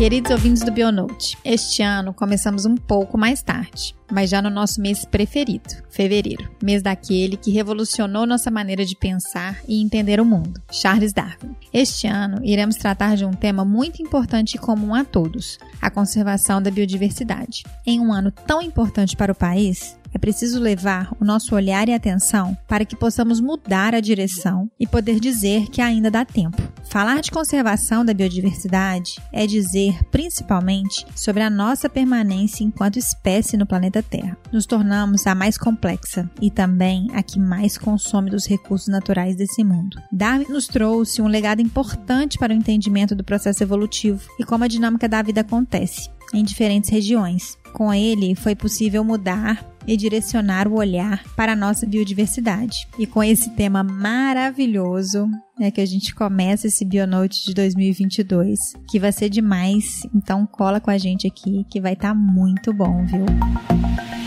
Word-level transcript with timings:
Queridos 0.00 0.30
ouvintes 0.30 0.62
do 0.62 0.72
Bionote, 0.72 1.36
este 1.44 1.82
ano 1.82 2.14
começamos 2.14 2.64
um 2.64 2.74
pouco 2.74 3.18
mais 3.18 3.42
tarde, 3.42 3.94
mas 4.10 4.30
já 4.30 4.40
no 4.40 4.48
nosso 4.48 4.80
mês 4.80 5.04
preferido, 5.04 5.68
fevereiro, 5.90 6.50
mês 6.62 6.82
daquele 6.82 7.36
que 7.36 7.50
revolucionou 7.50 8.24
nossa 8.24 8.50
maneira 8.50 8.82
de 8.82 8.96
pensar 8.96 9.60
e 9.68 9.78
entender 9.78 10.18
o 10.18 10.24
mundo, 10.24 10.58
Charles 10.72 11.12
Darwin. 11.12 11.54
Este 11.70 12.06
ano 12.06 12.40
iremos 12.42 12.76
tratar 12.76 13.14
de 13.14 13.26
um 13.26 13.34
tema 13.34 13.62
muito 13.62 14.02
importante 14.02 14.54
e 14.54 14.58
comum 14.58 14.94
a 14.94 15.04
todos, 15.04 15.58
a 15.82 15.90
conservação 15.90 16.62
da 16.62 16.70
biodiversidade. 16.70 17.62
Em 17.86 18.00
um 18.00 18.10
ano 18.10 18.30
tão 18.30 18.62
importante 18.62 19.14
para 19.14 19.32
o 19.32 19.36
país, 19.36 19.98
é 20.12 20.18
preciso 20.18 20.60
levar 20.60 21.14
o 21.20 21.24
nosso 21.24 21.54
olhar 21.54 21.88
e 21.88 21.94
atenção 21.94 22.56
para 22.68 22.84
que 22.84 22.96
possamos 22.96 23.40
mudar 23.40 23.94
a 23.94 24.00
direção 24.00 24.70
e 24.78 24.86
poder 24.86 25.20
dizer 25.20 25.68
que 25.68 25.80
ainda 25.80 26.10
dá 26.10 26.24
tempo. 26.24 26.60
Falar 26.90 27.20
de 27.20 27.30
conservação 27.30 28.04
da 28.04 28.12
biodiversidade 28.12 29.20
é 29.32 29.46
dizer, 29.46 30.02
principalmente, 30.10 31.06
sobre 31.14 31.42
a 31.42 31.48
nossa 31.48 31.88
permanência 31.88 32.64
enquanto 32.64 32.98
espécie 32.98 33.56
no 33.56 33.64
planeta 33.64 34.02
Terra. 34.02 34.36
Nos 34.52 34.66
tornamos 34.66 35.26
a 35.26 35.34
mais 35.34 35.56
complexa 35.56 36.28
e 36.40 36.50
também 36.50 37.06
a 37.12 37.22
que 37.22 37.38
mais 37.38 37.78
consome 37.78 38.30
dos 38.30 38.46
recursos 38.46 38.88
naturais 38.88 39.36
desse 39.36 39.62
mundo. 39.62 40.00
Darwin 40.10 40.46
nos 40.48 40.66
trouxe 40.66 41.22
um 41.22 41.28
legado 41.28 41.62
importante 41.62 42.38
para 42.38 42.52
o 42.52 42.56
entendimento 42.56 43.14
do 43.14 43.22
processo 43.22 43.62
evolutivo 43.62 44.28
e 44.38 44.44
como 44.44 44.64
a 44.64 44.68
dinâmica 44.68 45.08
da 45.08 45.22
vida 45.22 45.42
acontece 45.42 46.10
em 46.32 46.44
diferentes 46.44 46.90
regiões. 46.90 47.56
Com 47.72 47.92
ele, 47.92 48.34
foi 48.34 48.54
possível 48.54 49.04
mudar 49.04 49.64
e 49.86 49.96
direcionar 49.96 50.68
o 50.68 50.78
olhar 50.78 51.22
para 51.36 51.52
a 51.52 51.56
nossa 51.56 51.86
biodiversidade. 51.86 52.86
E 52.98 53.06
com 53.06 53.22
esse 53.22 53.50
tema 53.50 53.82
maravilhoso 53.82 55.28
é 55.58 55.70
que 55.70 55.80
a 55.80 55.86
gente 55.86 56.14
começa 56.14 56.66
esse 56.66 56.84
Bionote 56.84 57.44
de 57.44 57.54
2022, 57.54 58.58
que 58.88 58.98
vai 58.98 59.12
ser 59.12 59.28
demais. 59.28 60.02
Então 60.14 60.46
cola 60.46 60.80
com 60.80 60.90
a 60.90 60.98
gente 60.98 61.26
aqui 61.26 61.64
que 61.70 61.80
vai 61.80 61.92
estar 61.92 62.08
tá 62.08 62.14
muito 62.14 62.72
bom, 62.72 63.04
viu? 63.04 64.19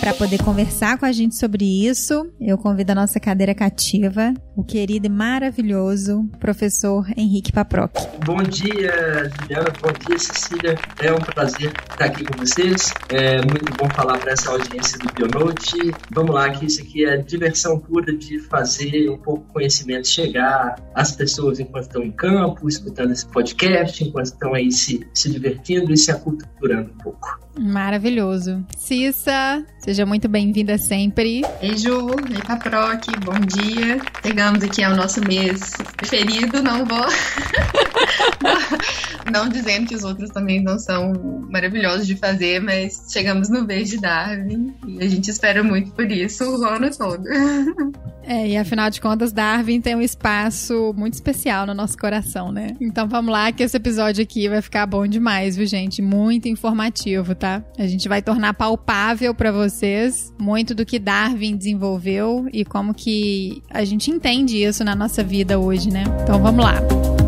Para 0.00 0.14
poder 0.14 0.42
conversar 0.42 0.96
com 0.96 1.04
a 1.04 1.12
gente 1.12 1.34
sobre 1.34 1.64
isso, 1.64 2.30
eu 2.40 2.56
convido 2.56 2.92
a 2.92 2.94
nossa 2.94 3.18
cadeira 3.18 3.54
cativa, 3.54 4.32
o 4.56 4.62
querido 4.62 5.06
e 5.06 5.10
maravilhoso 5.10 6.24
professor 6.38 7.06
Henrique 7.16 7.52
Paproc. 7.52 7.92
Bom 8.24 8.42
dia, 8.42 9.30
Juliana. 9.40 9.72
Bom 9.82 9.92
dia, 10.06 10.18
Cecília. 10.18 10.78
É 11.00 11.12
um 11.12 11.18
prazer 11.18 11.72
estar 11.90 12.04
aqui 12.04 12.24
com 12.24 12.38
vocês. 12.38 12.94
É 13.08 13.38
muito 13.38 13.72
bom 13.76 13.88
falar 13.90 14.18
para 14.18 14.32
essa 14.32 14.50
audiência 14.50 14.98
do 14.98 15.12
Bionote. 15.12 15.92
Vamos 16.12 16.34
lá, 16.34 16.48
que 16.50 16.66
isso 16.66 16.80
aqui 16.80 17.04
é 17.04 17.16
diversão 17.16 17.78
pura 17.78 18.16
de 18.16 18.38
fazer 18.38 19.10
um 19.10 19.18
pouco 19.18 19.46
de 19.46 19.52
conhecimento 19.52 20.06
chegar 20.06 20.76
às 20.94 21.12
pessoas 21.12 21.58
enquanto 21.58 21.84
estão 21.84 22.02
em 22.02 22.12
campo, 22.12 22.68
escutando 22.68 23.12
esse 23.12 23.26
podcast, 23.26 24.02
enquanto 24.04 24.26
estão 24.26 24.54
aí 24.54 24.70
se, 24.70 25.06
se 25.12 25.30
divertindo 25.30 25.92
e 25.92 25.96
se 25.96 26.10
aculturando 26.10 26.90
um 26.90 26.98
pouco. 27.02 27.47
Maravilhoso. 27.58 28.64
Cissa, 28.76 29.64
seja 29.80 30.06
muito 30.06 30.28
bem-vinda 30.28 30.78
sempre. 30.78 31.42
Ei, 31.60 31.76
Ju, 31.76 32.10
ei, 32.30 32.40
Paproc, 32.46 33.04
bom 33.24 33.38
dia. 33.40 34.00
Chegamos 34.22 34.62
aqui 34.62 34.84
ao 34.84 34.94
nosso 34.94 35.20
mês 35.26 35.72
preferido, 35.96 36.62
não 36.62 36.84
vou. 36.84 37.06
não 39.32 39.48
dizendo 39.48 39.88
que 39.88 39.96
os 39.96 40.04
outros 40.04 40.30
também 40.30 40.62
não 40.62 40.78
são 40.78 41.12
maravilhosos 41.50 42.06
de 42.06 42.14
fazer, 42.14 42.60
mas 42.60 43.06
chegamos 43.10 43.48
no 43.48 43.64
mês 43.64 43.90
de 43.90 43.98
Darwin 43.98 44.72
e 44.86 45.02
a 45.02 45.08
gente 45.08 45.28
espera 45.28 45.62
muito 45.62 45.90
por 45.90 46.10
isso 46.10 46.44
o 46.44 46.64
ano 46.64 46.88
todo. 46.96 47.24
É, 48.28 48.46
e 48.46 48.58
afinal 48.58 48.90
de 48.90 49.00
contas, 49.00 49.32
Darwin 49.32 49.80
tem 49.80 49.94
um 49.94 50.02
espaço 50.02 50.92
muito 50.94 51.14
especial 51.14 51.64
no 51.64 51.72
nosso 51.72 51.96
coração, 51.96 52.52
né? 52.52 52.76
Então 52.78 53.08
vamos 53.08 53.32
lá, 53.32 53.50
que 53.50 53.62
esse 53.62 53.74
episódio 53.74 54.22
aqui 54.22 54.46
vai 54.50 54.60
ficar 54.60 54.84
bom 54.84 55.06
demais, 55.06 55.56
viu, 55.56 55.64
gente? 55.64 56.02
Muito 56.02 56.46
informativo, 56.46 57.34
tá? 57.34 57.47
A 57.78 57.86
gente 57.86 58.08
vai 58.08 58.22
tornar 58.22 58.54
palpável 58.54 59.34
para 59.34 59.50
vocês 59.50 60.32
muito 60.38 60.74
do 60.74 60.84
que 60.84 60.98
Darwin 60.98 61.56
desenvolveu 61.56 62.46
e 62.52 62.64
como 62.64 62.94
que 62.94 63.62
a 63.70 63.84
gente 63.84 64.10
entende 64.10 64.62
isso 64.62 64.84
na 64.84 64.94
nossa 64.94 65.22
vida 65.22 65.58
hoje, 65.58 65.90
né? 65.90 66.04
Então 66.22 66.40
vamos 66.40 66.64
lá. 66.64 67.27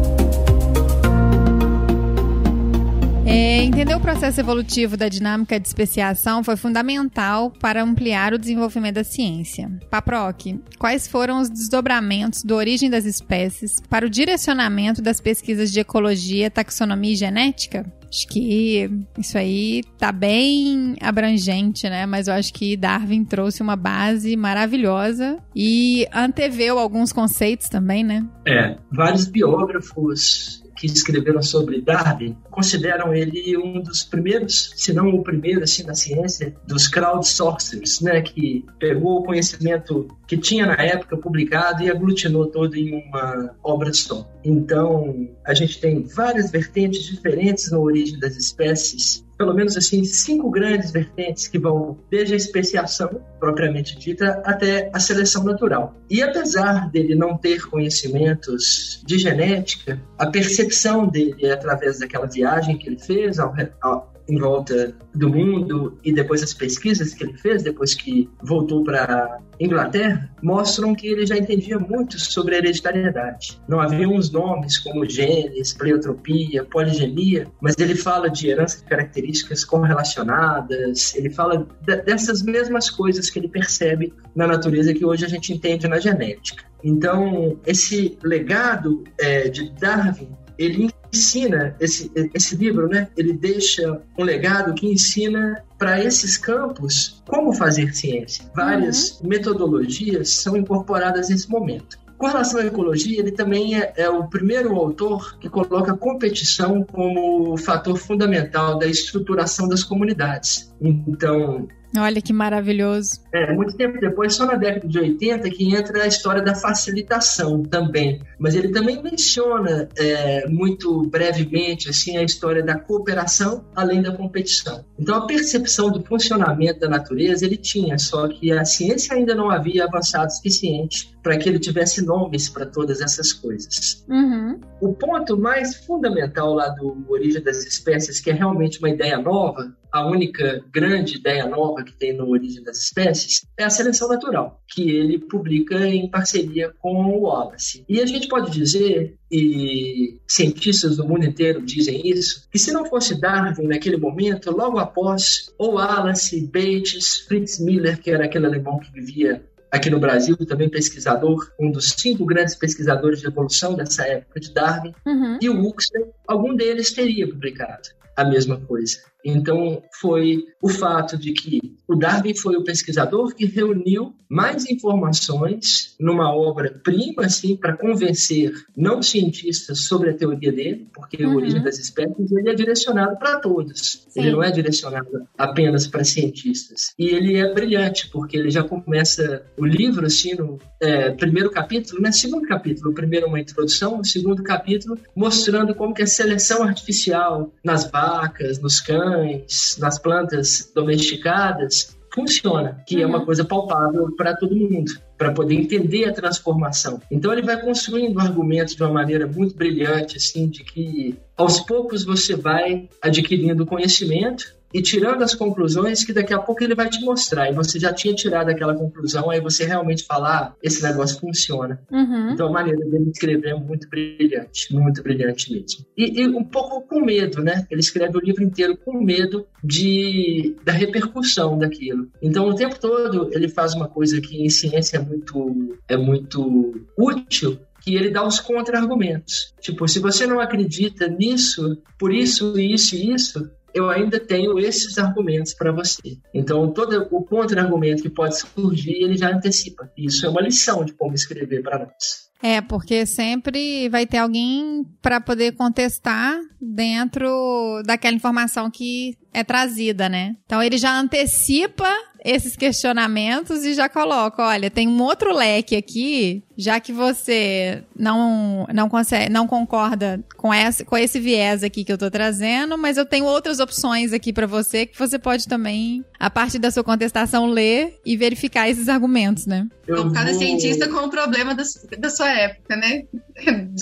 É, 3.32 3.62
entender 3.62 3.94
o 3.94 4.00
processo 4.00 4.40
evolutivo 4.40 4.96
da 4.96 5.08
dinâmica 5.08 5.60
de 5.60 5.68
especiação 5.68 6.42
foi 6.42 6.56
fundamental 6.56 7.52
para 7.52 7.80
ampliar 7.80 8.34
o 8.34 8.38
desenvolvimento 8.38 8.96
da 8.96 9.04
ciência. 9.04 9.70
Paproc, 9.88 10.58
quais 10.76 11.06
foram 11.06 11.40
os 11.40 11.48
desdobramentos 11.48 12.42
da 12.42 12.56
origem 12.56 12.90
das 12.90 13.04
espécies 13.04 13.76
para 13.88 14.04
o 14.04 14.10
direcionamento 14.10 15.00
das 15.00 15.20
pesquisas 15.20 15.70
de 15.70 15.78
ecologia, 15.78 16.50
taxonomia 16.50 17.12
e 17.12 17.16
genética? 17.16 17.86
Acho 18.08 18.26
que 18.26 18.90
isso 19.16 19.38
aí 19.38 19.84
tá 19.96 20.10
bem 20.10 20.96
abrangente, 21.00 21.88
né? 21.88 22.06
Mas 22.06 22.26
eu 22.26 22.34
acho 22.34 22.52
que 22.52 22.76
Darwin 22.76 23.24
trouxe 23.24 23.62
uma 23.62 23.76
base 23.76 24.36
maravilhosa 24.36 25.38
e 25.54 26.04
anteveu 26.12 26.80
alguns 26.80 27.12
conceitos 27.12 27.68
também, 27.68 28.02
né? 28.02 28.26
É, 28.44 28.76
vários 28.90 29.26
biógrafos 29.26 30.59
que 30.80 30.86
escreveram 30.86 31.42
sobre 31.42 31.82
Darwin 31.82 32.34
consideram 32.50 33.14
ele 33.14 33.54
um 33.58 33.82
dos 33.82 34.02
primeiros, 34.02 34.72
se 34.76 34.94
não 34.94 35.10
o 35.10 35.22
primeiro, 35.22 35.62
assim, 35.62 35.82
na 35.82 35.94
ciência, 35.94 36.54
dos 36.66 36.88
crowdsourcers, 36.88 38.00
né, 38.00 38.22
que 38.22 38.64
pegou 38.78 39.18
o 39.18 39.22
conhecimento 39.24 40.08
que 40.26 40.38
tinha 40.38 40.64
na 40.64 40.82
época 40.82 41.18
publicado 41.18 41.82
e 41.82 41.90
aglutinou 41.90 42.46
todo 42.46 42.74
em 42.76 42.94
uma 42.94 43.54
obra 43.62 43.92
só. 43.92 44.26
Então, 44.42 45.28
a 45.46 45.52
gente 45.52 45.78
tem 45.78 46.02
várias 46.02 46.50
vertentes 46.50 47.02
diferentes 47.02 47.70
na 47.70 47.78
origem 47.78 48.18
das 48.18 48.36
espécies 48.36 49.22
pelo 49.40 49.54
menos 49.54 49.74
assim, 49.74 50.04
cinco 50.04 50.50
grandes 50.50 50.90
vertentes 50.90 51.48
que 51.48 51.58
vão 51.58 51.96
desde 52.10 52.34
a 52.34 52.36
especiação, 52.36 53.22
propriamente 53.38 53.98
dita, 53.98 54.42
até 54.44 54.90
a 54.92 55.00
seleção 55.00 55.42
natural. 55.44 55.94
E 56.10 56.22
apesar 56.22 56.90
dele 56.90 57.14
não 57.14 57.38
ter 57.38 57.66
conhecimentos 57.66 59.02
de 59.02 59.18
genética, 59.18 59.98
a 60.18 60.26
percepção 60.26 61.08
dele 61.08 61.50
através 61.50 62.00
daquela 62.00 62.26
viagem 62.26 62.76
que 62.76 62.86
ele 62.86 62.98
fez 62.98 63.38
ao, 63.38 63.54
ao, 63.80 64.09
em 64.30 64.38
volta 64.38 64.94
do 65.14 65.28
mundo 65.28 65.98
e 66.04 66.12
depois 66.12 66.42
as 66.42 66.54
pesquisas 66.54 67.12
que 67.12 67.24
ele 67.24 67.36
fez, 67.36 67.62
depois 67.62 67.94
que 67.94 68.28
voltou 68.42 68.84
para 68.84 69.38
Inglaterra, 69.58 70.30
mostram 70.42 70.94
que 70.94 71.06
ele 71.06 71.26
já 71.26 71.36
entendia 71.36 71.78
muito 71.78 72.18
sobre 72.18 72.56
hereditariedade. 72.56 73.60
Não 73.68 73.80
havia 73.80 74.08
uns 74.08 74.30
nomes 74.30 74.78
como 74.78 75.08
genes, 75.08 75.72
pleiotropia, 75.72 76.64
poligenia, 76.64 77.48
mas 77.60 77.74
ele 77.78 77.94
fala 77.94 78.30
de 78.30 78.48
herança 78.48 78.78
de 78.78 78.84
características 78.84 79.64
correlacionadas, 79.64 81.14
ele 81.14 81.30
fala 81.30 81.66
dessas 81.84 82.42
mesmas 82.42 82.88
coisas 82.88 83.28
que 83.28 83.38
ele 83.38 83.48
percebe 83.48 84.14
na 84.34 84.46
natureza 84.46 84.94
que 84.94 85.04
hoje 85.04 85.24
a 85.24 85.28
gente 85.28 85.52
entende 85.52 85.88
na 85.88 85.98
genética. 85.98 86.64
Então, 86.82 87.58
esse 87.66 88.16
legado 88.22 89.04
é, 89.18 89.48
de 89.48 89.70
Darwin 89.78 90.28
ele 90.60 90.90
ensina 91.12 91.76
esse, 91.80 92.10
esse 92.34 92.56
livro, 92.56 92.88
né? 92.88 93.08
Ele 93.16 93.32
deixa 93.32 94.00
um 94.18 94.24
legado 94.24 94.74
que 94.74 94.86
ensina 94.86 95.62
para 95.78 96.02
esses 96.02 96.36
campos 96.36 97.22
como 97.26 97.52
fazer 97.52 97.94
ciência. 97.94 98.44
Várias 98.54 99.20
uhum. 99.20 99.28
metodologias 99.28 100.30
são 100.30 100.56
incorporadas 100.56 101.28
nesse 101.28 101.48
momento. 101.50 101.98
Com 102.20 102.26
relação 102.26 102.60
à 102.60 102.66
ecologia, 102.66 103.18
ele 103.18 103.32
também 103.32 103.80
é, 103.80 103.94
é, 103.96 104.10
o 104.10 104.28
primeiro 104.28 104.76
autor 104.76 105.38
que 105.38 105.48
coloca 105.48 105.92
a 105.92 105.96
competição 105.96 106.84
como 106.84 107.56
fator 107.56 107.96
fundamental 107.96 108.78
da 108.78 108.86
estruturação 108.86 109.66
das 109.66 109.82
comunidades. 109.82 110.70
Então, 110.82 111.66
Olha 111.96 112.22
que 112.22 112.32
maravilhoso. 112.32 113.20
É, 113.32 113.52
muito 113.52 113.76
tempo 113.76 113.98
depois, 113.98 114.34
só 114.34 114.46
na 114.46 114.54
década 114.54 114.86
de 114.86 114.98
80, 114.98 115.50
que 115.50 115.74
entra 115.74 116.04
a 116.04 116.06
história 116.06 116.40
da 116.40 116.54
facilitação 116.54 117.62
também. 117.64 118.20
Mas 118.38 118.54
ele 118.54 118.68
também 118.68 119.02
menciona 119.02 119.88
é, 119.96 120.48
muito 120.48 121.02
brevemente 121.08 121.88
assim 121.88 122.16
a 122.16 122.22
história 122.22 122.62
da 122.62 122.78
cooperação 122.78 123.64
além 123.74 124.02
da 124.02 124.12
competição. 124.12 124.84
Então 124.98 125.16
a 125.16 125.26
percepção 125.26 125.90
do 125.90 126.02
funcionamento 126.02 126.80
da 126.80 126.88
natureza 126.88 127.44
ele 127.44 127.56
tinha, 127.56 127.98
só 127.98 128.28
que 128.28 128.52
a 128.52 128.64
ciência 128.64 129.16
ainda 129.16 129.34
não 129.34 129.50
havia 129.50 129.84
avançado 129.84 130.28
o 130.28 130.30
suficiente 130.30 131.14
para 131.22 131.36
que 131.36 131.48
ele 131.48 131.58
tivesse 131.58 132.04
nomes 132.04 132.48
para 132.48 132.66
todas 132.66 133.00
essas 133.00 133.32
coisas. 133.32 134.04
Uhum. 134.08 134.60
O 134.80 134.94
ponto 134.94 135.38
mais 135.38 135.76
fundamental 135.84 136.54
lá 136.54 136.68
do 136.68 137.04
Origem 137.08 137.42
das 137.42 137.64
Espécies, 137.64 138.20
que 138.20 138.30
é 138.30 138.32
realmente 138.32 138.78
uma 138.78 138.88
ideia 138.88 139.18
nova, 139.18 139.74
a 139.92 140.06
única 140.06 140.64
grande 140.72 141.16
ideia 141.16 141.46
nova 141.46 141.82
que 141.82 141.92
tem 141.92 142.12
no 142.12 142.28
Origem 142.28 142.62
das 142.62 142.78
Espécies, 142.78 143.44
é 143.58 143.64
a 143.64 143.70
seleção 143.70 144.08
natural, 144.08 144.60
que 144.68 144.90
ele 144.90 145.18
publica 145.18 145.86
em 145.86 146.08
parceria 146.08 146.72
com 146.78 147.04
o 147.04 147.22
Wallace. 147.22 147.84
E 147.88 148.00
a 148.00 148.06
gente 148.06 148.28
pode 148.28 148.50
dizer, 148.50 149.16
e 149.30 150.18
cientistas 150.26 150.96
do 150.96 151.06
mundo 151.06 151.24
inteiro 151.24 151.62
dizem 151.62 152.06
isso, 152.06 152.48
que 152.50 152.58
se 152.58 152.72
não 152.72 152.84
fosse 152.86 153.20
Darwin 153.20 153.66
naquele 153.66 153.96
momento, 153.96 154.50
logo 154.50 154.78
após, 154.78 155.52
ou 155.58 155.74
Wallace, 155.74 156.46
Bates, 156.46 157.20
Fritz 157.26 157.58
Miller, 157.58 158.00
que 158.00 158.10
era 158.10 158.24
aquele 158.24 158.46
alemão 158.46 158.78
que 158.78 158.92
vivia 158.92 159.44
aqui 159.70 159.88
no 159.88 160.00
Brasil, 160.00 160.36
também 160.36 160.68
pesquisador, 160.68 161.50
um 161.58 161.70
dos 161.70 161.90
cinco 161.96 162.24
grandes 162.24 162.56
pesquisadores 162.56 163.20
de 163.20 163.26
evolução 163.26 163.74
dessa 163.74 164.04
época 164.04 164.40
de 164.40 164.52
Darwin, 164.52 164.92
uhum. 165.06 165.38
e 165.40 165.48
o 165.48 165.60
Huxley, 165.64 166.06
algum 166.26 166.54
deles 166.54 166.92
teria 166.92 167.28
publicado 167.28 167.88
a 168.16 168.24
mesma 168.24 168.60
coisa. 168.60 168.98
Então, 169.24 169.82
foi 170.00 170.44
o 170.62 170.68
fato 170.68 171.16
de 171.16 171.32
que 171.32 171.60
o 171.88 171.96
Darwin 171.96 172.34
foi 172.34 172.56
o 172.56 172.64
pesquisador 172.64 173.34
que 173.34 173.46
reuniu 173.46 174.14
mais 174.28 174.70
informações 174.70 175.96
numa 175.98 176.32
obra-prima, 176.32 177.24
assim, 177.24 177.56
para 177.56 177.76
convencer 177.76 178.52
não 178.76 179.02
cientistas 179.02 179.86
sobre 179.86 180.10
a 180.10 180.14
teoria 180.14 180.52
dele, 180.52 180.86
porque 180.94 181.24
uhum. 181.24 181.32
a 181.32 181.34
origem 181.34 181.60
das 181.60 181.80
espécies 181.80 182.30
ele 182.30 182.48
é 182.48 182.54
direcionado 182.54 183.18
para 183.18 183.40
todos. 183.40 184.06
Sim. 184.08 184.20
Ele 184.20 184.30
não 184.30 184.42
é 184.44 184.52
direcionado 184.52 185.26
apenas 185.36 185.88
para 185.88 186.04
cientistas. 186.04 186.94
E 186.96 187.06
ele 187.06 187.36
é 187.36 187.52
brilhante, 187.52 188.08
porque 188.08 188.36
ele 188.36 188.50
já 188.50 188.62
começa 188.62 189.42
o 189.56 189.66
livro, 189.66 190.06
assim, 190.06 190.34
no 190.34 190.58
é, 190.80 191.10
primeiro 191.10 191.50
capítulo, 191.50 192.00
né? 192.00 192.12
Segundo 192.12 192.46
capítulo. 192.46 192.92
O 192.92 192.94
primeiro 192.94 193.26
é 193.26 193.28
uma 193.28 193.40
introdução, 193.40 193.98
o 193.98 194.04
segundo 194.04 194.44
capítulo 194.44 194.96
mostrando 195.14 195.74
como 195.74 195.92
que 195.92 196.02
a 196.02 196.06
seleção 196.06 196.62
artificial 196.62 197.52
nas 197.64 197.90
vacas, 197.90 198.60
nos 198.60 198.78
cães, 199.10 199.76
nas 199.78 199.98
plantas 199.98 200.70
domesticadas, 200.74 201.96
funciona, 202.12 202.82
que 202.86 202.96
uhum. 202.96 203.02
é 203.02 203.06
uma 203.06 203.18
uhum. 203.18 203.24
coisa 203.26 203.44
palpável 203.44 204.14
para 204.16 204.36
todo 204.36 204.54
mundo, 204.54 204.92
para 205.20 205.32
poder 205.32 205.54
entender 205.54 206.06
a 206.06 206.14
transformação. 206.14 206.98
Então 207.10 207.30
ele 207.30 207.42
vai 207.42 207.60
construindo 207.60 208.18
argumentos 208.18 208.74
de 208.74 208.82
uma 208.82 208.90
maneira 208.90 209.26
muito 209.26 209.54
brilhante, 209.54 210.16
assim, 210.16 210.48
de 210.48 210.64
que 210.64 211.14
aos 211.36 211.60
poucos 211.60 212.02
você 212.02 212.34
vai 212.34 212.88
adquirindo 213.02 213.66
conhecimento 213.66 214.58
e 214.72 214.80
tirando 214.80 215.22
as 215.22 215.34
conclusões 215.34 216.04
que 216.04 216.12
daqui 216.12 216.32
a 216.32 216.38
pouco 216.38 216.62
ele 216.62 216.74
vai 216.74 216.88
te 216.88 217.00
mostrar. 217.00 217.50
E 217.50 217.54
você 217.54 217.78
já 217.78 217.92
tinha 217.92 218.14
tirado 218.14 218.48
aquela 218.48 218.74
conclusão, 218.74 219.30
aí 219.30 219.40
você 219.40 219.64
realmente 219.64 220.04
falar, 220.04 220.30
ah, 220.30 220.54
esse 220.62 220.82
negócio 220.82 221.18
funciona. 221.18 221.80
Uhum. 221.90 222.30
Então 222.32 222.48
a 222.48 222.52
maneira 222.52 222.84
dele 222.84 223.10
escrever 223.10 223.50
é 223.50 223.54
muito 223.54 223.88
brilhante, 223.88 224.72
muito 224.72 225.02
brilhante 225.02 225.52
mesmo. 225.52 225.84
E, 225.96 226.22
e, 226.22 226.28
um 226.28 226.44
pouco 226.44 226.82
com 226.82 227.04
medo, 227.04 227.42
né? 227.42 227.66
Ele 227.70 227.80
escreve 227.80 228.16
o 228.16 228.20
livro 228.20 228.42
inteiro 228.44 228.76
com 228.76 229.02
medo 229.02 229.46
de, 229.62 230.56
da 230.64 230.72
repercussão 230.72 231.58
daquilo. 231.58 232.08
Então 232.22 232.48
o 232.48 232.54
tempo 232.54 232.78
todo 232.78 233.28
ele 233.32 233.48
faz 233.48 233.74
uma 233.74 233.88
coisa 233.88 234.20
que 234.20 234.44
em 234.44 234.48
ciência 234.48 234.98
é 234.98 235.00
muito, 235.10 235.78
é 235.88 235.96
muito 235.96 236.86
útil, 236.96 237.58
que 237.82 237.94
ele 237.94 238.10
dá 238.10 238.26
os 238.26 238.38
contra-argumentos. 238.40 239.54
Tipo, 239.60 239.88
se 239.88 239.98
você 239.98 240.26
não 240.26 240.40
acredita 240.40 241.08
nisso, 241.08 241.82
por 241.98 242.12
isso, 242.12 242.58
isso 242.58 242.94
e 242.94 243.12
isso, 243.12 243.50
eu 243.74 243.88
ainda 243.88 244.18
tenho 244.18 244.58
esses 244.58 244.98
argumentos 244.98 245.54
para 245.54 245.72
você. 245.72 246.18
Então, 246.34 246.72
todo 246.72 247.08
o 247.10 247.22
contra-argumento 247.24 248.02
que 248.02 248.10
pode 248.10 248.38
surgir, 248.38 249.02
ele 249.02 249.16
já 249.16 249.34
antecipa. 249.34 249.90
Isso 249.96 250.26
é 250.26 250.28
uma 250.28 250.42
lição 250.42 250.84
de 250.84 250.92
como 250.92 251.14
escrever 251.14 251.62
para 251.62 251.78
nós. 251.78 252.30
É, 252.42 252.60
porque 252.62 253.04
sempre 253.04 253.88
vai 253.90 254.06
ter 254.06 254.16
alguém 254.16 254.82
para 255.02 255.20
poder 255.20 255.52
contestar 255.52 256.38
dentro 256.58 257.82
daquela 257.84 258.16
informação 258.16 258.70
que 258.70 259.14
é 259.32 259.44
trazida, 259.44 260.08
né? 260.08 260.34
Então 260.46 260.62
ele 260.62 260.78
já 260.78 260.98
antecipa 260.98 261.90
esses 262.24 262.56
questionamentos 262.56 263.64
e 263.64 263.74
já 263.74 263.88
coloca, 263.88 264.42
olha, 264.42 264.70
tem 264.70 264.88
um 264.88 265.02
outro 265.02 265.34
leque 265.34 265.76
aqui, 265.76 266.42
já 266.56 266.78
que 266.78 266.92
você 266.92 267.82
não 267.96 268.66
não 268.72 268.88
consegue, 268.88 269.30
não 269.30 269.46
concorda 269.46 270.22
com 270.36 270.52
esse, 270.52 270.84
com 270.84 270.96
esse 270.96 271.18
viés 271.18 271.62
aqui 271.62 271.84
que 271.84 271.92
eu 271.92 271.98
tô 271.98 272.10
trazendo, 272.10 272.76
mas 272.76 272.96
eu 272.96 273.06
tenho 273.06 273.24
outras 273.24 273.60
opções 273.60 274.12
aqui 274.12 274.32
para 274.32 274.46
você 274.46 274.86
que 274.86 274.98
você 274.98 275.18
pode 275.18 275.48
também, 275.48 276.04
a 276.18 276.28
partir 276.28 276.58
da 276.58 276.70
sua 276.70 276.84
contestação, 276.84 277.46
ler 277.46 277.98
e 278.04 278.16
verificar 278.16 278.68
esses 278.68 278.88
argumentos, 278.88 279.46
né? 279.46 279.66
Eu 279.86 280.12
Cada 280.12 280.32
cientista 280.34 280.88
com 280.88 281.06
o 281.06 281.10
problema 281.10 281.54
da, 281.54 281.64
da 281.98 282.10
sua 282.10 282.30
época, 282.30 282.76
né? 282.76 283.02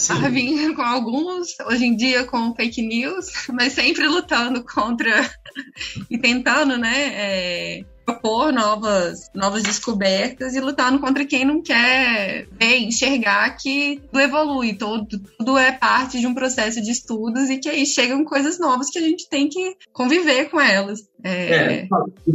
Darwin 0.08 0.72
com 0.74 0.82
alguns, 0.82 1.58
hoje 1.66 1.84
em 1.84 1.96
dia 1.96 2.24
com 2.24 2.54
fake 2.54 2.82
news, 2.82 3.26
mas 3.52 3.72
sempre 3.72 4.06
lutando 4.06 4.64
contra 4.64 5.28
e 6.10 6.18
tentando, 6.18 6.78
né? 6.78 7.12
É 7.14 7.84
propor 8.08 8.52
novas, 8.52 9.30
novas 9.34 9.62
descobertas 9.62 10.54
e 10.54 10.60
lutando 10.60 10.98
contra 10.98 11.26
quem 11.26 11.44
não 11.44 11.60
quer 11.60 12.46
ver, 12.58 12.78
enxergar 12.78 13.50
que 13.56 14.00
tudo 14.10 14.20
evolui, 14.20 14.74
todo, 14.74 15.06
tudo 15.38 15.58
é 15.58 15.72
parte 15.72 16.18
de 16.18 16.26
um 16.26 16.34
processo 16.34 16.80
de 16.80 16.90
estudos 16.90 17.50
e 17.50 17.58
que 17.58 17.68
aí 17.68 17.84
chegam 17.84 18.24
coisas 18.24 18.58
novas 18.58 18.88
que 18.88 18.98
a 18.98 19.02
gente 19.02 19.28
tem 19.28 19.48
que 19.48 19.76
conviver 19.92 20.46
com 20.46 20.58
elas. 20.58 21.00
É, 21.22 21.54
é 21.54 21.88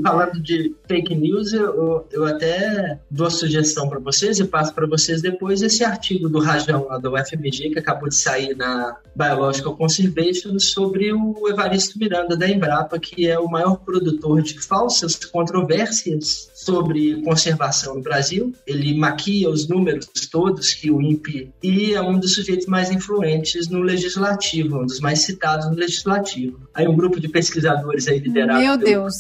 falando 0.04 0.42
de 0.42 0.76
fake 0.88 1.16
news, 1.16 1.54
eu, 1.54 2.06
eu 2.12 2.26
até 2.26 3.00
dou 3.10 3.28
a 3.28 3.32
sugestão 3.32 3.88
para 3.88 4.00
vocês 4.00 4.40
e 4.40 4.46
passo 4.46 4.74
para 4.74 4.86
vocês 4.86 5.22
depois 5.22 5.62
esse 5.62 5.84
artigo 5.84 6.28
do 6.28 6.40
Rajão 6.40 6.86
lá 6.88 6.98
da 6.98 7.10
UFMG 7.10 7.70
que 7.72 7.80
acabou 7.80 8.10
de 8.10 8.16
sair 8.16 8.56
na 8.56 8.98
Biological 9.16 9.78
Conservation 9.78 10.60
sobre 10.60 11.14
o 11.14 11.48
Evaristo 11.48 11.98
Miranda 11.98 12.36
da 12.36 12.48
Embrapa, 12.48 13.00
que 13.00 13.28
é 13.28 13.40
o 13.40 13.50
maior 13.50 13.78
produtor 13.78 14.42
de 14.42 14.60
falsas 14.60 15.16
controvérsias 15.64 16.52
sobre 16.54 17.22
conservação 17.22 17.96
no 17.96 18.02
Brasil. 18.02 18.54
Ele 18.68 18.94
maquia 18.96 19.50
os 19.50 19.68
números 19.68 20.08
todos 20.32 20.74
que 20.74 20.92
o 20.92 21.02
INPE 21.02 21.52
e 21.62 21.94
é 21.94 22.02
um 22.02 22.20
dos 22.20 22.36
sujeitos 22.36 22.68
mais 22.68 22.92
influentes 22.92 23.68
no 23.70 23.80
legislativo, 23.80 24.82
um 24.82 24.86
dos 24.86 25.00
mais 25.00 25.20
citados 25.20 25.70
no 25.70 25.76
legislativo. 25.76 26.68
Aí 26.74 26.88
um 26.88 26.96
grupo 26.96 27.20
de 27.20 27.28
pesquisadores 27.28 28.08
aí 28.08 28.20
liderado 28.20 28.60
Meu 28.60 28.78
Deus. 28.78 29.16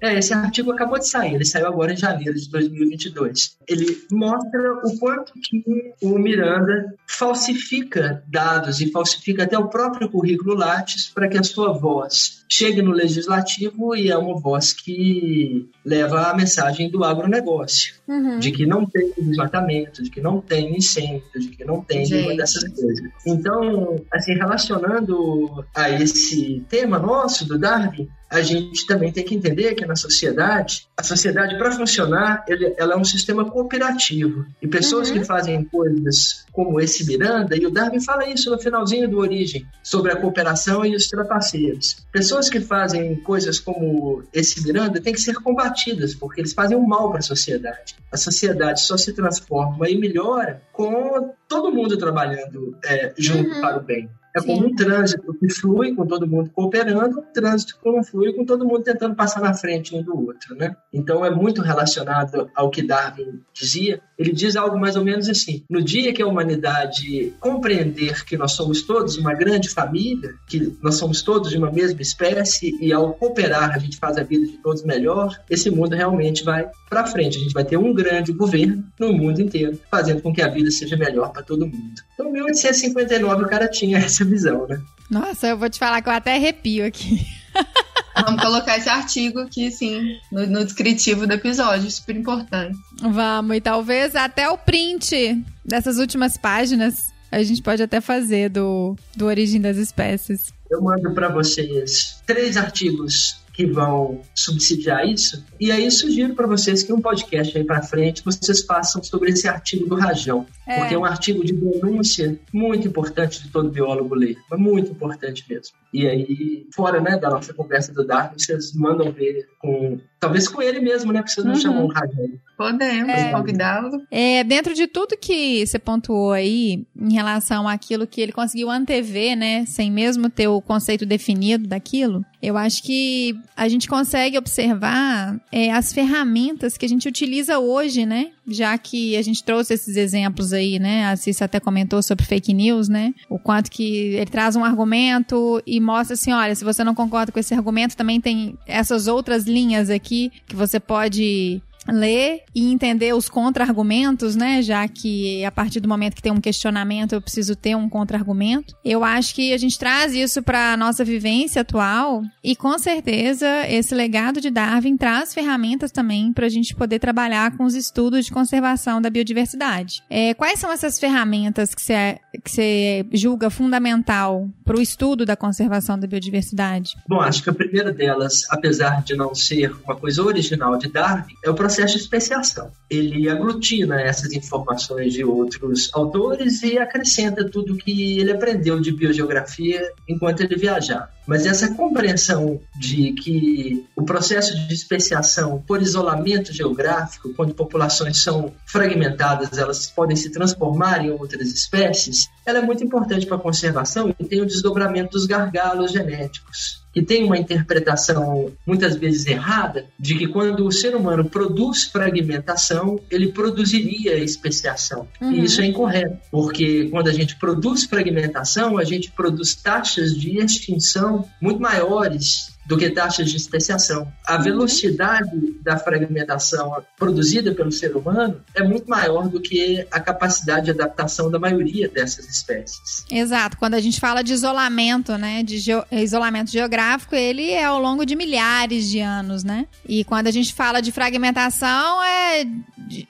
É, 0.00 0.18
esse 0.18 0.32
artigo 0.32 0.72
acabou 0.72 0.98
de 0.98 1.08
sair, 1.08 1.34
ele 1.34 1.44
saiu 1.44 1.66
agora 1.66 1.92
em 1.92 1.96
janeiro 1.96 2.34
de 2.34 2.48
2022. 2.50 3.56
Ele 3.68 3.98
mostra 4.10 4.72
o 4.84 4.98
quanto 4.98 5.32
que 5.34 5.62
o 6.02 6.18
Miranda 6.18 6.94
falsifica 7.06 8.22
dados 8.28 8.80
e 8.80 8.90
falsifica 8.90 9.44
até 9.44 9.58
o 9.58 9.68
próprio 9.68 10.08
currículo 10.08 10.54
Lattes 10.54 11.10
para 11.14 11.28
que 11.28 11.38
a 11.38 11.42
sua 11.42 11.72
voz 11.72 12.39
chegue 12.50 12.82
no 12.82 12.90
legislativo 12.90 13.94
e 13.94 14.10
é 14.10 14.18
uma 14.18 14.38
voz 14.38 14.72
que 14.72 15.68
leva 15.84 16.30
a 16.30 16.36
mensagem 16.36 16.90
do 16.90 17.04
agronegócio, 17.04 17.94
uhum. 18.10 18.38
de 18.40 18.50
que 18.50 18.66
não 18.66 18.84
tem 18.84 19.12
desmatamento, 19.16 20.02
de 20.02 20.10
que 20.10 20.20
não 20.20 20.40
tem 20.40 20.76
incêndio, 20.76 21.22
de 21.36 21.48
que 21.48 21.64
não 21.64 21.80
tem 21.80 22.04
Gente. 22.04 22.16
nenhuma 22.16 22.36
dessas 22.36 22.68
coisas. 22.74 23.08
Então, 23.24 23.96
assim, 24.12 24.34
relacionando 24.34 25.64
a 25.74 25.90
esse 25.90 26.64
tema 26.68 26.98
nosso 26.98 27.46
do 27.46 27.56
Darwin, 27.56 28.08
a 28.30 28.42
gente 28.42 28.86
também 28.86 29.10
tem 29.10 29.24
que 29.24 29.34
entender 29.34 29.74
que 29.74 29.84
na 29.84 29.96
sociedade, 29.96 30.86
a 30.96 31.02
sociedade, 31.02 31.58
para 31.58 31.72
funcionar, 31.72 32.44
ele, 32.46 32.74
ela 32.78 32.94
é 32.94 32.96
um 32.96 33.04
sistema 33.04 33.44
cooperativo. 33.44 34.46
E 34.62 34.68
pessoas 34.68 35.08
uhum. 35.10 35.18
que 35.18 35.24
fazem 35.24 35.64
coisas 35.64 36.44
como 36.52 36.80
esse 36.80 37.04
Miranda, 37.04 37.56
e 37.56 37.66
o 37.66 37.70
Darwin 37.70 38.00
fala 38.00 38.28
isso 38.28 38.50
no 38.50 38.58
finalzinho 38.58 39.08
do 39.08 39.18
Origem, 39.18 39.66
sobre 39.82 40.12
a 40.12 40.16
cooperação 40.16 40.84
e 40.84 40.94
os 40.94 41.08
trapaceiros. 41.08 41.96
Pessoas 42.12 42.48
que 42.48 42.60
fazem 42.60 43.16
coisas 43.16 43.58
como 43.58 44.22
esse 44.32 44.62
Miranda 44.62 45.00
têm 45.00 45.12
que 45.12 45.20
ser 45.20 45.34
combatidas, 45.34 46.14
porque 46.14 46.40
eles 46.40 46.52
fazem 46.52 46.76
um 46.76 46.86
mal 46.86 47.10
para 47.10 47.18
a 47.18 47.22
sociedade. 47.22 47.96
A 48.12 48.16
sociedade 48.16 48.80
só 48.82 48.96
se 48.96 49.14
transforma 49.14 49.88
e 49.88 49.96
melhora 49.96 50.62
com 50.72 51.32
todo 51.48 51.72
mundo 51.72 51.96
trabalhando 51.96 52.76
é, 52.84 53.12
junto 53.16 53.54
uhum. 53.54 53.60
para 53.60 53.78
o 53.78 53.82
bem. 53.82 54.10
É 54.34 54.40
como 54.40 54.66
um 54.66 54.74
trânsito 54.74 55.34
que 55.34 55.52
flui 55.52 55.94
com 55.94 56.06
todo 56.06 56.26
mundo 56.26 56.50
cooperando, 56.50 57.20
um 57.20 57.32
trânsito 57.32 57.78
que 57.82 57.90
não 57.90 58.02
flui 58.02 58.32
com 58.32 58.44
todo 58.44 58.64
mundo 58.64 58.82
tentando 58.82 59.14
passar 59.14 59.40
na 59.40 59.54
frente 59.54 59.94
um 59.94 60.02
do 60.02 60.16
outro, 60.16 60.54
né? 60.54 60.76
Então 60.92 61.24
é 61.24 61.30
muito 61.30 61.62
relacionado 61.62 62.50
ao 62.54 62.70
que 62.70 62.82
Darwin 62.82 63.40
dizia. 63.52 64.00
Ele 64.18 64.32
diz 64.32 64.54
algo 64.54 64.78
mais 64.78 64.96
ou 64.96 65.04
menos 65.04 65.28
assim: 65.28 65.64
no 65.68 65.82
dia 65.82 66.12
que 66.12 66.22
a 66.22 66.26
humanidade 66.26 67.34
compreender 67.40 68.24
que 68.24 68.36
nós 68.36 68.52
somos 68.52 68.82
todos 68.82 69.16
uma 69.16 69.34
grande 69.34 69.68
família, 69.68 70.34
que 70.48 70.76
nós 70.82 70.96
somos 70.96 71.22
todos 71.22 71.50
de 71.50 71.58
uma 71.58 71.70
mesma 71.70 72.00
espécie 72.00 72.76
e 72.80 72.92
ao 72.92 73.14
cooperar 73.14 73.74
a 73.74 73.78
gente 73.78 73.96
faz 73.96 74.16
a 74.16 74.22
vida 74.22 74.46
de 74.46 74.58
todos 74.58 74.84
melhor, 74.84 75.40
esse 75.48 75.70
mundo 75.70 75.94
realmente 75.94 76.44
vai 76.44 76.68
para 76.88 77.06
frente. 77.06 77.38
A 77.38 77.40
gente 77.40 77.52
vai 77.52 77.64
ter 77.64 77.76
um 77.76 77.92
grande 77.92 78.32
governo 78.32 78.84
no 78.98 79.12
mundo 79.12 79.40
inteiro, 79.40 79.78
fazendo 79.90 80.22
com 80.22 80.32
que 80.32 80.42
a 80.42 80.48
vida 80.48 80.70
seja 80.70 80.96
melhor 80.96 81.32
para 81.32 81.42
todo 81.42 81.66
mundo. 81.66 82.00
Então, 82.14 82.28
em 82.28 82.32
1859 82.32 83.44
o 83.44 83.48
cara 83.48 83.68
tinha 83.68 83.98
essa 83.98 84.19
essa 84.20 84.24
visão, 84.24 84.66
né? 84.66 84.80
Nossa, 85.10 85.48
eu 85.48 85.56
vou 85.56 85.68
te 85.68 85.78
falar 85.78 86.02
que 86.02 86.08
eu 86.08 86.12
até 86.12 86.36
arrepio 86.36 86.86
aqui. 86.86 87.26
Vamos 88.14 88.42
colocar 88.42 88.76
esse 88.76 88.88
artigo 88.88 89.40
aqui, 89.40 89.70
sim, 89.70 90.18
no, 90.30 90.46
no, 90.46 90.64
descritivo 90.64 91.26
do 91.26 91.32
episódio, 91.32 91.90
super 91.90 92.16
importante. 92.16 92.76
Vamos, 93.00 93.56
e 93.56 93.60
talvez 93.60 94.14
até 94.14 94.48
o 94.48 94.58
print 94.58 95.42
dessas 95.64 95.98
últimas 95.98 96.36
páginas 96.36 96.94
a 97.32 97.42
gente 97.42 97.62
pode 97.62 97.82
até 97.82 98.00
fazer 98.00 98.50
do, 98.50 98.96
do 99.16 99.26
Origem 99.26 99.60
das 99.60 99.76
Espécies. 99.76 100.52
Eu 100.68 100.82
mando 100.82 101.12
para 101.14 101.28
vocês 101.28 102.20
três 102.26 102.56
artigos 102.56 103.40
que 103.52 103.66
vão 103.66 104.20
subsidiar 104.34 105.06
isso. 105.06 105.44
E 105.58 105.70
aí 105.70 105.90
sugiro 105.90 106.34
para 106.34 106.46
vocês 106.46 106.82
que 106.82 106.92
um 106.92 107.00
podcast 107.00 107.56
aí 107.56 107.64
para 107.64 107.82
frente 107.82 108.24
vocês 108.24 108.62
façam 108.62 109.02
sobre 109.02 109.30
esse 109.30 109.48
artigo 109.48 109.86
do 109.86 109.94
Rajão, 109.94 110.46
é. 110.66 110.78
porque 110.78 110.94
é 110.94 110.98
um 110.98 111.04
artigo 111.04 111.44
de 111.44 111.52
denúncia 111.52 112.38
muito 112.52 112.88
importante 112.88 113.42
de 113.42 113.50
todo 113.50 113.70
biólogo 113.70 114.14
ler, 114.14 114.36
mas 114.50 114.58
muito 114.58 114.92
importante 114.92 115.44
mesmo. 115.48 115.74
E 115.92 116.06
aí, 116.06 116.66
fora 116.72 117.00
né, 117.00 117.18
da 117.18 117.28
nossa 117.28 117.52
conversa 117.52 117.92
do 117.92 118.06
Darwin, 118.06 118.38
vocês 118.38 118.72
mandam 118.74 119.10
ver 119.10 119.48
com 119.58 119.98
talvez 120.20 120.46
com 120.46 120.62
ele 120.62 120.78
mesmo, 120.78 121.12
né? 121.12 121.20
Porque 121.20 121.32
vocês 121.32 121.44
não 121.44 121.54
uhum. 121.54 121.60
chamam 121.60 121.84
o 121.86 121.88
Rajão. 121.88 122.30
Podemos 122.56 123.10
é, 123.10 123.32
convidá-lo. 123.32 124.02
É, 124.10 124.44
dentro 124.44 124.74
de 124.74 124.86
tudo 124.86 125.16
que 125.16 125.66
você 125.66 125.78
pontuou 125.78 126.32
aí, 126.32 126.86
em 126.96 127.12
relação 127.12 127.66
àquilo 127.66 128.06
que 128.06 128.20
ele 128.20 128.32
conseguiu 128.32 128.70
antever, 128.70 129.36
né? 129.36 129.64
Sem 129.66 129.90
mesmo 129.90 130.30
ter 130.30 130.46
o 130.46 130.60
conceito 130.60 131.04
definido 131.04 131.66
daquilo, 131.66 132.24
eu 132.42 132.56
acho 132.56 132.82
que 132.82 133.38
a 133.56 133.68
gente 133.68 133.88
consegue 133.88 134.38
observar 134.38 135.38
é, 135.52 135.70
as 135.72 135.92
ferramentas 135.92 136.76
que 136.76 136.86
a 136.86 136.88
gente 136.88 137.06
utiliza 137.06 137.58
hoje, 137.58 138.06
né? 138.06 138.30
Já 138.48 138.76
que 138.78 139.16
a 139.16 139.22
gente 139.22 139.44
trouxe 139.44 139.74
esses 139.74 139.96
exemplos 139.96 140.52
aí, 140.52 140.78
né? 140.78 141.06
A 141.06 141.16
Cissa 141.16 141.44
até 141.44 141.60
comentou 141.60 142.02
sobre 142.02 142.24
fake 142.24 142.54
news, 142.54 142.88
né? 142.88 143.14
O 143.28 143.38
quanto 143.38 143.70
que 143.70 144.14
ele 144.14 144.30
traz 144.30 144.56
um 144.56 144.64
argumento 144.64 145.62
e 145.66 145.80
mostra 145.80 146.14
assim: 146.14 146.32
olha, 146.32 146.54
se 146.54 146.64
você 146.64 146.82
não 146.82 146.94
concorda 146.94 147.30
com 147.30 147.38
esse 147.38 147.54
argumento, 147.54 147.96
também 147.96 148.20
tem 148.20 148.58
essas 148.66 149.06
outras 149.06 149.44
linhas 149.44 149.90
aqui 149.90 150.32
que 150.46 150.56
você 150.56 150.80
pode 150.80 151.62
ler 151.88 152.42
e 152.54 152.70
entender 152.70 153.14
os 153.14 153.28
contra-argumentos, 153.28 154.36
né? 154.36 154.62
Já 154.62 154.86
que 154.86 155.44
a 155.44 155.50
partir 155.50 155.80
do 155.80 155.88
momento 155.88 156.14
que 156.14 156.22
tem 156.22 156.32
um 156.32 156.40
questionamento, 156.40 157.14
eu 157.14 157.22
preciso 157.22 157.56
ter 157.56 157.74
um 157.74 157.88
contra-argumento. 157.88 158.74
Eu 158.84 159.02
acho 159.04 159.34
que 159.34 159.52
a 159.52 159.58
gente 159.58 159.78
traz 159.78 160.14
isso 160.14 160.42
para 160.42 160.72
a 160.72 160.76
nossa 160.76 161.04
vivência 161.04 161.62
atual 161.62 162.22
e 162.42 162.54
com 162.54 162.78
certeza 162.78 163.46
esse 163.68 163.94
legado 163.94 164.40
de 164.40 164.50
Darwin 164.50 164.96
traz 164.96 165.32
ferramentas 165.32 165.90
também 165.90 166.32
para 166.32 166.46
a 166.46 166.50
gente 166.50 166.74
poder 166.74 166.98
trabalhar 166.98 167.56
com 167.56 167.64
os 167.64 167.74
estudos 167.74 168.26
de 168.26 168.32
conservação 168.32 169.00
da 169.00 169.10
biodiversidade. 169.10 170.02
É, 170.10 170.34
quais 170.34 170.58
são 170.58 170.72
essas 170.72 170.98
ferramentas 170.98 171.74
que 171.74 171.82
você 171.82 172.18
que 172.44 172.50
você 172.50 173.06
julga 173.12 173.50
fundamental 173.50 174.48
para 174.64 174.76
o 174.76 174.80
estudo 174.80 175.26
da 175.26 175.36
conservação 175.36 175.98
da 175.98 176.06
biodiversidade? 176.06 176.96
Bom, 177.08 177.20
acho 177.20 177.42
que 177.42 177.50
a 177.50 177.52
primeira 177.52 177.92
delas, 177.92 178.44
apesar 178.50 179.02
de 179.02 179.16
não 179.16 179.34
ser 179.34 179.74
uma 179.84 179.96
coisa 179.96 180.22
original 180.22 180.78
de 180.78 180.88
Darwin, 180.88 181.34
é 181.44 181.50
o 181.50 181.54
processo 181.54 181.69
de 181.76 181.96
especiação. 181.96 182.70
Ele 182.88 183.28
aglutina 183.28 184.00
essas 184.00 184.32
informações 184.32 185.12
de 185.12 185.24
outros 185.24 185.90
autores 185.92 186.62
e 186.62 186.78
acrescenta 186.78 187.48
tudo 187.48 187.76
que 187.76 188.18
ele 188.18 188.32
aprendeu 188.32 188.80
de 188.80 188.92
biogeografia 188.92 189.90
enquanto 190.08 190.40
ele 190.40 190.56
viajava. 190.56 191.10
Mas 191.26 191.46
essa 191.46 191.74
compreensão 191.74 192.60
de 192.78 193.12
que 193.12 193.86
o 193.94 194.02
processo 194.02 194.56
de 194.66 194.74
especiação 194.74 195.62
por 195.66 195.80
isolamento 195.80 196.52
geográfico, 196.52 197.32
quando 197.34 197.54
populações 197.54 198.22
são 198.22 198.52
fragmentadas, 198.66 199.56
elas 199.56 199.86
podem 199.86 200.16
se 200.16 200.30
transformar 200.30 201.04
em 201.04 201.10
outras 201.10 201.52
espécies, 201.52 202.28
ela 202.44 202.58
é 202.58 202.62
muito 202.62 202.82
importante 202.82 203.26
para 203.26 203.36
a 203.36 203.40
conservação 203.40 204.12
e 204.18 204.24
tem 204.24 204.40
o 204.40 204.46
desdobramento 204.46 205.12
dos 205.12 205.26
gargalos 205.26 205.92
genéticos 205.92 206.79
que 206.92 207.02
tem 207.02 207.24
uma 207.24 207.38
interpretação 207.38 208.52
muitas 208.66 208.96
vezes 208.96 209.26
errada 209.26 209.86
de 209.98 210.16
que 210.16 210.26
quando 210.26 210.66
o 210.66 210.72
ser 210.72 210.94
humano 210.96 211.24
produz 211.24 211.84
fragmentação, 211.84 213.00
ele 213.10 213.28
produziria 213.28 214.18
especiação. 214.18 215.06
Uhum. 215.20 215.32
E 215.32 215.44
isso 215.44 215.60
é 215.60 215.66
incorreto, 215.66 216.18
porque 216.30 216.88
quando 216.90 217.08
a 217.08 217.12
gente 217.12 217.36
produz 217.36 217.84
fragmentação, 217.84 218.78
a 218.78 218.84
gente 218.84 219.10
produz 219.10 219.54
taxas 219.54 220.14
de 220.14 220.38
extinção 220.38 221.28
muito 221.40 221.60
maiores 221.60 222.50
do 222.70 222.78
que 222.78 222.88
taxas 222.88 223.28
de 223.28 223.36
especiação. 223.36 224.06
A 224.24 224.36
uhum. 224.36 224.42
velocidade 224.44 225.58
da 225.60 225.76
fragmentação 225.76 226.80
produzida 226.96 227.52
pelo 227.52 227.72
ser 227.72 227.96
humano 227.96 228.40
é 228.54 228.62
muito 228.62 228.88
maior 228.88 229.28
do 229.28 229.40
que 229.40 229.84
a 229.90 229.98
capacidade 229.98 230.66
de 230.66 230.70
adaptação 230.70 231.28
da 231.28 231.36
maioria 231.36 231.88
dessas 231.88 232.28
espécies. 232.28 233.04
Exato. 233.10 233.56
Quando 233.56 233.74
a 233.74 233.80
gente 233.80 233.98
fala 233.98 234.22
de 234.22 234.32
isolamento, 234.32 235.18
né, 235.18 235.42
de 235.42 235.60
isolamento 235.90 236.52
geográfico, 236.52 237.16
ele 237.16 237.50
é 237.50 237.64
ao 237.64 237.80
longo 237.80 238.06
de 238.06 238.14
milhares 238.14 238.88
de 238.88 239.00
anos, 239.00 239.42
né? 239.42 239.66
E 239.84 240.04
quando 240.04 240.28
a 240.28 240.30
gente 240.30 240.54
fala 240.54 240.80
de 240.80 240.92
fragmentação, 240.92 242.00
é 242.04 242.46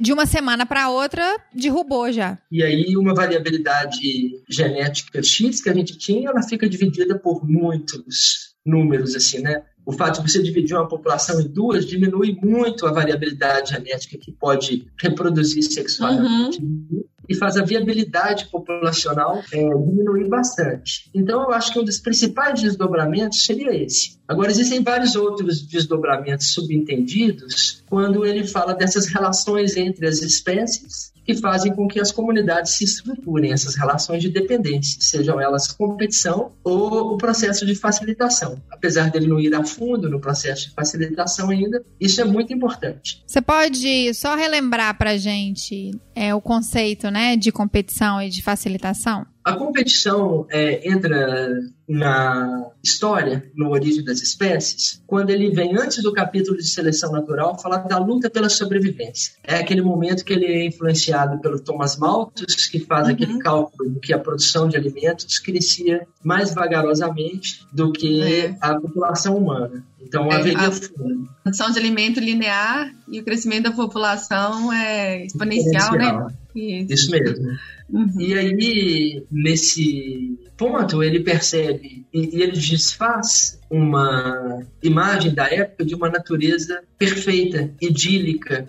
de 0.01 0.11
uma 0.11 0.25
semana 0.25 0.65
para 0.65 0.89
outra 0.89 1.37
derrubou 1.55 2.11
já. 2.11 2.39
E 2.51 2.63
aí 2.63 2.97
uma 2.97 3.15
variabilidade 3.15 4.41
genética 4.49 5.23
X 5.23 5.61
que 5.61 5.69
a 5.69 5.75
gente 5.75 5.99
tinha, 5.99 6.31
ela 6.31 6.43
fica 6.43 6.67
dividida 6.67 7.19
por 7.19 7.47
muitos 7.47 8.50
números, 8.65 9.15
assim, 9.15 9.41
né? 9.41 9.63
O 9.85 9.93
fato 9.93 10.23
de 10.23 10.31
você 10.31 10.43
dividir 10.43 10.77
uma 10.77 10.87
população 10.87 11.41
em 11.41 11.49
duas 11.49 11.87
diminui 11.87 12.39
muito 12.43 12.87
a 12.87 12.93
variabilidade 12.93 13.71
genética 13.71 14.19
que 14.19 14.31
pode 14.31 14.87
reproduzir 15.01 15.63
sexualmente. 15.63 16.63
Uhum. 16.63 17.05
E 17.29 17.35
faz 17.35 17.57
a 17.57 17.65
viabilidade 17.65 18.47
populacional 18.51 19.41
é, 19.53 19.57
diminuir 19.57 20.29
bastante. 20.29 21.09
Então, 21.15 21.43
eu 21.43 21.53
acho 21.53 21.73
que 21.73 21.79
um 21.79 21.85
dos 21.85 22.01
principais 22.01 22.61
desdobramentos 22.61 23.45
seria 23.45 23.73
esse. 23.73 24.19
Agora, 24.27 24.51
existem 24.51 24.83
vários 24.83 25.15
outros 25.15 25.63
desdobramentos 25.63 26.53
subentendidos 26.53 27.85
quando 27.89 28.27
ele 28.27 28.47
fala 28.47 28.75
dessas 28.75 29.07
relações 29.07 29.77
entre 29.77 30.09
as 30.09 30.23
espécies 30.23 31.13
que 31.31 31.41
fazem 31.41 31.73
com 31.73 31.87
que 31.87 32.01
as 32.01 32.11
comunidades 32.11 32.73
se 32.73 32.85
estruturem, 32.85 33.53
essas 33.53 33.77
relações 33.77 34.21
de 34.21 34.29
dependência, 34.29 35.01
sejam 35.01 35.41
elas 35.41 35.69
competição 35.69 36.53
ou 36.65 37.15
o 37.15 37.17
processo 37.17 37.65
de 37.65 37.75
facilitação. 37.75 38.61
Apesar 38.71 39.11
dele 39.11 39.29
não 39.29 39.39
ir 39.39 39.55
a 39.55 39.65
fundo 39.65 40.11
no 40.11 40.21
processo 40.21 40.69
de 40.69 40.75
facilitação 40.75 41.51
ainda, 41.51 41.85
isso 42.01 42.21
é 42.21 42.25
muito 42.25 42.53
importante. 42.53 43.23
Você 43.27 43.41
pode 43.41 44.13
só 44.15 44.35
relembrar 44.35 44.99
para 44.99 45.17
gente 45.17 45.93
é, 46.15 46.35
o 46.35 46.41
conceito 46.41 47.11
né, 47.11 47.37
de 47.37 47.53
competição 47.53 48.21
e 48.21 48.29
de 48.29 48.43
facilitação? 48.43 49.25
A 49.45 49.55
competição 49.55 50.47
é, 50.51 50.89
entra 50.89 51.61
na 51.89 52.71
história, 52.85 53.51
no 53.57 53.71
Origem 53.71 54.05
das 54.05 54.23
Espécies, 54.23 55.03
quando 55.07 55.31
ele 55.31 55.51
vem 55.51 55.77
antes 55.77 56.03
do 56.03 56.13
capítulo 56.13 56.57
de 56.57 56.69
seleção 56.69 57.11
natural 57.11 57.59
falar 57.59 57.79
da 57.79 57.99
luta 57.99 58.31
pela 58.31 58.49
sobrevivência. 58.49 59.33
É 59.43 59.57
aquele 59.57 59.83
momento 59.83 60.25
que 60.25 60.33
ele 60.33 60.47
é 60.47 60.67
influenciado 60.67 61.41
pelo 61.41 61.59
Thomas 61.59 61.97
Malthus, 61.97 62.67
que 62.67 62.81
faz 62.81 63.07
uhum. 63.07 63.15
aquele 63.15 63.39
cálculo 63.39 63.91
de 63.91 64.01
que 64.01 64.13
a 64.13 64.19
produção 64.19 64.69
de 64.69 64.77
alimentos 64.77 65.39
crescia 65.39 66.07
mais 66.23 66.55
vagarosamente 66.55 67.67
do 67.73 67.93
que 67.93 68.23
é. 68.23 68.57
a 68.61 68.79
população 68.79 69.37
humana. 69.37 69.85
Então, 70.01 70.31
é, 70.31 70.37
haveria 70.37 70.69
a 70.69 71.43
produção 71.43 71.71
de 71.71 71.79
alimento 71.79 72.21
linear 72.21 72.95
e 73.09 73.21
o 73.21 73.25
crescimento 73.25 73.65
da 73.65 73.73
população 73.73 74.73
é 74.73 75.25
exponencial, 75.25 75.93
né? 75.93 76.05
exponencial. 76.05 76.29
né? 76.29 76.35
Isso, 76.55 76.95
Isso 76.95 77.11
mesmo. 77.11 77.47
Uhum. 77.93 78.21
E 78.21 78.35
aí, 78.35 79.25
nesse 79.31 80.39
ponto, 80.57 81.03
ele 81.03 81.21
percebe 81.21 82.07
e 82.13 82.43
ele 82.43 82.53
desfaz 82.53 83.59
uma 83.69 84.63
imagem 84.83 85.35
da 85.35 85.49
época 85.49 85.85
de 85.85 85.95
uma 85.95 86.09
natureza 86.09 86.83
perfeita, 86.99 87.71
idílica, 87.81 88.69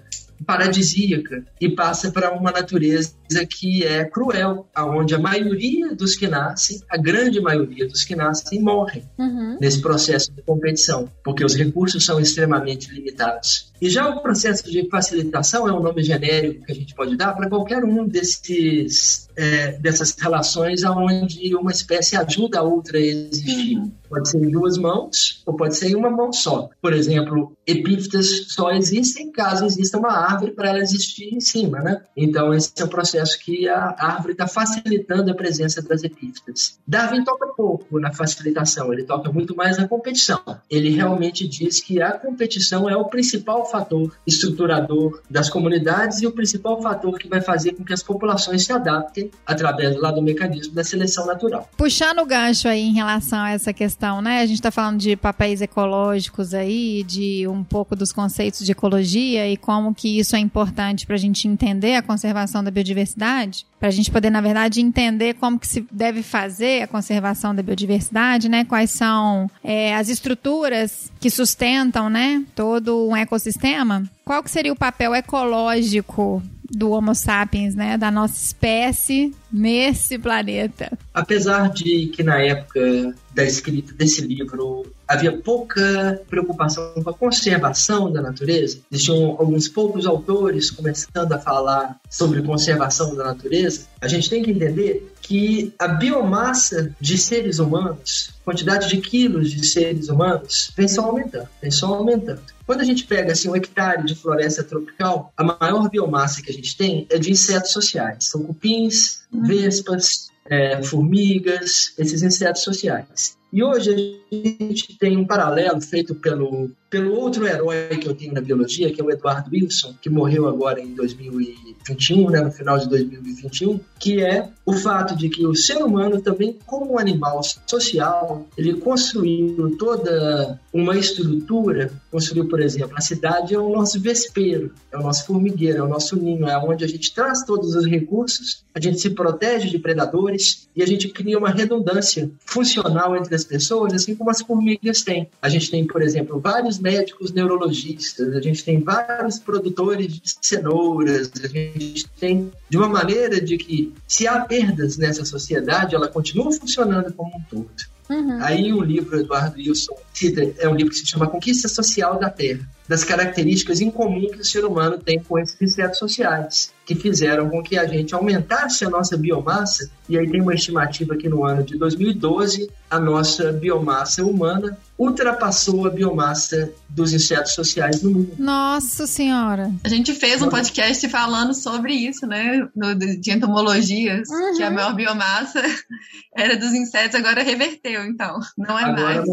paradisíaca 0.52 1.46
e 1.62 1.70
passa 1.70 2.12
para 2.12 2.34
uma 2.34 2.52
natureza 2.52 3.16
que 3.50 3.86
é 3.86 4.04
cruel, 4.04 4.68
aonde 4.76 5.16
a 5.16 5.20
maioria 5.20 5.96
dos 5.96 6.18
que 6.18 6.28
nascem, 6.28 6.82
a 6.90 6.98
grande 6.98 7.40
maioria 7.40 7.88
dos 7.88 8.04
que 8.04 8.14
nascem, 8.18 8.62
morrem 8.62 9.06
uhum. 9.18 9.58
nesse 9.62 9.80
processo 9.80 10.30
de 10.34 10.42
competição, 10.42 11.10
porque 11.24 11.46
os 11.46 11.56
recursos 11.56 12.04
são 12.04 12.20
extremamente 12.20 12.94
limitados. 12.94 13.72
E 13.82 13.90
já 13.90 14.10
o 14.10 14.22
processo 14.22 14.70
de 14.70 14.90
facilitação 14.90 15.68
é 15.70 15.72
um 15.72 15.82
nome 15.82 16.04
genérico 16.04 16.66
que 16.66 16.72
a 16.72 16.76
gente 16.76 16.94
pode 16.94 17.16
dar 17.16 17.34
para 17.34 17.48
qualquer 17.48 17.86
um 17.86 18.06
desses 18.06 19.30
é, 19.36 19.72
dessas 19.80 20.16
relações 20.20 20.84
onde 20.84 21.56
uma 21.56 21.72
espécie 21.72 22.16
ajuda 22.18 22.60
a 22.60 22.64
outra 22.64 22.98
a 22.98 23.02
existir. 23.02 23.78
Uhum. 23.78 23.92
Pode 24.10 24.30
ser 24.30 24.38
em 24.44 24.52
duas 24.52 24.78
mãos 24.78 25.42
ou 25.46 25.56
pode 25.56 25.76
ser 25.78 25.90
em 25.90 25.96
uma 25.96 26.10
mão 26.10 26.34
só. 26.34 26.70
Por 26.82 26.94
exemplo, 26.94 27.56
epífitas 27.72 28.48
só 28.50 28.72
existem 28.72 29.32
caso 29.32 29.66
exista 29.66 29.98
uma 29.98 30.12
árvore 30.12 30.52
para 30.52 30.70
ela 30.70 30.80
existir 30.80 31.34
em 31.34 31.40
cima, 31.40 31.80
né? 31.80 32.02
Então 32.16 32.54
esse 32.54 32.72
é 32.78 32.84
o 32.84 32.88
processo 32.88 33.40
que 33.40 33.68
a 33.68 33.96
árvore 33.98 34.34
está 34.34 34.48
facilitando 34.48 35.32
a 35.32 35.36
presença 35.36 35.82
das 35.82 36.04
epífitas. 36.04 36.80
Darwin 36.88 37.24
toca 37.24 37.48
pouco 37.48 38.00
na 38.00 38.12
facilitação, 38.12 38.94
ele 38.94 39.04
toca 39.04 39.32
muito 39.32 39.56
mais 39.56 39.78
na 39.78 39.88
competição. 39.88 40.42
Ele 40.70 40.90
realmente 40.90 41.48
diz 41.48 41.80
que 41.80 42.02
a 42.02 42.12
competição 42.12 42.90
é 42.90 42.96
o 42.96 43.06
principal 43.06 43.66
fator 43.66 44.16
estruturador 44.26 45.22
das 45.30 45.50
comunidades 45.50 46.22
e 46.22 46.28
o 46.28 46.32
principal 46.32 46.82
fator 46.82 47.18
que 47.18 47.28
vai 47.28 47.42
fazer 47.42 47.74
com 47.74 47.84
que 47.84 47.94
as 47.94 48.04
populações 48.04 48.66
se 48.66 48.72
adaptem 48.72 49.32
através 49.46 50.00
lá 50.00 50.12
do 50.12 50.22
mecanismo 50.22 50.74
da 50.74 50.84
seleção 50.84 51.26
natural. 51.26 51.70
Puxando 51.78 52.20
o 52.20 52.26
gancho 52.26 52.68
aí 52.68 52.82
em 52.82 52.94
relação 52.94 53.40
a 53.40 53.52
essa 53.52 53.74
questão, 53.74 54.22
né? 54.22 54.42
A 54.42 54.46
gente 54.46 54.58
está 54.58 54.72
falando 54.72 55.00
de 55.00 55.16
papéis 55.16 55.62
ecológicos 55.62 56.54
aí, 56.54 57.04
de 57.04 57.48
um 57.48 57.61
pouco 57.64 57.96
dos 57.96 58.12
conceitos 58.12 58.66
de 58.66 58.72
ecologia 58.72 59.50
e 59.50 59.58
como 59.58 59.94
que 59.94 60.20
isso 60.20 60.36
é 60.36 60.40
importante 60.40 61.06
para 61.06 61.16
a 61.16 61.20
gente 61.20 61.48
entender 61.48 61.96
a 61.96 62.02
conservação 62.02 62.64
da 62.64 62.72
biodiversidade 62.72 63.02
biodiversidade, 63.02 63.66
para 63.80 63.90
a 63.90 63.92
gente 63.92 64.12
poder, 64.12 64.30
na 64.30 64.42
verdade, 64.42 64.82
entender 64.82 65.36
como 65.36 65.60
que 65.60 65.68
se 65.68 65.86
deve 65.92 66.22
fazer 66.22 66.84
a 66.84 66.88
conservação 66.88 67.56
da 67.56 67.64
biodiversidade, 67.64 68.48
né? 68.48 68.64
Quais 68.66 68.92
são 68.92 69.50
é, 69.64 69.96
as 69.96 70.10
estruturas 70.10 71.12
que 71.20 71.30
sustentam, 71.30 72.10
né, 72.10 72.44
todo 72.56 73.08
um 73.10 73.16
ecossistema. 73.16 74.04
Qual 74.24 74.44
que 74.44 74.52
seria 74.52 74.72
o 74.72 74.76
papel 74.76 75.16
ecológico 75.16 76.42
do 76.70 76.92
Homo 76.92 77.14
sapiens, 77.14 77.76
né, 77.76 77.98
da 77.98 78.10
nossa 78.10 78.42
espécie 78.44 79.34
nesse 79.52 80.18
planeta? 80.18 80.98
Apesar 81.14 81.72
de 81.72 82.08
que 82.08 82.24
na 82.24 82.42
época 82.42 83.14
da 83.34 83.44
escrita 83.44 83.94
desse 83.94 84.22
livro 84.22 84.86
havia 85.08 85.38
pouca 85.38 86.22
preocupação 86.30 86.94
com 86.94 87.10
a 87.10 87.14
conservação 87.14 88.12
da 88.12 88.22
natureza, 88.22 88.80
existiam 88.92 89.32
alguns 89.32 89.68
poucos 89.68 90.06
autores 90.06 90.72
começando 90.72 91.32
a 91.34 91.40
falar 91.40 92.00
sobre 92.10 92.42
conservação 92.42 93.16
da 93.16 93.26
natureza, 93.26 93.88
a 94.00 94.08
gente 94.08 94.30
tem 94.30 94.42
que 94.42 94.52
entender 94.52 95.12
que 95.22 95.74
a 95.78 95.88
biomassa 95.88 96.94
de 97.00 97.18
seres 97.18 97.60
humanos, 97.60 98.32
quantidade 98.44 98.90
de 98.90 98.98
quilos 98.98 99.52
de 99.52 99.66
seres 99.66 100.10
humanos, 100.10 100.72
vem 100.76 100.88
só 100.88 101.04
aumentando, 101.06 101.48
vem 101.62 101.72
só 101.72 101.94
aumentando. 101.94 102.42
Quando 102.66 102.82
a 102.82 102.86
gente 102.86 103.06
pega 103.06 103.34
assim, 103.34 103.50
um 103.50 103.56
hectare 103.56 104.06
de 104.06 104.16
floresta 104.16 104.64
tropical, 104.64 105.34
a 105.36 105.44
maior 105.44 105.90
biomassa 105.90 106.42
que 106.42 106.50
a 106.50 106.54
gente 106.54 106.78
tem 106.78 107.06
é 107.10 107.18
de 107.18 107.30
insetos 107.30 107.72
sociais. 107.72 108.30
São 108.30 108.44
cupins. 108.44 109.24
Vespas, 109.42 110.30
é, 110.46 110.82
formigas, 110.84 111.94
esses 111.98 112.22
insetos 112.24 112.64
sociais. 112.64 113.38
E 113.52 113.64
hoje 113.64 113.92
a 114.32 114.36
gente 114.36 114.98
tem 114.98 115.18
um 115.18 115.26
paralelo 115.26 115.82
feito 115.82 116.16
pelo, 116.16 116.72
pelo 116.92 117.16
outro 117.16 117.48
herói 117.48 117.88
que 117.98 118.08
eu 118.08 118.14
tenho 118.14 118.34
na 118.34 118.42
biologia, 118.42 118.92
que 118.92 119.00
é 119.00 119.04
o 119.04 119.10
Eduardo 119.10 119.50
Wilson, 119.50 119.96
que 120.02 120.10
morreu 120.10 120.46
agora 120.46 120.82
em 120.82 120.94
2021, 120.94 122.30
né, 122.30 122.42
no 122.42 122.52
final 122.52 122.78
de 122.78 122.90
2021, 122.90 123.80
que 123.98 124.22
é 124.22 124.50
o 124.66 124.74
fato 124.74 125.16
de 125.16 125.30
que 125.30 125.46
o 125.46 125.56
ser 125.56 125.78
humano 125.78 126.22
também, 126.22 126.60
como 126.66 126.94
um 126.94 127.00
animal 127.00 127.42
social, 127.66 128.46
ele 128.58 128.74
construiu 128.74 129.78
toda 129.78 130.60
uma 130.74 130.98
estrutura, 130.98 131.94
construiu, 132.12 132.50
por 132.50 132.60
exemplo, 132.60 132.92
a 132.98 133.02
cidade 133.02 133.56
é 133.56 133.58
o 133.58 133.70
nosso 133.70 133.98
vespeiro, 133.98 134.74
é 134.92 134.98
o 134.98 135.02
nosso 135.02 135.26
formigueiro, 135.26 135.78
é 135.78 135.84
o 135.84 135.88
nosso 135.88 136.18
ninho, 136.18 136.46
é 136.46 136.58
onde 136.58 136.84
a 136.84 136.88
gente 136.88 137.14
traz 137.14 137.46
todos 137.46 137.74
os 137.74 137.86
recursos, 137.86 138.66
a 138.76 138.82
gente 138.82 139.00
se 139.00 139.12
protege 139.12 139.70
de 139.70 139.80
predadores 139.80 140.68
e 140.76 140.84
a 140.84 140.86
gente 140.86 141.08
cria 141.08 141.38
uma 141.38 141.50
redundância 141.50 142.30
funcional 142.46 143.16
entre 143.16 143.34
as 143.34 143.46
pessoas, 143.46 143.94
assim 143.94 144.14
como 144.14 144.30
as 144.30 144.42
formigas 144.42 145.04
têm. 145.04 145.30
A 145.42 145.48
gente 145.48 145.72
tem, 145.72 145.88
por 145.88 146.02
exemplo, 146.02 146.40
vários 146.40 146.81
médicos 146.82 147.32
neurologistas, 147.32 148.36
a 148.36 148.42
gente 148.42 148.64
tem 148.64 148.82
vários 148.82 149.40
produtores 149.40 150.08
de 150.08 150.22
cenouras, 150.42 151.32
a 151.44 151.48
gente 151.48 152.08
tem 152.20 152.52
de 152.70 152.78
uma 152.78 152.90
maneira 152.90 153.40
de 153.40 153.58
que 153.58 153.94
se 154.08 154.28
há 154.28 154.42
perdas 154.42 154.98
nessa 154.98 155.24
sociedade, 155.24 155.96
ela 155.96 156.08
continua 156.08 156.52
funcionando 156.52 157.14
como 157.14 157.38
um 157.38 157.42
todo. 157.50 157.70
Uhum. 158.12 158.40
Aí 158.42 158.74
um 158.74 158.82
livro, 158.82 159.18
Eduardo 159.18 159.56
Wilson, 159.56 159.96
cita, 160.14 160.54
é 160.60 160.68
um 160.68 160.76
livro 160.76 160.92
que 160.92 161.00
se 161.00 161.08
chama 161.08 161.28
Conquista 161.28 161.70
Social 161.70 162.20
da 162.20 162.30
Terra, 162.30 162.68
das 162.88 163.06
características 163.06 163.80
incomuns 163.80 164.32
que 164.32 164.42
o 164.42 164.46
ser 164.46 164.66
humano 164.66 164.98
tem 164.98 165.24
com 165.24 165.40
esses 165.40 165.56
insetos 165.62 165.98
sociais, 165.98 166.74
que 166.86 166.94
fizeram 166.94 167.50
com 167.50 167.64
que 167.64 167.78
a 167.78 167.88
gente 167.88 168.14
aumentasse 168.14 168.84
a 168.84 168.90
nossa 168.90 169.18
biomassa, 169.18 169.90
e 170.10 170.18
aí 170.18 170.30
tem 170.30 170.42
uma 170.42 170.54
estimativa 170.54 171.16
que 171.16 171.30
no 171.30 171.46
ano 171.46 171.64
de 171.64 171.78
2012, 171.78 172.70
a 172.90 173.00
nossa 173.00 173.54
biomassa 173.54 174.26
humana 174.26 174.78
ultrapassou 174.98 175.88
a 175.88 175.90
biomassa 175.90 176.70
dos 176.90 177.14
insetos 177.14 177.54
sociais 177.54 178.04
no 178.04 178.12
mundo. 178.12 178.36
Nossa 178.38 179.08
Senhora! 179.08 179.72
A 179.84 179.90
gente 179.90 180.14
fez 180.14 180.42
um 180.42 180.50
podcast 180.50 181.08
falando 181.08 181.54
sobre 181.54 181.94
isso, 181.94 182.28
né? 182.28 182.68
No, 182.76 182.94
de 182.94 183.32
entomologias, 183.32 184.30
uhum. 184.30 184.58
que 184.58 184.64
a 184.64 184.70
maior 184.70 184.94
biomassa 184.94 185.64
era 186.36 186.58
dos 186.58 186.74
insetos, 186.74 187.16
agora 187.16 187.42
reverteu, 187.42 188.01
então. 188.06 188.40
Não 188.58 188.78
é 188.78 188.84
agora 188.84 189.16
mais. 189.16 189.30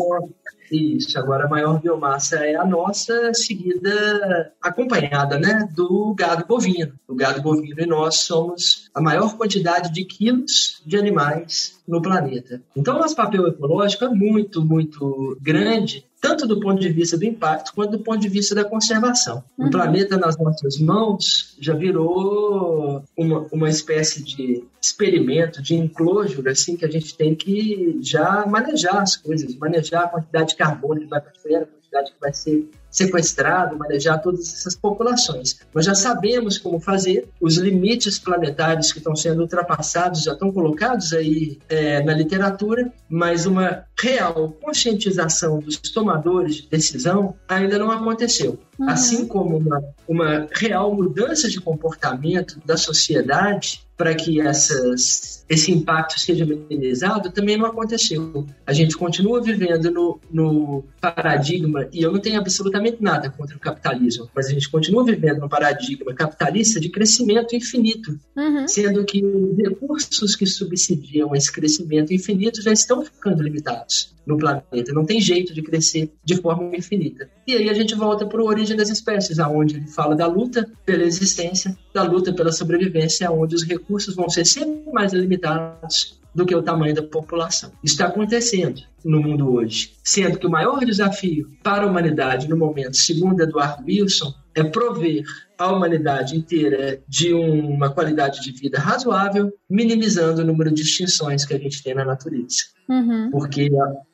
Isso, 0.71 1.19
agora 1.19 1.47
a 1.47 1.49
maior 1.49 1.81
biomassa 1.81 2.37
é 2.37 2.55
a 2.55 2.65
nossa, 2.65 3.33
seguida, 3.33 4.53
acompanhada 4.63 5.39
né, 5.39 5.67
do 5.75 6.15
gado 6.15 6.45
bovino. 6.47 6.93
O 7.07 7.15
gado 7.15 7.41
bovino 7.41 7.81
e 7.81 7.87
nós 7.87 8.17
somos 8.17 8.91
a 8.95 9.01
maior 9.01 9.37
quantidade 9.37 9.93
de 9.93 10.05
quilos 10.05 10.83
de 10.85 10.97
animais 10.97 11.81
no 11.87 12.03
planeta. 12.03 12.61
Então, 12.77 12.97
o 12.97 12.99
nosso 12.99 13.17
papel 13.17 13.49
ecológico 13.49 14.05
é 14.05 14.09
muito, 14.09 14.63
muito 14.63 15.39
grande 15.41 16.05
tanto 16.21 16.47
do 16.47 16.61
ponto 16.61 16.81
de 16.81 16.89
vista 16.89 17.17
do 17.17 17.25
impacto 17.25 17.73
quanto 17.75 17.93
do 17.93 18.01
ponto 18.01 18.19
de 18.19 18.29
vista 18.29 18.55
da 18.55 18.65
conservação. 18.65 19.45
Uhum. 19.57 19.67
O 19.67 19.71
planeta 19.71 20.17
nas 20.17 20.37
nossas 20.37 20.79
mãos 20.79 21.57
já 21.61 21.75
virou 21.75 23.03
uma, 23.17 23.47
uma 23.53 23.69
espécie 23.69 24.23
de 24.23 24.65
experimento, 24.81 25.63
de 25.63 25.75
enclosure, 25.75 26.49
assim, 26.49 26.77
que 26.77 26.85
a 26.85 26.91
gente 26.91 27.17
tem 27.17 27.35
que 27.35 27.99
já 28.03 28.45
manejar 28.47 29.03
as 29.03 29.17
coisas, 29.17 29.55
manejar 29.57 30.05
a 30.05 30.09
quantidade 30.09 30.51
de 30.51 30.57
carbono 30.57 31.01
que 31.01 31.07
vai 31.07 31.21
para 31.21 31.31
a 31.31 31.33
atmosfera, 31.33 31.65
a 31.65 31.67
quantidade 31.67 32.13
que 32.13 32.21
vai 32.21 32.33
ser 32.33 32.69
sequestrado, 32.91 33.77
manejar 33.77 34.19
todas 34.19 34.41
essas 34.41 34.75
populações. 34.75 35.59
Nós 35.75 35.85
já 35.85 35.95
sabemos 35.95 36.59
como 36.59 36.81
fazer, 36.81 37.29
os 37.41 37.57
limites 37.57 38.19
planetários 38.19 38.93
que 38.93 38.99
estão 38.99 39.15
sendo 39.15 39.43
ultrapassados 39.43 40.23
já 40.23 40.33
estão 40.33 40.53
colocados 40.53 41.13
aí 41.13 41.59
é, 41.69 42.03
na 42.03 42.15
literatura, 42.15 42.93
mas 43.09 43.47
uma 43.47 43.85
real 44.01 44.51
conscientização 44.61 45.59
dos 45.59 45.77
tomadores 45.79 46.57
de 46.57 46.69
decisão 46.69 47.35
ainda 47.49 47.79
não 47.79 47.91
aconteceu. 47.91 48.59
Uhum. 48.79 48.89
Assim 48.89 49.27
como 49.27 49.57
uma, 49.57 49.83
uma 50.07 50.47
real 50.53 50.95
mudança 50.95 51.49
de 51.49 51.61
comportamento 51.61 52.61
da 52.65 52.77
sociedade 52.77 53.83
para 53.99 54.15
que 54.15 54.41
essas, 54.41 55.45
esse 55.49 55.73
impacto 55.73 56.21
seja 56.21 56.47
minimizado 56.47 57.33
também 57.33 57.59
não 57.59 57.67
aconteceu. 57.67 58.47
A 58.65 58.73
gente 58.73 58.97
continua 58.97 59.43
vivendo 59.43 59.91
no, 59.91 60.21
no 60.31 60.85
paradigma, 61.01 61.89
e 61.93 62.01
eu 62.01 62.13
não 62.13 62.21
tenho 62.21 62.39
absolutamente 62.39 63.03
nada 63.03 63.29
contra 63.29 63.57
o 63.57 63.61
capitalismo, 63.61 64.31
mas 64.33 64.47
a 64.47 64.51
gente 64.51 64.71
continua 64.71 65.05
vivendo 65.05 65.41
no 65.41 65.49
paradigma 65.49 66.15
capitalista 66.15 66.79
de 66.79 66.89
crescimento 66.89 67.57
infinito, 67.57 68.17
uhum. 68.37 68.69
sendo 68.69 69.05
que 69.05 69.25
os 69.25 69.57
recursos 69.57 70.37
que 70.37 70.47
subsidiam 70.47 71.35
esse 71.35 71.51
crescimento 71.51 72.15
infinito 72.15 72.63
já 72.63 72.73
estão 72.73 73.05
ficando 73.05 73.43
limitados 73.43 74.15
no 74.29 74.37
planeta. 74.37 74.93
Não 74.93 75.07
tem 75.07 75.21
jeito 75.21 75.55
de 75.55 75.63
crescer 75.63 76.13
de 76.23 76.37
forma 76.37 76.77
infinita. 76.77 77.29
E 77.47 77.55
aí 77.55 77.71
a 77.71 77.75
gente 77.75 77.95
volta 77.95 78.27
para 78.27 78.45
origem 78.45 78.68
das 78.77 78.91
espécies, 78.91 79.39
aonde 79.39 79.77
ele 79.77 79.87
fala 79.87 80.15
da 80.15 80.27
luta 80.27 80.69
pela 80.85 81.05
existência, 81.05 81.77
da 81.93 82.03
luta 82.03 82.33
pela 82.33 82.53
sobrevivência, 82.53 83.31
onde 83.31 83.55
os 83.55 83.63
recursos 83.63 84.15
vão 84.15 84.29
ser 84.29 84.45
sempre 84.45 84.93
mais 84.93 85.13
limitados 85.13 86.19
do 86.35 86.47
que 86.47 86.55
o 86.55 86.63
tamanho 86.63 86.95
da 86.95 87.03
população. 87.03 87.73
Isso 87.83 87.95
está 87.95 88.07
acontecendo 88.07 88.83
no 89.05 89.21
mundo 89.21 89.53
hoje, 89.53 89.95
sendo 90.03 90.39
que 90.39 90.47
o 90.47 90.51
maior 90.51 90.85
desafio 90.85 91.51
para 91.63 91.85
a 91.85 91.87
humanidade 91.87 92.49
no 92.49 92.57
momento, 92.57 92.97
segundo 92.97 93.43
Eduardo 93.43 93.85
Wilson, 93.85 94.35
é 94.55 94.65
prover 94.65 95.25
a 95.59 95.73
humanidade 95.73 96.37
inteira 96.37 97.01
de 97.09 97.33
uma 97.33 97.91
qualidade 97.91 98.41
de 98.41 98.53
vida 98.53 98.79
razoável, 98.79 99.53
minimizando 99.69 100.43
o 100.43 100.45
número 100.45 100.73
de 100.73 100.83
extinções 100.83 101.45
que 101.45 101.55
a 101.55 101.59
gente 101.59 101.83
tem 101.83 101.95
na 101.95 102.05
natureza. 102.05 102.65
Uhum. 102.89 103.31
Porque 103.31 103.69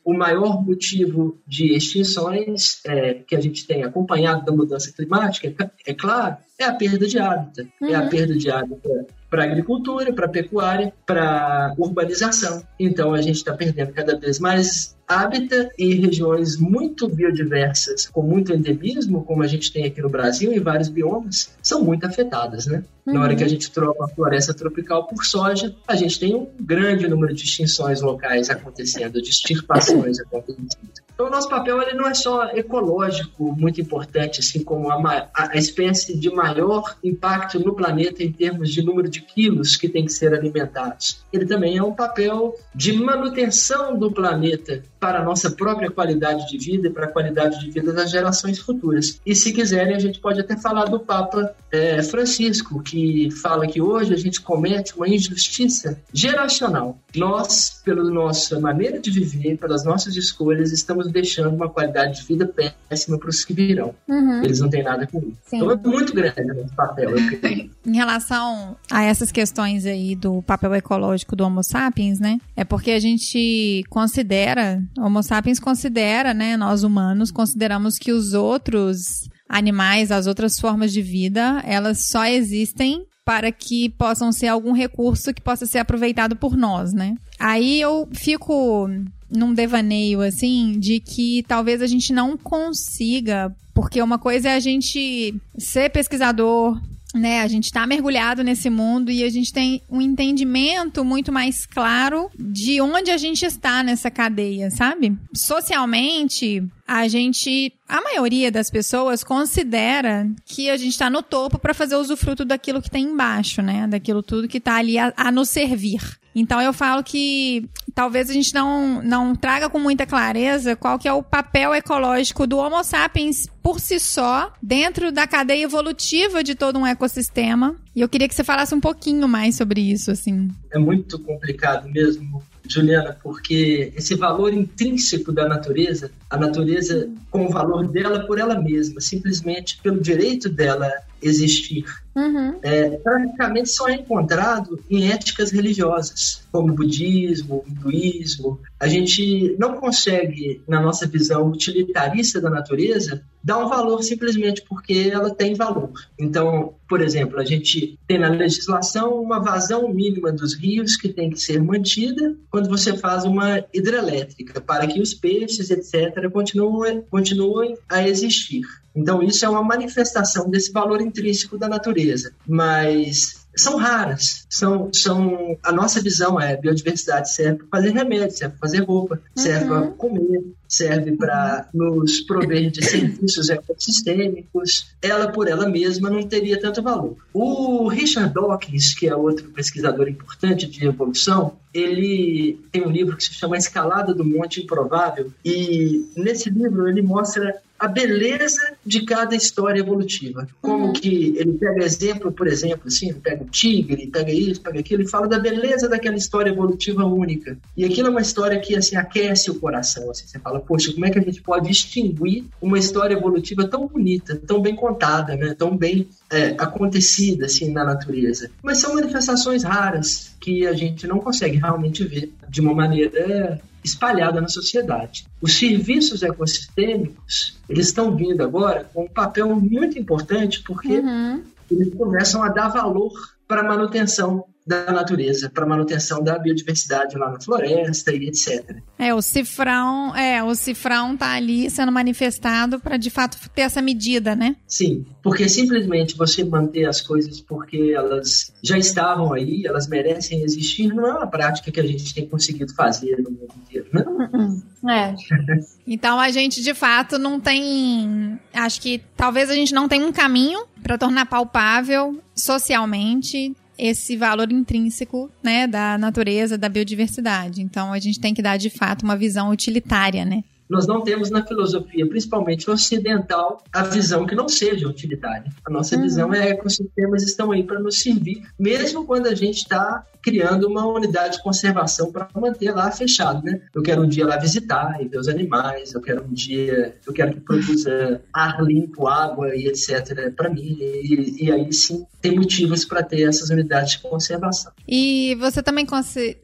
o 0.04 0.14
maior 0.14 0.64
motivo 0.64 1.38
de 1.46 1.74
extinções 1.76 2.80
é, 2.86 3.14
que 3.14 3.36
a 3.36 3.40
gente 3.40 3.66
tem 3.66 3.84
acompanhado 3.84 4.44
da 4.44 4.52
mudança 4.52 4.92
climática, 4.92 5.48
é, 5.48 5.90
é 5.92 5.94
claro, 5.94 6.36
é 6.58 6.64
a 6.64 6.74
perda 6.74 7.06
de 7.06 7.18
hábitat. 7.18 7.68
Uhum. 7.80 7.88
É 7.88 7.94
a 7.94 8.02
uhum. 8.02 8.08
perda 8.08 8.34
de 8.36 8.50
hábitat 8.50 9.06
para 9.30 9.42
a 9.42 9.46
agricultura, 9.46 10.12
para 10.12 10.26
a 10.26 10.28
pecuária, 10.28 10.92
para 11.04 11.24
a 11.66 11.74
urbanização. 11.76 12.62
Então 12.78 13.12
a 13.12 13.20
gente 13.20 13.36
está 13.36 13.52
perdendo 13.52 13.92
cada 13.92 14.16
vez 14.16 14.38
mais 14.38 14.70
dias 14.74 14.96
hábitat 15.08 15.70
e 15.78 15.94
regiões 15.94 16.56
muito 16.56 17.08
biodiversas, 17.08 18.06
com 18.06 18.22
muito 18.22 18.52
endemismo, 18.52 19.24
como 19.24 19.42
a 19.42 19.46
gente 19.46 19.72
tem 19.72 19.84
aqui 19.84 20.00
no 20.00 20.08
Brasil, 20.08 20.52
em 20.52 20.60
vários 20.60 20.88
biomas, 20.88 21.54
são 21.62 21.82
muito 21.82 22.06
afetadas, 22.06 22.66
né? 22.66 22.84
Uhum. 23.06 23.14
Na 23.14 23.22
hora 23.22 23.36
que 23.36 23.42
a 23.42 23.46
uhum. 23.46 23.50
gente 23.50 23.70
troca 23.70 24.04
a 24.04 24.08
floresta 24.08 24.54
tropical 24.54 25.06
por 25.06 25.24
soja, 25.24 25.74
a 25.86 25.94
gente 25.94 26.18
tem 26.18 26.34
um 26.34 26.48
grande 26.58 27.06
número 27.06 27.34
de 27.34 27.44
extinções 27.44 28.00
locais 28.00 28.48
acontecendo, 28.50 29.20
de 29.20 29.30
extirpações 29.30 30.18
acontecendo. 30.20 30.68
Então, 31.14 31.26
o 31.26 31.30
nosso 31.30 31.48
papel 31.48 31.80
ele 31.80 31.94
não 31.94 32.08
é 32.08 32.14
só 32.14 32.46
ecológico, 32.46 33.54
muito 33.56 33.80
importante, 33.80 34.40
assim 34.40 34.64
como 34.64 34.90
a, 34.90 35.30
a, 35.32 35.56
espécie 35.56 36.18
de 36.18 36.28
maior 36.28 36.96
impacto 37.04 37.60
no 37.60 37.72
planeta 37.72 38.22
em 38.24 38.32
termos 38.32 38.70
de 38.70 38.82
número 38.82 39.08
de 39.08 39.20
quilos 39.20 39.76
que 39.76 39.88
tem 39.88 40.04
que 40.04 40.12
ser 40.12 40.34
alimentados. 40.34 41.24
Ele 41.32 41.46
também 41.46 41.76
é 41.76 41.82
um 41.82 41.92
papel 41.92 42.56
de 42.74 42.92
manutenção 42.94 43.96
do 43.96 44.10
planeta 44.10 44.82
para 45.04 45.18
a 45.18 45.22
nossa 45.22 45.50
própria 45.50 45.90
qualidade 45.90 46.48
de 46.48 46.56
vida 46.56 46.88
e 46.88 46.90
para 46.90 47.04
a 47.04 47.08
qualidade 47.08 47.60
de 47.60 47.70
vida 47.70 47.92
das 47.92 48.10
gerações 48.10 48.58
futuras. 48.58 49.20
E 49.26 49.34
se 49.34 49.52
quiserem, 49.52 49.94
a 49.94 49.98
gente 49.98 50.18
pode 50.18 50.40
até 50.40 50.56
falar 50.56 50.86
do 50.86 50.98
Papa 50.98 51.54
é, 51.70 52.02
Francisco, 52.02 52.82
que 52.82 53.30
fala 53.42 53.66
que 53.66 53.82
hoje 53.82 54.14
a 54.14 54.16
gente 54.16 54.40
comete 54.40 54.96
uma 54.96 55.06
injustiça 55.06 56.00
geracional. 56.10 56.98
Nós, 57.14 57.82
pela 57.84 58.02
nossa 58.02 58.58
maneira 58.58 58.98
de 58.98 59.10
viver, 59.10 59.58
pelas 59.58 59.84
nossas 59.84 60.16
escolhas, 60.16 60.72
estamos 60.72 61.12
deixando 61.12 61.54
uma 61.54 61.68
qualidade 61.68 62.20
de 62.20 62.26
vida 62.26 62.46
péssima 62.88 63.18
para 63.18 63.28
os 63.28 63.44
que 63.44 63.52
virão. 63.52 63.94
Uhum. 64.08 64.42
Eles 64.42 64.60
não 64.60 64.70
têm 64.70 64.82
nada 64.82 65.06
com 65.06 65.18
isso. 65.18 65.36
Então 65.52 65.70
é 65.70 65.76
muito 65.76 66.14
grande 66.14 66.40
o 66.40 66.74
papel, 66.74 67.10
eu 67.10 67.38
creio. 67.38 67.70
Em 67.86 67.96
relação 67.96 68.76
a 68.90 69.04
essas 69.04 69.30
questões 69.30 69.84
aí 69.84 70.16
do 70.16 70.40
papel 70.42 70.74
ecológico 70.74 71.36
do 71.36 71.44
Homo 71.44 71.62
sapiens, 71.62 72.18
né? 72.18 72.38
É 72.56 72.64
porque 72.64 72.92
a 72.92 72.98
gente 72.98 73.84
considera, 73.90 74.82
Homo 74.98 75.22
sapiens 75.22 75.58
considera, 75.58 76.32
né, 76.32 76.56
nós 76.56 76.82
humanos 76.82 77.30
consideramos 77.30 77.98
que 77.98 78.12
os 78.12 78.32
outros 78.32 79.28
animais, 79.48 80.10
as 80.10 80.26
outras 80.26 80.58
formas 80.58 80.92
de 80.92 81.02
vida, 81.02 81.62
elas 81.64 82.06
só 82.06 82.24
existem 82.24 83.04
para 83.24 83.50
que 83.50 83.88
possam 83.90 84.30
ser 84.30 84.48
algum 84.48 84.72
recurso 84.72 85.32
que 85.32 85.40
possa 85.40 85.66
ser 85.66 85.78
aproveitado 85.78 86.36
por 86.36 86.56
nós, 86.56 86.92
né? 86.92 87.14
Aí 87.38 87.80
eu 87.80 88.06
fico 88.12 88.88
num 89.30 89.54
devaneio 89.54 90.20
assim 90.20 90.78
de 90.78 91.00
que 91.00 91.42
talvez 91.48 91.80
a 91.80 91.86
gente 91.86 92.12
não 92.12 92.36
consiga, 92.36 93.54
porque 93.72 94.00
uma 94.02 94.18
coisa 94.18 94.50
é 94.50 94.54
a 94.54 94.60
gente 94.60 95.34
ser 95.58 95.90
pesquisador, 95.90 96.80
né, 97.14 97.40
a 97.40 97.48
gente 97.48 97.66
está 97.66 97.86
mergulhado 97.86 98.42
nesse 98.42 98.68
mundo 98.68 99.10
e 99.10 99.22
a 99.22 99.30
gente 99.30 99.52
tem 99.52 99.80
um 99.88 100.02
entendimento 100.02 101.04
muito 101.04 101.30
mais 101.30 101.64
claro 101.64 102.28
de 102.36 102.80
onde 102.80 103.10
a 103.10 103.16
gente 103.16 103.44
está 103.44 103.82
nessa 103.82 104.10
cadeia, 104.10 104.70
sabe? 104.70 105.16
Socialmente, 105.32 106.62
a 106.86 107.08
gente, 107.08 107.72
a 107.88 108.00
maioria 108.00 108.50
das 108.50 108.70
pessoas 108.70 109.24
considera 109.24 110.28
que 110.44 110.68
a 110.68 110.76
gente 110.76 110.92
está 110.92 111.08
no 111.08 111.22
topo 111.22 111.58
para 111.58 111.74
fazer 111.74 111.96
usufruto 111.96 112.44
daquilo 112.44 112.82
que 112.82 112.90
tem 112.90 113.04
embaixo, 113.04 113.62
né? 113.62 113.86
Daquilo 113.86 114.22
tudo 114.22 114.48
que 114.48 114.58
está 114.58 114.76
ali 114.76 114.98
a, 114.98 115.12
a 115.16 115.32
nos 115.32 115.48
servir. 115.48 116.00
Então 116.34 116.60
eu 116.60 116.72
falo 116.72 117.02
que 117.02 117.68
talvez 117.94 118.28
a 118.28 118.32
gente 118.32 118.52
não, 118.52 119.00
não 119.02 119.36
traga 119.36 119.70
com 119.70 119.78
muita 119.78 120.04
clareza 120.04 120.74
qual 120.74 120.98
que 120.98 121.06
é 121.06 121.12
o 121.12 121.22
papel 121.22 121.72
ecológico 121.72 122.46
do 122.46 122.58
Homo 122.58 122.82
sapiens 122.82 123.46
por 123.62 123.78
si 123.78 124.00
só, 124.00 124.52
dentro 124.60 125.12
da 125.12 125.26
cadeia 125.26 125.62
evolutiva 125.62 126.42
de 126.42 126.54
todo 126.54 126.78
um 126.78 126.86
ecossistema. 126.86 127.76
E 127.94 128.00
eu 128.00 128.08
queria 128.08 128.28
que 128.28 128.34
você 128.34 128.42
falasse 128.42 128.74
um 128.74 128.80
pouquinho 128.80 129.28
mais 129.28 129.56
sobre 129.56 129.80
isso, 129.80 130.10
assim. 130.10 130.48
É 130.72 130.78
muito 130.78 131.18
complicado 131.20 131.88
mesmo, 131.88 132.42
Juliana, 132.66 133.16
porque 133.22 133.92
esse 133.96 134.14
valor 134.14 134.52
intrínseco 134.52 135.32
da 135.32 135.46
natureza, 135.46 136.10
a 136.30 136.36
natureza 136.36 137.10
com 137.30 137.46
o 137.46 137.50
valor 137.50 137.88
dela 137.88 138.26
por 138.26 138.38
ela 138.38 138.60
mesma, 138.60 139.00
simplesmente 139.00 139.78
pelo 139.82 140.00
direito 140.00 140.48
dela 140.48 140.90
existir, 141.22 141.84
uhum. 142.14 142.58
é, 142.62 142.90
praticamente 142.90 143.70
só 143.70 143.88
é 143.88 143.94
encontrado 143.94 144.82
em 144.90 145.10
éticas 145.10 145.50
religiosas, 145.50 146.42
como 146.50 146.72
budismo, 146.72 147.64
hinduísmo. 147.66 148.60
A 148.78 148.86
gente 148.86 149.56
não 149.58 149.74
consegue, 149.74 150.62
na 150.68 150.80
nossa 150.80 151.06
visão 151.06 151.48
utilitarista 151.48 152.40
da 152.40 152.50
natureza, 152.50 153.22
dar 153.42 153.58
um 153.58 153.68
valor 153.68 154.02
simplesmente 154.02 154.62
porque 154.66 155.10
ela 155.12 155.34
tem 155.34 155.54
valor. 155.54 155.92
Então, 156.18 156.74
por 156.88 157.02
exemplo, 157.02 157.38
a 157.38 157.44
gente 157.44 157.98
tem 158.06 158.18
na 158.18 158.28
legislação 158.28 159.20
uma 159.20 159.38
vazão 159.38 159.92
mínima 159.92 160.32
dos 160.32 160.54
rios 160.54 160.96
que 160.96 161.08
tem 161.08 161.28
que 161.28 161.40
ser 161.40 161.62
mantida 161.62 162.36
quando 162.50 162.68
você 162.68 162.96
faz 162.96 163.24
uma 163.24 163.62
hidrelétrica, 163.72 164.60
para 164.60 164.86
que 164.86 165.00
os 165.00 165.12
peixes, 165.12 165.70
etc., 165.70 166.30
continuem, 166.30 167.02
continuem 167.10 167.76
a 167.88 168.06
existir. 168.08 168.62
Então, 168.94 169.22
isso 169.22 169.44
é 169.44 169.48
uma 169.48 169.62
manifestação 169.62 170.48
desse 170.48 170.70
valor 170.70 171.00
intrínseco 171.00 171.58
da 171.58 171.68
natureza. 171.68 172.03
Mas 172.46 173.44
são 173.56 173.76
raras. 173.76 174.46
São, 174.48 174.92
são, 174.92 175.56
a 175.62 175.72
nossa 175.72 176.00
visão 176.00 176.40
é 176.40 176.56
biodiversidade 176.56 177.32
serve 177.32 177.64
para 177.64 177.80
fazer 177.80 177.92
remédio, 177.92 178.36
serve 178.36 178.56
para 178.58 178.68
fazer 178.68 178.84
roupa, 178.84 179.20
serve 179.34 179.64
uhum. 179.64 179.80
para 179.80 179.90
comer, 179.92 180.44
serve 180.68 181.12
para 181.12 181.68
nos 181.72 182.20
prover 182.22 182.70
de 182.70 182.84
serviços 182.84 183.48
ecossistêmicos. 183.50 184.88
Ela 185.00 185.28
por 185.28 185.48
ela 185.48 185.68
mesma 185.68 186.10
não 186.10 186.22
teria 186.22 186.60
tanto 186.60 186.82
valor. 186.82 187.16
O 187.32 187.88
Richard 187.88 188.32
Dawkins, 188.32 188.94
que 188.94 189.08
é 189.08 189.14
outro 189.14 189.50
pesquisador 189.50 190.08
importante 190.08 190.66
de 190.66 190.86
evolução, 190.86 191.56
ele 191.72 192.60
tem 192.70 192.86
um 192.86 192.90
livro 192.90 193.16
que 193.16 193.24
se 193.24 193.34
chama 193.34 193.56
Escalada 193.56 194.14
do 194.14 194.24
Monte 194.24 194.62
Improvável 194.62 195.32
e 195.44 196.08
nesse 196.16 196.48
livro 196.48 196.88
ele 196.88 197.02
mostra 197.02 197.60
a 197.78 197.88
beleza 197.88 198.60
de 198.84 199.04
cada 199.04 199.34
história 199.34 199.80
evolutiva. 199.80 200.46
Como 200.60 200.86
uhum. 200.86 200.92
que 200.92 201.34
ele 201.36 201.52
pega 201.54 201.84
exemplo, 201.84 202.32
por 202.32 202.46
exemplo, 202.46 202.86
assim, 202.86 203.12
pega 203.14 203.42
o 203.42 203.48
tigre, 203.48 204.06
pega 204.06 204.32
isso, 204.32 204.60
pega 204.60 204.80
aquilo, 204.80 205.02
e 205.02 205.08
fala 205.08 205.26
da 205.26 205.38
beleza 205.38 205.88
daquela 205.88 206.16
história 206.16 206.50
evolutiva 206.50 207.04
única. 207.04 207.58
E 207.76 207.84
aquilo 207.84 208.08
é 208.08 208.10
uma 208.10 208.20
história 208.20 208.58
que, 208.60 208.76
assim, 208.76 208.96
aquece 208.96 209.50
o 209.50 209.56
coração, 209.56 210.10
assim, 210.10 210.26
você 210.26 210.38
fala, 210.38 210.60
poxa, 210.60 210.92
como 210.92 211.04
é 211.04 211.10
que 211.10 211.18
a 211.18 211.22
gente 211.22 211.42
pode 211.42 211.68
distinguir 211.68 212.44
uma 212.60 212.78
história 212.78 213.14
evolutiva 213.14 213.66
tão 213.66 213.86
bonita, 213.86 214.40
tão 214.46 214.60
bem 214.60 214.74
contada, 214.74 215.36
né, 215.36 215.54
tão 215.54 215.76
bem 215.76 216.08
é, 216.30 216.54
acontecida, 216.58 217.46
assim, 217.46 217.70
na 217.70 217.84
natureza. 217.84 218.50
Mas 218.62 218.78
são 218.78 218.94
manifestações 218.94 219.64
raras 219.64 220.34
que 220.40 220.66
a 220.66 220.72
gente 220.72 221.06
não 221.06 221.18
consegue 221.18 221.56
realmente 221.56 222.04
ver 222.04 222.32
de 222.48 222.60
uma 222.60 222.74
maneira 222.74 223.60
espalhada 223.84 224.40
na 224.40 224.48
sociedade. 224.48 225.26
Os 225.40 225.58
serviços 225.58 226.22
ecossistêmicos, 226.22 227.58
eles 227.68 227.88
estão 227.88 228.16
vindo 228.16 228.42
agora 228.42 228.88
com 228.92 229.04
um 229.04 229.08
papel 229.08 229.54
muito 229.54 229.98
importante 229.98 230.62
porque 230.62 230.98
uhum. 230.98 231.42
eles 231.70 231.94
começam 231.94 232.42
a 232.42 232.48
dar 232.48 232.68
valor 232.68 233.12
para 233.46 233.60
a 233.60 233.64
manutenção 233.64 234.46
da 234.66 234.90
natureza, 234.90 235.50
para 235.50 235.66
manutenção 235.66 236.22
da 236.22 236.38
biodiversidade 236.38 237.18
lá 237.18 237.30
na 237.30 237.40
floresta 237.40 238.12
e 238.12 238.28
etc. 238.28 238.78
É, 238.98 239.12
o 239.12 239.20
cifrão, 239.20 240.16
é, 240.16 240.42
o 240.42 240.54
cifrão 240.54 241.16
tá 241.16 241.32
ali 241.32 241.68
sendo 241.70 241.92
manifestado 241.92 242.80
para 242.80 242.96
de 242.96 243.10
fato 243.10 243.36
ter 243.50 243.62
essa 243.62 243.82
medida, 243.82 244.34
né? 244.34 244.56
Sim, 244.66 245.04
porque 245.22 245.48
simplesmente 245.48 246.16
você 246.16 246.42
manter 246.42 246.86
as 246.86 247.02
coisas 247.02 247.42
porque 247.42 247.92
elas 247.94 248.54
já 248.62 248.78
estavam 248.78 249.34
aí, 249.34 249.66
elas 249.66 249.86
merecem 249.86 250.42
existir, 250.42 250.88
não 250.88 251.06
é 251.06 251.12
uma 251.12 251.26
prática 251.26 251.70
que 251.70 251.80
a 251.80 251.86
gente 251.86 252.14
tem 252.14 252.26
conseguido 252.26 252.74
fazer 252.74 253.18
no 253.18 253.30
mundo 253.30 253.54
inteiro, 253.62 253.88
né? 253.92 254.02
Uh-uh. 254.06 254.90
É. 254.90 255.14
então 255.86 256.18
a 256.18 256.30
gente 256.30 256.62
de 256.62 256.72
fato 256.72 257.18
não 257.18 257.38
tem, 257.38 258.38
acho 258.52 258.80
que 258.80 259.02
talvez 259.14 259.50
a 259.50 259.54
gente 259.54 259.74
não 259.74 259.88
tenha 259.88 260.06
um 260.06 260.12
caminho 260.12 260.64
para 260.82 260.96
tornar 260.96 261.26
palpável 261.26 262.18
socialmente 262.34 263.54
esse 263.78 264.16
valor 264.16 264.50
intrínseco, 264.52 265.30
né, 265.42 265.66
da 265.66 265.98
natureza, 265.98 266.56
da 266.56 266.68
biodiversidade. 266.68 267.62
Então 267.62 267.92
a 267.92 267.98
gente 267.98 268.20
tem 268.20 268.34
que 268.34 268.42
dar 268.42 268.56
de 268.56 268.70
fato 268.70 269.02
uma 269.02 269.16
visão 269.16 269.50
utilitária, 269.50 270.24
né? 270.24 270.42
Nós 270.68 270.86
não 270.86 271.02
temos 271.02 271.30
na 271.30 271.46
filosofia, 271.46 272.06
principalmente 272.08 272.70
ocidental, 272.70 273.62
a 273.72 273.82
visão 273.82 274.26
que 274.26 274.34
não 274.34 274.48
seja 274.48 274.88
utilitária. 274.88 275.50
A 275.64 275.70
nossa 275.70 275.96
uhum. 275.96 276.02
visão 276.02 276.34
é 276.34 276.46
que 276.46 276.52
ecossistemas 276.52 277.22
estão 277.22 277.52
aí 277.52 277.62
para 277.62 277.78
nos 277.78 278.00
servir, 278.00 278.42
mesmo 278.58 279.04
quando 279.04 279.26
a 279.26 279.34
gente 279.34 279.58
está 279.58 280.04
criando 280.24 280.66
uma 280.66 280.86
unidade 280.86 281.36
de 281.36 281.42
conservação 281.42 282.10
para 282.10 282.28
manter 282.34 282.72
lá 282.72 282.90
fechado, 282.90 283.44
né? 283.44 283.60
Eu 283.74 283.82
quero 283.82 284.02
um 284.02 284.08
dia 284.08 284.26
lá 284.26 284.38
visitar 284.38 284.96
e 285.00 285.06
ver 285.06 285.18
os 285.18 285.28
animais, 285.28 285.92
eu 285.92 286.00
quero 286.00 286.24
um 286.24 286.32
dia, 286.32 286.96
eu 287.06 287.12
quero 287.12 287.34
que 287.34 287.40
produza 287.40 288.22
ar 288.32 288.62
limpo, 288.62 289.06
água 289.06 289.54
e 289.54 289.66
etc. 289.66 290.32
para 290.34 290.48
mim. 290.48 290.78
E, 290.80 291.44
e, 291.44 291.52
aí 291.52 291.70
sim 291.72 292.06
tem 292.22 292.34
motivos 292.34 292.86
para 292.86 293.02
ter 293.02 293.28
essas 293.28 293.50
unidades 293.50 293.92
de 293.92 293.98
conservação. 293.98 294.72
E 294.88 295.34
você 295.38 295.62
também, 295.62 295.86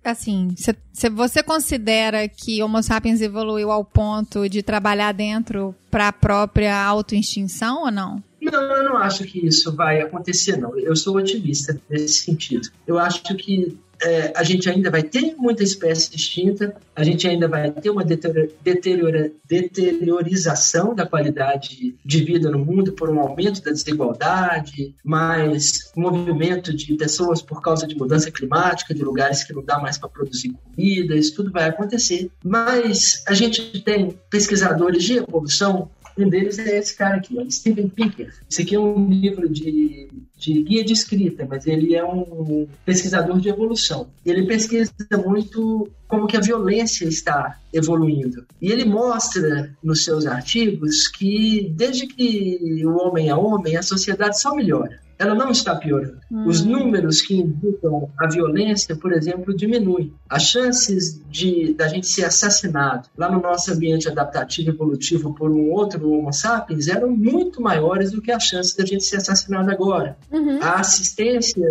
assim, 0.05 0.49
você 1.13 1.43
considera 1.43 2.29
que 2.29 2.63
Homo 2.63 2.83
sapiens 2.83 3.23
evoluiu 3.23 3.71
ao 3.71 3.83
ponto 4.11 4.49
de 4.49 4.63
trabalhar 4.63 5.13
dentro 5.13 5.75
para 5.89 6.09
a 6.09 6.13
própria 6.13 6.77
autoextinção 6.77 7.85
ou 7.85 7.91
não? 7.93 8.23
Não, 8.43 8.61
eu 8.61 8.85
não 8.85 8.97
acho 8.97 9.25
que 9.25 9.47
isso 9.47 9.75
vai 9.75 10.01
acontecer, 10.01 10.57
não. 10.57 10.77
Eu 10.77 10.97
sou 10.97 11.17
otimista 11.17 11.79
nesse 11.89 12.25
sentido. 12.25 12.69
Eu 12.87 12.99
acho 12.99 13.23
que 13.23 13.79
é, 14.03 14.33
a 14.35 14.43
gente 14.43 14.69
ainda 14.69 14.91
vai 14.91 15.03
ter 15.03 15.35
muita 15.37 15.63
espécie 15.63 16.15
extinta, 16.15 16.75
a 16.95 17.05
gente 17.05 17.27
ainda 17.29 17.47
vai 17.49 17.71
ter 17.71 17.91
uma 17.91 18.05
deteriora, 18.05 19.31
deteriorização 19.47 20.95
da 20.95 21.07
qualidade 21.07 21.95
de 22.05 22.25
vida 22.25 22.51
no 22.51 22.59
mundo 22.59 22.93
por 22.93 23.11
um 23.11 23.21
aumento 23.21 23.63
da 23.63 23.71
desigualdade, 23.71 24.95
mais 25.05 25.91
movimento 25.97 26.75
de 26.75 26.95
pessoas 26.95 27.43
por 27.43 27.61
causa 27.63 27.87
de 27.87 27.97
mudança 27.97 28.31
climática, 28.31 28.95
de 28.95 29.03
lugares 29.03 29.45
que 29.45 29.53
não 29.53 29.65
dá 29.65 29.79
mais 29.79 29.99
para 29.99 30.09
produzir 30.09 30.53
comida, 30.53 31.15
isso 31.15 31.35
tudo 31.35 31.53
vai 31.53 31.69
acontecer. 31.69 32.31
Mas 32.45 33.23
a 33.27 33.35
gente 33.35 33.81
tem 33.83 34.19
pesquisadores 34.31 35.05
de 35.05 35.19
evolução 35.19 35.91
um 36.19 36.29
deles 36.29 36.59
é 36.59 36.79
esse 36.79 36.97
cara 36.97 37.17
aqui, 37.17 37.37
Steven 37.51 37.89
Pinker. 37.89 38.35
Esse 38.51 38.63
aqui 38.63 38.75
é 38.75 38.81
um 38.81 39.09
livro 39.09 39.49
de, 39.49 40.09
de 40.41 40.63
guia 40.63 40.83
de 40.83 40.95
escrita, 40.95 41.47
mas 41.49 41.67
ele 41.67 41.95
é 41.95 42.03
um 42.03 42.67
pesquisador 42.85 43.39
de 43.39 43.51
evolução. 43.51 44.09
Ele 44.25 44.47
pesquisa 44.47 44.91
muito 45.25 45.89
como 46.09 46.27
que 46.27 46.37
a 46.37 46.41
violência 46.41 47.07
está 47.07 47.59
evoluindo. 47.73 48.47
E 48.61 48.73
ele 48.73 48.87
mostra 48.87 49.71
nos 49.83 50.03
seus 50.03 50.27
artigos 50.27 51.07
que 51.09 51.71
desde 51.77 52.07
que 52.07 52.83
o 52.85 52.97
homem 52.97 53.29
é 53.29 53.35
homem, 53.35 53.77
a 53.77 53.83
sociedade 53.83 54.41
só 54.41 54.55
melhora 54.55 54.99
ela 55.21 55.35
não 55.35 55.51
está 55.51 55.77
piorando. 55.77 56.19
Hum. 56.33 56.47
Os 56.47 56.65
números 56.65 57.21
que 57.21 57.37
indicam 57.37 58.09
a 58.19 58.27
violência, 58.27 58.97
por 58.97 59.13
exemplo, 59.13 59.55
diminuem. 59.55 60.15
As 60.27 60.45
chances 60.45 61.21
de 61.29 61.75
da 61.75 61.87
gente 61.89 62.07
ser 62.07 62.25
assassinado 62.25 63.07
lá 63.19 63.31
no 63.31 63.39
nosso 63.39 63.71
ambiente 63.71 64.09
adaptativo 64.09 64.71
evolutivo 64.71 65.35
por 65.35 65.51
um 65.51 65.71
outro 65.73 66.11
Homo 66.11 66.33
sapiens 66.33 66.89
eram 66.89 67.11
muito 67.11 67.61
maiores 67.61 68.13
do 68.13 68.23
que 68.23 68.33
as 68.33 68.45
chances 68.45 68.75
da 68.75 68.87
gente 68.87 69.05
ser 69.05 69.19
assassinado 69.19 69.71
agora. 69.71 70.17
Uhum. 70.33 70.59
A 70.63 70.81
assistência, 70.81 71.69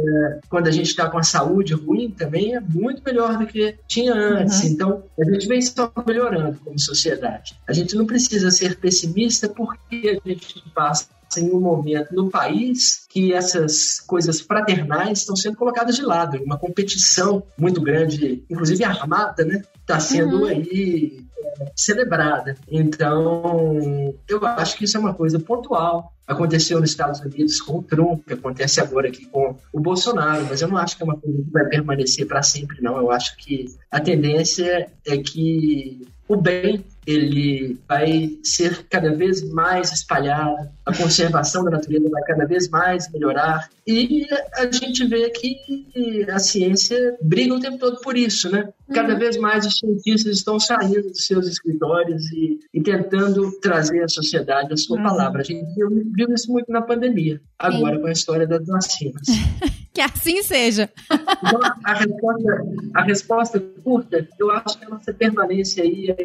quando 0.48 0.68
a 0.68 0.72
gente 0.72 0.88
está 0.88 1.10
com 1.10 1.18
a 1.18 1.24
saúde 1.24 1.74
ruim, 1.74 2.12
também 2.12 2.56
é 2.56 2.60
muito 2.60 3.02
melhor 3.04 3.36
do 3.36 3.48
que 3.48 3.76
tinha 3.88 4.14
antes. 4.14 4.62
Uhum. 4.62 4.70
Então, 4.70 5.04
a 5.20 5.26
gente 5.26 5.48
vem 5.48 5.62
só 5.64 5.92
melhorando 6.06 6.60
como 6.64 6.78
sociedade. 6.78 7.60
A 7.68 7.74
gente 7.74 7.96
não 7.96 8.06
precisa 8.06 8.52
ser 8.52 8.78
pessimista 8.78 9.50
porque 9.50 10.22
a 10.24 10.30
gente 10.30 10.64
passa 10.76 11.08
em 11.38 11.52
um 11.52 11.60
momento 11.60 12.14
no 12.14 12.30
país 12.30 13.06
que 13.10 13.34
essas 13.34 14.00
coisas 14.00 14.40
fraternais 14.40 15.20
estão 15.20 15.36
sendo 15.36 15.58
colocadas 15.58 15.96
de 15.96 16.02
lado. 16.02 16.42
Uma 16.44 16.58
competição 16.58 17.44
muito 17.58 17.82
grande, 17.82 18.44
inclusive 18.50 18.84
armada, 18.84 19.44
né? 19.44 19.62
Está 19.82 20.00
sendo 20.00 20.42
uhum. 20.42 20.46
aí 20.46 21.26
é, 21.60 21.72
celebrada. 21.76 22.56
Então, 22.70 24.14
eu 24.28 24.46
acho 24.46 24.78
que 24.78 24.86
isso 24.86 24.98
é 24.98 25.00
uma 25.00 25.14
coisa 25.14 25.40
pontual. 25.40 26.14
Aconteceu 26.28 26.80
nos 26.80 26.92
Estados 26.92 27.20
Unidos 27.22 27.60
com 27.60 27.80
o 27.80 27.84
Trump, 27.84 28.32
acontece 28.32 28.80
agora 28.80 29.08
aqui 29.08 29.26
com 29.26 29.56
o 29.74 29.80
Bolsonaro, 29.80 30.46
mas 30.48 30.62
eu 30.62 30.68
não 30.68 30.78
acho 30.78 30.96
que 30.96 31.02
é 31.02 31.06
uma 31.06 31.18
coisa 31.18 31.42
que 31.42 31.50
vai 31.50 31.66
permanecer 31.66 32.28
para 32.28 32.44
sempre, 32.44 32.82
não. 32.82 32.98
Eu 32.98 33.12
acho 33.12 33.36
que 33.38 33.66
a 33.90 34.00
tendência 34.00 34.92
é 35.08 35.18
que 35.18 36.08
o 36.28 36.38
bem 36.38 36.86
ele 37.08 37.80
vai 37.88 38.38
ser 38.44 38.86
cada 38.88 39.12
vez 39.12 39.42
mais 39.50 39.92
espalhado, 39.92 40.70
a 40.90 40.98
conservação 40.98 41.64
da 41.64 41.72
natureza 41.72 42.10
vai 42.10 42.22
cada 42.24 42.46
vez 42.46 42.70
mais 42.70 43.12
melhorar 43.12 43.70
e 43.88 44.26
a 44.56 44.72
gente 44.72 45.06
vê 45.06 45.30
que 45.30 46.26
a 46.30 46.40
ciência 46.40 47.18
briga 47.22 47.56
o 47.56 47.60
tempo 47.60 47.78
todo 47.78 48.00
por 48.02 48.18
isso, 48.18 48.50
né? 48.52 48.70
Cada 48.94 49.14
uhum. 49.14 49.20
vez 49.20 49.38
mais 49.38 49.66
os 49.66 49.78
cientistas 49.78 50.38
estão 50.38 50.60
saindo 50.60 51.10
dos 51.10 51.26
seus 51.26 51.48
escritórios 51.48 52.24
e, 52.32 52.60
e 52.74 52.82
tentando 52.82 53.52
trazer 53.60 54.04
à 54.04 54.08
sociedade 54.08 54.74
a 54.74 54.78
sua 54.78 54.98
uhum. 54.98 55.04
palavra. 55.04 55.42
A 55.42 55.44
gente 55.44 55.66
viu, 55.76 56.34
isso 56.34 56.52
muito 56.52 56.72
na 56.72 56.82
pandemia, 56.82 57.42
agora 57.58 57.96
Sim. 57.96 58.02
com 58.02 58.08
a 58.08 58.12
história 58.12 58.48
das 58.48 58.66
vacinas. 58.66 59.28
que 59.94 60.02
assim 60.02 60.42
seja. 60.44 60.90
Então, 61.12 61.60
a 61.84 61.94
resposta, 61.94 62.64
a 62.94 63.04
resposta 63.04 63.60
curta, 63.84 64.28
eu 64.40 64.52
acho 64.52 64.80
que 64.80 64.86
a 64.86 64.90
nossa 64.90 65.14
permanência 65.14 65.84
aí 65.84 66.16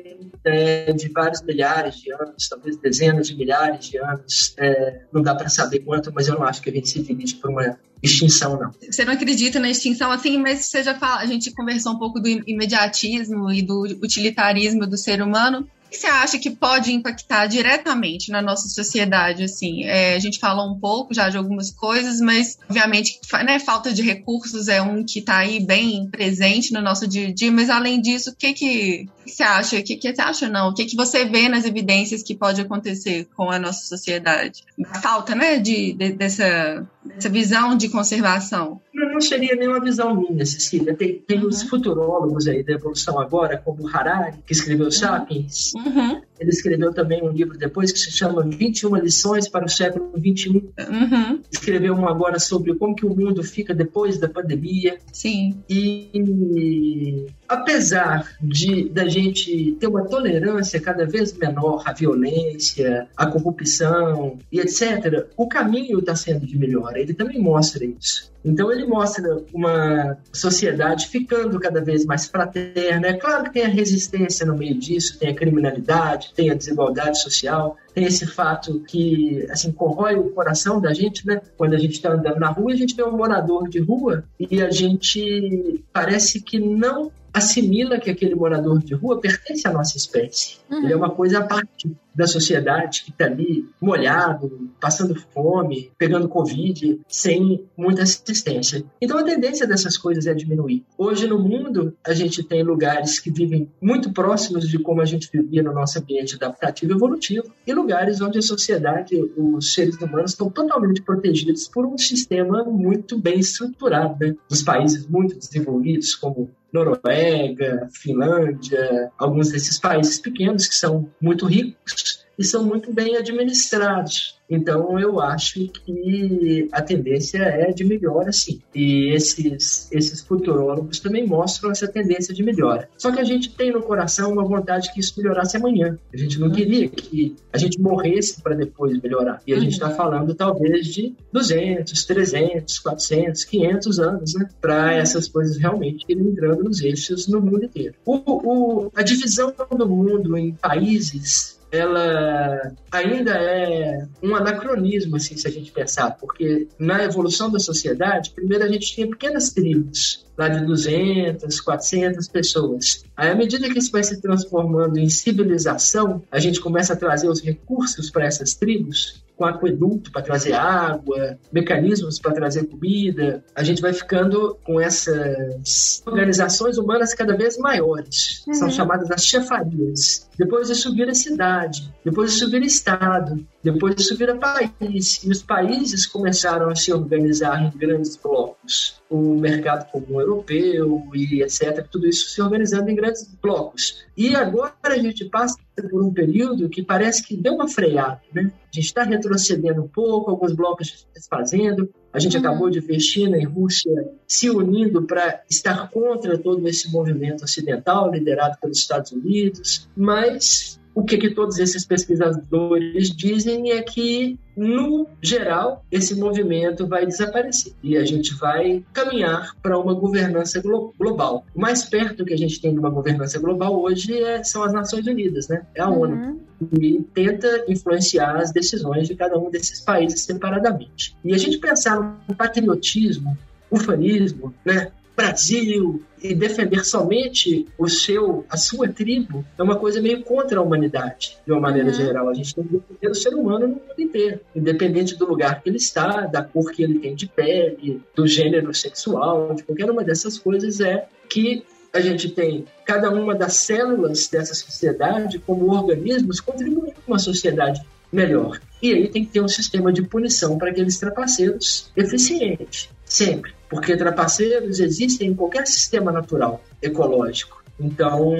é 0.44 0.92
de 0.92 1.08
vários 1.08 1.42
milhares 1.42 1.96
de 1.96 2.12
anos, 2.12 2.48
talvez 2.48 2.76
dezenas 2.76 3.28
de 3.28 3.36
milhares 3.36 3.86
de 3.86 3.98
anos. 3.98 4.53
É, 4.56 5.00
não 5.12 5.22
dá 5.22 5.34
para 5.34 5.48
saber 5.48 5.80
quanto, 5.80 6.12
mas 6.14 6.28
eu 6.28 6.34
não 6.34 6.44
acho 6.44 6.62
que 6.62 6.70
a 6.70 6.72
gente 6.72 6.88
se 6.88 7.02
dirige 7.02 7.36
por 7.36 7.50
uma 7.50 7.78
extinção, 8.02 8.58
não. 8.58 8.70
Você 8.80 9.04
não 9.04 9.12
acredita 9.12 9.58
na 9.58 9.70
extinção 9.70 10.10
assim, 10.10 10.38
mas 10.38 10.66
você 10.66 10.82
já 10.82 10.94
fala, 10.94 11.20
a 11.20 11.26
gente 11.26 11.50
conversou 11.52 11.92
um 11.92 11.98
pouco 11.98 12.20
do 12.20 12.28
imediatismo 12.28 13.50
e 13.50 13.62
do 13.62 13.82
utilitarismo 14.02 14.86
do 14.86 14.96
ser 14.96 15.22
humano 15.22 15.66
que 15.94 16.00
você 16.00 16.06
acha 16.08 16.38
que 16.38 16.50
pode 16.50 16.92
impactar 16.92 17.46
diretamente 17.46 18.30
na 18.30 18.42
nossa 18.42 18.68
sociedade? 18.68 19.44
Assim, 19.44 19.84
é, 19.84 20.14
a 20.14 20.18
gente 20.18 20.40
falou 20.40 20.70
um 20.70 20.78
pouco 20.78 21.14
já 21.14 21.28
de 21.28 21.36
algumas 21.36 21.70
coisas, 21.70 22.20
mas 22.20 22.58
obviamente, 22.68 23.20
né, 23.44 23.58
falta 23.60 23.92
de 23.92 24.02
recursos 24.02 24.68
é 24.68 24.82
um 24.82 25.04
que 25.04 25.20
está 25.20 25.38
aí 25.38 25.60
bem 25.60 26.08
presente 26.10 26.72
no 26.72 26.82
nosso 26.82 27.06
dia 27.06 27.28
a 27.28 27.32
dia. 27.32 27.52
Mas 27.52 27.70
além 27.70 28.00
disso, 28.00 28.30
o 28.30 28.36
que 28.36 28.52
que, 28.52 29.08
você 29.24 29.42
acha? 29.42 29.78
O 29.78 29.82
que, 29.82 29.96
que 29.96 30.12
você 30.12 30.20
acha 30.20 30.48
não? 30.48 30.70
O 30.70 30.74
que 30.74 30.84
que 30.84 30.96
você 30.96 31.24
vê 31.24 31.48
nas 31.48 31.64
evidências 31.64 32.22
que 32.22 32.34
pode 32.34 32.60
acontecer 32.60 33.28
com 33.36 33.50
a 33.50 33.58
nossa 33.58 33.86
sociedade? 33.86 34.64
A 34.90 35.00
falta, 35.00 35.34
né, 35.34 35.58
de, 35.58 35.92
de 35.92 36.12
dessa, 36.12 36.86
dessa 37.04 37.28
visão 37.28 37.76
de 37.76 37.88
conservação. 37.88 38.80
Não, 38.92 39.12
não 39.12 39.20
seria 39.20 39.54
nenhuma 39.54 39.80
visão 39.80 40.14
minha, 40.14 40.44
Cecília. 40.46 40.94
Tem, 40.94 41.18
tem 41.18 41.40
uhum. 41.40 41.48
os 41.48 41.62
futurólogos 41.62 42.46
aí 42.46 42.62
da 42.62 42.72
evolução 42.72 43.18
agora, 43.18 43.58
como 43.58 43.88
Harari, 43.88 44.38
que 44.46 44.52
escreveu 44.52 44.86
uhum. 44.86 44.92
Sapiens. 44.92 45.72
Uhum. 45.74 46.22
Ele 46.38 46.50
escreveu 46.50 46.92
também 46.92 47.22
um 47.22 47.30
livro 47.30 47.56
depois 47.56 47.92
que 47.92 47.98
se 47.98 48.10
chama 48.10 48.42
21 48.42 48.96
lições 48.96 49.48
para 49.48 49.64
o 49.64 49.68
século 49.68 50.10
21. 50.16 50.54
Uhum. 50.54 51.40
Escreveu 51.50 51.94
um 51.94 52.08
agora 52.08 52.38
sobre 52.38 52.74
como 52.74 52.94
que 52.94 53.06
o 53.06 53.14
mundo 53.14 53.42
fica 53.42 53.74
depois 53.74 54.18
da 54.18 54.28
pandemia. 54.28 54.98
Sim. 55.12 55.62
E 55.68 57.26
apesar 57.48 58.36
de 58.42 58.88
da 58.88 59.08
gente 59.08 59.76
ter 59.78 59.86
uma 59.86 60.04
tolerância 60.04 60.80
cada 60.80 61.06
vez 61.06 61.32
menor 61.32 61.82
à 61.86 61.92
violência, 61.92 63.08
à 63.16 63.26
corrupção 63.26 64.38
e 64.50 64.58
etc, 64.60 65.28
o 65.36 65.46
caminho 65.46 66.00
está 66.00 66.16
sendo 66.16 66.46
de 66.46 66.58
melhora. 66.58 66.98
Ele 66.98 67.14
também 67.14 67.40
mostra 67.40 67.84
isso. 67.84 68.33
Então 68.44 68.70
ele 68.70 68.84
mostra 68.84 69.42
uma 69.52 70.18
sociedade 70.32 71.08
ficando 71.08 71.58
cada 71.58 71.80
vez 71.80 72.04
mais 72.04 72.26
fraterna. 72.26 73.08
É 73.08 73.14
claro 73.14 73.44
que 73.44 73.52
tem 73.54 73.64
a 73.64 73.68
resistência 73.68 74.44
no 74.44 74.56
meio 74.56 74.78
disso, 74.78 75.18
tem 75.18 75.30
a 75.30 75.34
criminalidade, 75.34 76.32
tem 76.34 76.50
a 76.50 76.54
desigualdade 76.54 77.20
social, 77.22 77.76
tem 77.94 78.04
esse 78.04 78.26
fato 78.26 78.80
que 78.80 79.46
assim 79.50 79.72
corrói 79.72 80.16
o 80.16 80.30
coração 80.30 80.80
da 80.80 80.92
gente, 80.92 81.26
né? 81.26 81.40
Quando 81.56 81.74
a 81.74 81.78
gente 81.78 81.94
está 81.94 82.12
andando 82.12 82.38
na 82.38 82.48
rua, 82.48 82.72
a 82.72 82.76
gente 82.76 82.94
vê 82.94 83.02
um 83.02 83.16
morador 83.16 83.68
de 83.68 83.78
rua 83.78 84.24
e 84.38 84.60
a 84.60 84.70
gente 84.70 85.82
parece 85.92 86.40
que 86.42 86.58
não 86.58 87.10
assimila 87.34 87.98
que 87.98 88.08
aquele 88.08 88.36
morador 88.36 88.78
de 88.78 88.94
rua 88.94 89.20
pertence 89.20 89.66
à 89.66 89.72
nossa 89.72 89.96
espécie. 89.96 90.58
Uhum. 90.70 90.84
Ele 90.84 90.92
é 90.92 90.96
uma 90.96 91.10
coisa 91.10 91.40
à 91.40 91.44
parte 91.44 91.92
da 92.14 92.28
sociedade 92.28 93.02
que 93.02 93.10
está 93.10 93.24
ali 93.24 93.68
molhado, 93.80 94.70
passando 94.80 95.16
fome, 95.32 95.90
pegando 95.98 96.28
Covid, 96.28 97.00
sem 97.08 97.66
muita 97.76 98.04
assistência. 98.04 98.84
Então 99.02 99.18
a 99.18 99.24
tendência 99.24 99.66
dessas 99.66 99.98
coisas 99.98 100.26
é 100.26 100.32
diminuir. 100.32 100.84
Hoje 100.96 101.26
no 101.26 101.40
mundo, 101.40 101.96
a 102.06 102.14
gente 102.14 102.44
tem 102.44 102.62
lugares 102.62 103.18
que 103.18 103.32
vivem 103.32 103.68
muito 103.82 104.12
próximos 104.12 104.68
de 104.68 104.78
como 104.78 105.00
a 105.00 105.04
gente 105.04 105.28
vivia 105.32 105.62
no 105.62 105.74
nosso 105.74 105.98
ambiente 105.98 106.36
adaptativo 106.36 106.92
e 106.92 106.94
evolutivo, 106.94 107.52
e 107.66 107.72
lugares 107.72 108.20
onde 108.20 108.38
a 108.38 108.42
sociedade, 108.42 109.16
os 109.36 109.74
seres 109.74 109.96
humanos 109.96 110.30
estão 110.30 110.48
totalmente 110.48 111.02
protegidos 111.02 111.66
por 111.66 111.84
um 111.84 111.98
sistema 111.98 112.62
muito 112.62 113.18
bem 113.18 113.40
estruturado. 113.40 114.24
Né? 114.24 114.36
Dos 114.48 114.62
países 114.62 115.04
muito 115.08 115.36
desenvolvidos, 115.36 116.14
como 116.14 116.48
Noruega, 116.74 117.88
Finlândia, 117.92 119.12
alguns 119.16 119.52
desses 119.52 119.78
países 119.78 120.18
pequenos 120.18 120.66
que 120.66 120.74
são 120.74 121.08
muito 121.20 121.46
ricos 121.46 122.23
e 122.38 122.44
são 122.44 122.64
muito 122.64 122.92
bem 122.92 123.16
administrados. 123.16 124.38
Então, 124.48 124.98
eu 124.98 125.20
acho 125.20 125.66
que 125.68 126.68
a 126.70 126.82
tendência 126.82 127.38
é 127.38 127.72
de 127.72 127.84
melhora, 127.84 128.30
sim. 128.30 128.60
E 128.74 129.10
esses, 129.14 129.90
esses 129.90 130.20
futurólogos 130.20 131.00
também 131.00 131.26
mostram 131.26 131.70
essa 131.70 131.88
tendência 131.88 132.34
de 132.34 132.42
melhora. 132.42 132.88
Só 132.98 133.10
que 133.10 133.20
a 133.20 133.24
gente 133.24 133.54
tem 133.54 133.72
no 133.72 133.82
coração 133.82 134.32
uma 134.32 134.44
vontade 134.44 134.92
que 134.92 135.00
isso 135.00 135.14
melhorasse 135.16 135.56
amanhã. 135.56 135.98
A 136.12 136.16
gente 136.16 136.38
não 136.38 136.50
queria 136.50 136.88
que 136.88 137.34
a 137.52 137.58
gente 137.58 137.80
morresse 137.80 138.42
para 138.42 138.54
depois 138.54 139.00
melhorar. 139.00 139.40
E 139.46 139.54
a 139.54 139.58
gente 139.58 139.72
está 139.72 139.90
falando, 139.90 140.34
talvez, 140.34 140.86
de 140.88 141.14
200, 141.32 142.04
300, 142.04 142.78
400, 142.78 143.44
500 143.44 143.98
anos, 143.98 144.34
né? 144.34 144.48
Para 144.60 144.94
essas 144.94 145.26
coisas 145.26 145.56
realmente 145.56 146.04
irem 146.08 146.28
entrando 146.28 146.64
nos 146.64 146.82
eixos 146.82 147.26
no 147.28 147.40
mundo 147.40 147.64
inteiro. 147.64 147.94
O, 148.04 148.16
o, 148.26 148.90
a 148.94 149.02
divisão 149.02 149.54
do 149.76 149.88
mundo 149.88 150.36
em 150.36 150.52
países 150.52 151.58
ela 151.74 152.72
ainda 152.90 153.32
é 153.32 154.06
um 154.22 154.34
anacronismo, 154.36 155.16
assim, 155.16 155.36
se 155.36 155.46
a 155.46 155.50
gente 155.50 155.72
pensar, 155.72 156.12
porque 156.12 156.68
na 156.78 157.02
evolução 157.02 157.50
da 157.50 157.58
sociedade, 157.58 158.30
primeiro 158.30 158.64
a 158.64 158.68
gente 158.68 158.94
tinha 158.94 159.08
pequenas 159.08 159.50
tribos, 159.52 160.24
lá 160.38 160.48
de 160.48 160.64
200, 160.64 161.60
400 161.60 162.28
pessoas. 162.28 163.04
Aí, 163.16 163.30
à 163.30 163.34
medida 163.34 163.68
que 163.68 163.78
isso 163.78 163.90
vai 163.90 164.04
se 164.04 164.20
transformando 164.20 164.98
em 164.98 165.08
civilização, 165.08 166.22
a 166.30 166.38
gente 166.38 166.60
começa 166.60 166.92
a 166.92 166.96
trazer 166.96 167.28
os 167.28 167.40
recursos 167.40 168.10
para 168.10 168.26
essas 168.26 168.54
tribos, 168.54 169.23
com 169.36 169.44
aqueduto 169.44 170.12
para 170.12 170.22
trazer 170.22 170.52
água, 170.52 171.38
mecanismos 171.52 172.18
para 172.18 172.32
trazer 172.32 172.64
comida. 172.66 173.44
A 173.54 173.62
gente 173.62 173.82
vai 173.82 173.92
ficando 173.92 174.56
com 174.64 174.80
essas 174.80 176.02
organizações 176.06 176.78
humanas 176.78 177.14
cada 177.14 177.36
vez 177.36 177.58
maiores. 177.58 178.44
Uhum. 178.46 178.54
São 178.54 178.70
chamadas 178.70 179.10
as 179.10 179.24
chefarias. 179.24 180.28
Depois 180.38 180.70
isso 180.70 180.94
vira 180.94 181.14
cidade, 181.14 181.92
depois 182.04 182.32
isso 182.32 182.50
vira 182.50 182.64
estado, 182.64 183.44
depois 183.64 183.94
isso 183.98 184.14
vira 184.14 184.36
país. 184.36 185.24
E 185.24 185.30
os 185.30 185.42
países 185.42 186.04
começaram 186.04 186.68
a 186.68 186.76
se 186.76 186.92
organizar 186.92 187.62
em 187.64 187.70
grandes 187.76 188.14
blocos. 188.14 189.00
O 189.08 189.36
mercado 189.36 189.90
comum 189.90 190.20
europeu 190.20 191.02
e 191.14 191.42
etc. 191.42 191.86
Tudo 191.90 192.06
isso 192.06 192.28
se 192.28 192.42
organizando 192.42 192.90
em 192.90 192.94
grandes 192.94 193.26
blocos. 193.42 194.04
E 194.14 194.36
agora 194.36 194.74
a 194.82 194.98
gente 194.98 195.24
passa 195.24 195.56
por 195.90 196.04
um 196.04 196.12
período 196.12 196.68
que 196.68 196.82
parece 196.82 197.26
que 197.26 197.36
deu 197.36 197.54
uma 197.54 197.66
freada, 197.66 198.20
né? 198.34 198.52
A 198.70 198.74
gente 198.74 198.86
está 198.86 199.02
retrocedendo 199.02 199.82
um 199.82 199.88
pouco, 199.88 200.30
alguns 200.30 200.52
blocos 200.52 201.06
desfazendo, 201.14 201.88
A 202.12 202.18
gente 202.18 202.36
uhum. 202.36 202.44
acabou 202.44 202.70
de 202.70 202.80
ver 202.80 203.00
China 203.00 203.38
e 203.38 203.44
Rússia 203.44 203.92
se 204.28 204.50
unindo 204.50 205.02
para 205.02 205.42
estar 205.50 205.90
contra 205.90 206.36
todo 206.36 206.68
esse 206.68 206.92
movimento 206.92 207.44
ocidental 207.44 208.12
liderado 208.12 208.58
pelos 208.60 208.78
Estados 208.78 209.10
Unidos, 209.10 209.88
mas 209.96 210.78
o 210.94 211.02
que, 211.02 211.18
que 211.18 211.30
todos 211.30 211.58
esses 211.58 211.84
pesquisadores 211.84 213.10
dizem 213.10 213.72
é 213.72 213.82
que, 213.82 214.38
no 214.56 215.08
geral, 215.20 215.84
esse 215.90 216.14
movimento 216.14 216.86
vai 216.86 217.04
desaparecer 217.04 217.72
e 217.82 217.96
a 217.96 218.04
gente 218.04 218.32
vai 218.34 218.84
caminhar 218.92 219.56
para 219.60 219.76
uma 219.76 219.92
governança 219.92 220.62
glo 220.62 220.94
global. 220.96 221.44
O 221.52 221.60
mais 221.60 221.84
perto 221.84 222.24
que 222.24 222.32
a 222.32 222.38
gente 222.38 222.60
tem 222.60 222.72
de 222.72 222.78
uma 222.78 222.90
governança 222.90 223.40
global 223.40 223.82
hoje 223.82 224.22
é, 224.22 224.44
são 224.44 224.62
as 224.62 224.72
Nações 224.72 225.06
Unidas, 225.06 225.48
né? 225.48 225.66
É 225.74 225.82
a 225.82 225.90
uhum. 225.90 226.00
ONU. 226.00 226.40
E 226.80 227.02
tenta 227.12 227.64
influenciar 227.68 228.36
as 228.36 228.52
decisões 228.52 229.08
de 229.08 229.16
cada 229.16 229.36
um 229.36 229.50
desses 229.50 229.80
países 229.80 230.20
separadamente. 230.20 231.16
E 231.24 231.34
a 231.34 231.38
gente 231.38 231.58
pensar 231.58 232.22
no 232.28 232.36
patriotismo, 232.36 233.36
ufanismo, 233.68 234.54
né? 234.64 234.92
Brasil 235.16 236.02
e 236.20 236.34
defender 236.34 236.84
somente 236.84 237.66
o 237.78 237.88
seu, 237.88 238.44
a 238.48 238.56
sua 238.56 238.88
tribo 238.88 239.44
é 239.56 239.62
uma 239.62 239.76
coisa 239.76 240.00
meio 240.00 240.22
contra 240.22 240.58
a 240.58 240.62
humanidade, 240.62 241.38
de 241.46 241.52
uma 241.52 241.60
maneira 241.60 241.88
uhum. 241.88 241.94
geral. 241.94 242.28
A 242.28 242.34
gente 242.34 242.54
tem 242.54 242.64
que 242.64 242.72
defender 242.72 243.10
o 243.10 243.14
ser 243.14 243.34
humano 243.34 243.68
no 243.68 243.74
mundo 243.74 243.98
inteiro, 243.98 244.40
independente 244.56 245.16
do 245.16 245.26
lugar 245.26 245.62
que 245.62 245.68
ele 245.68 245.76
está, 245.76 246.22
da 246.22 246.42
cor 246.42 246.72
que 246.72 246.82
ele 246.82 246.98
tem 246.98 247.14
de 247.14 247.26
pele, 247.26 248.02
do 248.14 248.26
gênero 248.26 248.74
sexual, 248.74 249.54
de 249.54 249.62
qualquer 249.62 249.90
uma 249.90 250.02
dessas 250.02 250.36
coisas 250.36 250.80
é 250.80 251.06
que 251.28 251.64
a 251.92 252.00
gente 252.00 252.30
tem 252.30 252.64
cada 252.84 253.08
uma 253.10 253.36
das 253.36 253.54
células 253.54 254.26
dessa 254.26 254.52
sociedade 254.52 255.38
como 255.38 255.72
organismos 255.72 256.40
contribuindo 256.40 256.92
para 256.92 257.02
uma 257.06 257.18
sociedade 257.20 257.80
melhor. 258.10 258.60
E 258.82 258.92
aí 258.92 259.08
tem 259.08 259.24
que 259.24 259.30
ter 259.30 259.40
um 259.40 259.48
sistema 259.48 259.92
de 259.92 260.02
punição 260.02 260.58
para 260.58 260.70
aqueles 260.70 260.98
trapaceiros 260.98 261.92
eficiente, 261.96 262.90
sempre 263.04 263.52
porque 263.74 263.96
trapaceiros 263.96 264.78
existem 264.78 265.28
em 265.28 265.34
qualquer 265.34 265.66
sistema 265.66 266.12
natural 266.12 266.62
ecológico. 266.80 267.62
Então, 267.78 268.32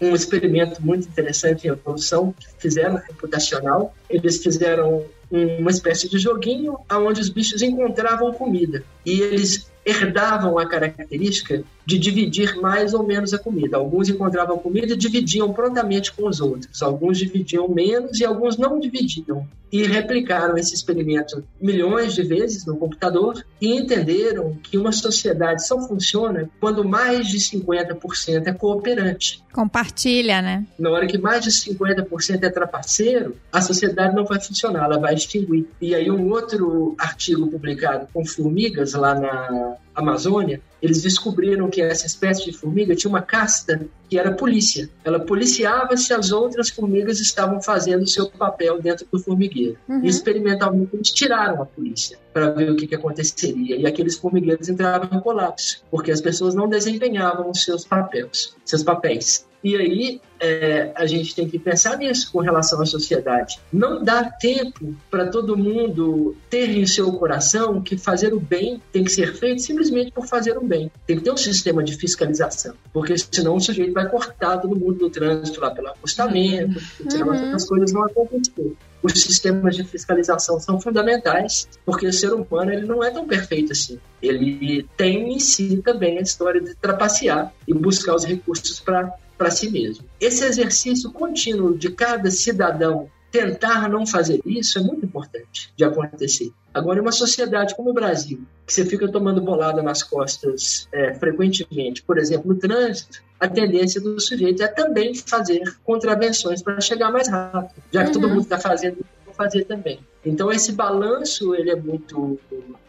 um 0.00 0.14
experimento 0.14 0.84
muito 0.84 1.06
interessante 1.06 1.66
em 1.66 1.70
evolução 1.70 2.32
que 2.32 2.46
fizeram 2.58 2.98
computacional, 2.98 3.94
eles 4.08 4.42
fizeram 4.42 5.04
uma 5.30 5.70
espécie 5.70 6.08
de 6.08 6.18
joguinho 6.18 6.78
onde 6.90 7.20
os 7.20 7.28
bichos 7.28 7.60
encontravam 7.60 8.32
comida 8.32 8.82
e 9.04 9.20
eles 9.20 9.70
herdavam 9.84 10.58
a 10.58 10.66
característica 10.66 11.64
de 11.86 11.98
dividir 11.98 12.56
mais 12.60 12.94
ou 12.94 13.02
menos 13.02 13.34
a 13.34 13.38
comida. 13.38 13.76
Alguns 13.76 14.08
encontravam 14.08 14.58
comida 14.58 14.94
e 14.94 14.96
dividiam 14.96 15.52
prontamente 15.52 16.12
com 16.12 16.26
os 16.26 16.40
outros. 16.40 16.82
Alguns 16.82 17.18
dividiam 17.18 17.68
menos 17.68 18.20
e 18.20 18.24
alguns 18.24 18.56
não 18.56 18.80
dividiam. 18.80 19.46
E 19.70 19.82
replicaram 19.84 20.56
esse 20.56 20.72
experimento 20.72 21.44
milhões 21.60 22.14
de 22.14 22.22
vezes 22.22 22.64
no 22.64 22.76
computador 22.76 23.44
e 23.60 23.76
entenderam 23.76 24.56
que 24.62 24.78
uma 24.78 24.92
sociedade 24.92 25.66
só 25.66 25.80
funciona 25.80 26.48
quando 26.60 26.84
mais 26.84 27.26
de 27.26 27.38
50% 27.38 28.46
é 28.46 28.52
cooperante. 28.52 29.42
Compartilha, 29.52 30.40
né? 30.40 30.64
Na 30.78 30.90
hora 30.90 31.06
que 31.08 31.18
mais 31.18 31.42
de 31.42 31.50
50% 31.50 32.44
é 32.44 32.50
trapaceiro, 32.50 33.36
a 33.52 33.60
sociedade 33.60 34.14
não 34.14 34.24
vai 34.24 34.40
funcionar, 34.40 34.84
ela 34.84 34.98
vai 34.98 35.14
extinguir. 35.14 35.68
E 35.80 35.92
aí 35.92 36.08
um 36.08 36.30
outro 36.30 36.94
artigo 36.96 37.48
publicado 37.48 38.06
com 38.12 38.24
formigas 38.24 38.92
lá 38.92 39.14
na 39.14 39.73
Amazônia, 39.94 40.60
eles 40.82 41.02
descobriram 41.02 41.70
que 41.70 41.80
essa 41.80 42.06
espécie 42.06 42.44
de 42.44 42.52
formiga 42.52 42.94
tinha 42.94 43.08
uma 43.08 43.22
casta 43.22 43.86
que 44.08 44.18
era 44.18 44.32
polícia. 44.32 44.90
Ela 45.04 45.20
policiava 45.20 45.96
se 45.96 46.12
as 46.12 46.32
outras 46.32 46.68
formigas 46.68 47.20
estavam 47.20 47.62
fazendo 47.62 48.02
o 48.02 48.06
seu 48.06 48.28
papel 48.28 48.82
dentro 48.82 49.06
do 49.10 49.18
formigueiro. 49.18 49.78
Uhum. 49.88 50.04
E 50.04 50.08
experimentalmente 50.08 50.94
eles 50.94 51.10
tiraram 51.10 51.62
a 51.62 51.66
polícia 51.66 52.18
para 52.32 52.50
ver 52.50 52.70
o 52.70 52.76
que, 52.76 52.86
que 52.86 52.94
aconteceria. 52.94 53.76
E 53.76 53.86
aqueles 53.86 54.16
formigueiros 54.18 54.68
entravam 54.68 55.08
em 55.16 55.20
colapso, 55.22 55.82
porque 55.90 56.10
as 56.10 56.20
pessoas 56.20 56.54
não 56.54 56.68
desempenhavam 56.68 57.50
os 57.50 57.62
seus 57.62 57.84
papéis, 57.84 58.54
seus 58.64 58.82
papéis. 58.82 59.46
E 59.64 59.76
aí 59.76 60.20
é, 60.38 60.92
a 60.94 61.06
gente 61.06 61.34
tem 61.34 61.48
que 61.48 61.58
pensar 61.58 61.96
nisso 61.96 62.30
com 62.30 62.40
relação 62.40 62.82
à 62.82 62.84
sociedade. 62.84 63.58
Não 63.72 64.04
dá 64.04 64.24
tempo 64.24 64.94
para 65.10 65.26
todo 65.28 65.56
mundo 65.56 66.36
ter 66.50 66.68
em 66.68 66.86
seu 66.86 67.10
coração 67.14 67.80
que 67.80 67.96
fazer 67.96 68.34
o 68.34 68.40
bem 68.40 68.82
tem 68.92 69.02
que 69.02 69.10
ser 69.10 69.34
feito 69.34 69.62
simplesmente 69.62 70.12
por 70.12 70.26
fazer 70.26 70.58
o 70.58 70.62
bem. 70.62 70.92
Tem 71.06 71.16
que 71.16 71.24
ter 71.24 71.30
um 71.30 71.36
sistema 71.36 71.82
de 71.82 71.96
fiscalização, 71.96 72.74
porque 72.92 73.16
senão 73.16 73.56
o 73.56 73.60
sujeito 73.60 73.94
vai 73.94 74.06
cortar 74.06 74.58
todo 74.58 74.76
mundo 74.76 74.98
do 74.98 75.10
trânsito 75.10 75.60
lá 75.60 75.70
pelo 75.70 75.88
acostamento, 75.88 76.78
uhum. 77.00 77.54
as 77.54 77.66
coisas 77.66 77.90
vão 77.90 78.04
acontecer 78.04 78.76
os 79.04 79.20
sistemas 79.20 79.76
de 79.76 79.84
fiscalização 79.84 80.58
são 80.58 80.80
fundamentais, 80.80 81.68
porque 81.84 82.06
o 82.06 82.12
ser 82.12 82.32
humano 82.32 82.72
ele 82.72 82.86
não 82.86 83.04
é 83.04 83.10
tão 83.10 83.26
perfeito 83.26 83.72
assim. 83.72 84.00
Ele 84.22 84.88
tem 84.96 85.34
em 85.34 85.38
si 85.38 85.82
também 85.84 86.18
a 86.18 86.22
história 86.22 86.58
de 86.58 86.74
trapacear 86.74 87.52
e 87.68 87.74
buscar 87.74 88.14
os 88.14 88.24
recursos 88.24 88.80
para 88.80 89.14
para 89.36 89.50
si 89.50 89.70
mesmo. 89.70 90.04
Esse 90.20 90.44
exercício 90.44 91.10
contínuo 91.12 91.76
de 91.76 91.90
cada 91.90 92.30
cidadão 92.30 93.10
tentar 93.34 93.88
não 93.88 94.06
fazer 94.06 94.40
isso 94.46 94.78
é 94.78 94.82
muito 94.82 95.04
importante 95.04 95.72
de 95.76 95.82
acontecer. 95.82 96.52
Agora, 96.72 96.98
em 96.98 97.02
uma 97.02 97.10
sociedade 97.10 97.74
como 97.74 97.90
o 97.90 97.92
Brasil, 97.92 98.40
que 98.64 98.72
você 98.72 98.84
fica 98.84 99.08
tomando 99.08 99.40
bolada 99.40 99.82
nas 99.82 100.04
costas 100.04 100.88
é, 100.92 101.14
frequentemente, 101.14 102.00
por 102.02 102.16
exemplo, 102.16 102.52
no 102.52 102.58
trânsito, 102.58 103.22
a 103.40 103.48
tendência 103.48 104.00
do 104.00 104.20
sujeito 104.20 104.62
é 104.62 104.68
também 104.68 105.14
fazer 105.16 105.62
contravenções 105.82 106.62
para 106.62 106.80
chegar 106.80 107.10
mais 107.10 107.28
rápido, 107.28 107.82
já 107.92 108.02
que 108.02 108.08
uhum. 108.08 108.12
todo 108.12 108.28
mundo 108.28 108.42
está 108.42 108.58
fazendo 108.58 109.04
fazer 109.34 109.64
também. 109.64 110.00
Então 110.24 110.50
esse 110.50 110.72
balanço 110.72 111.54
ele 111.54 111.70
é 111.70 111.76
muito 111.76 112.38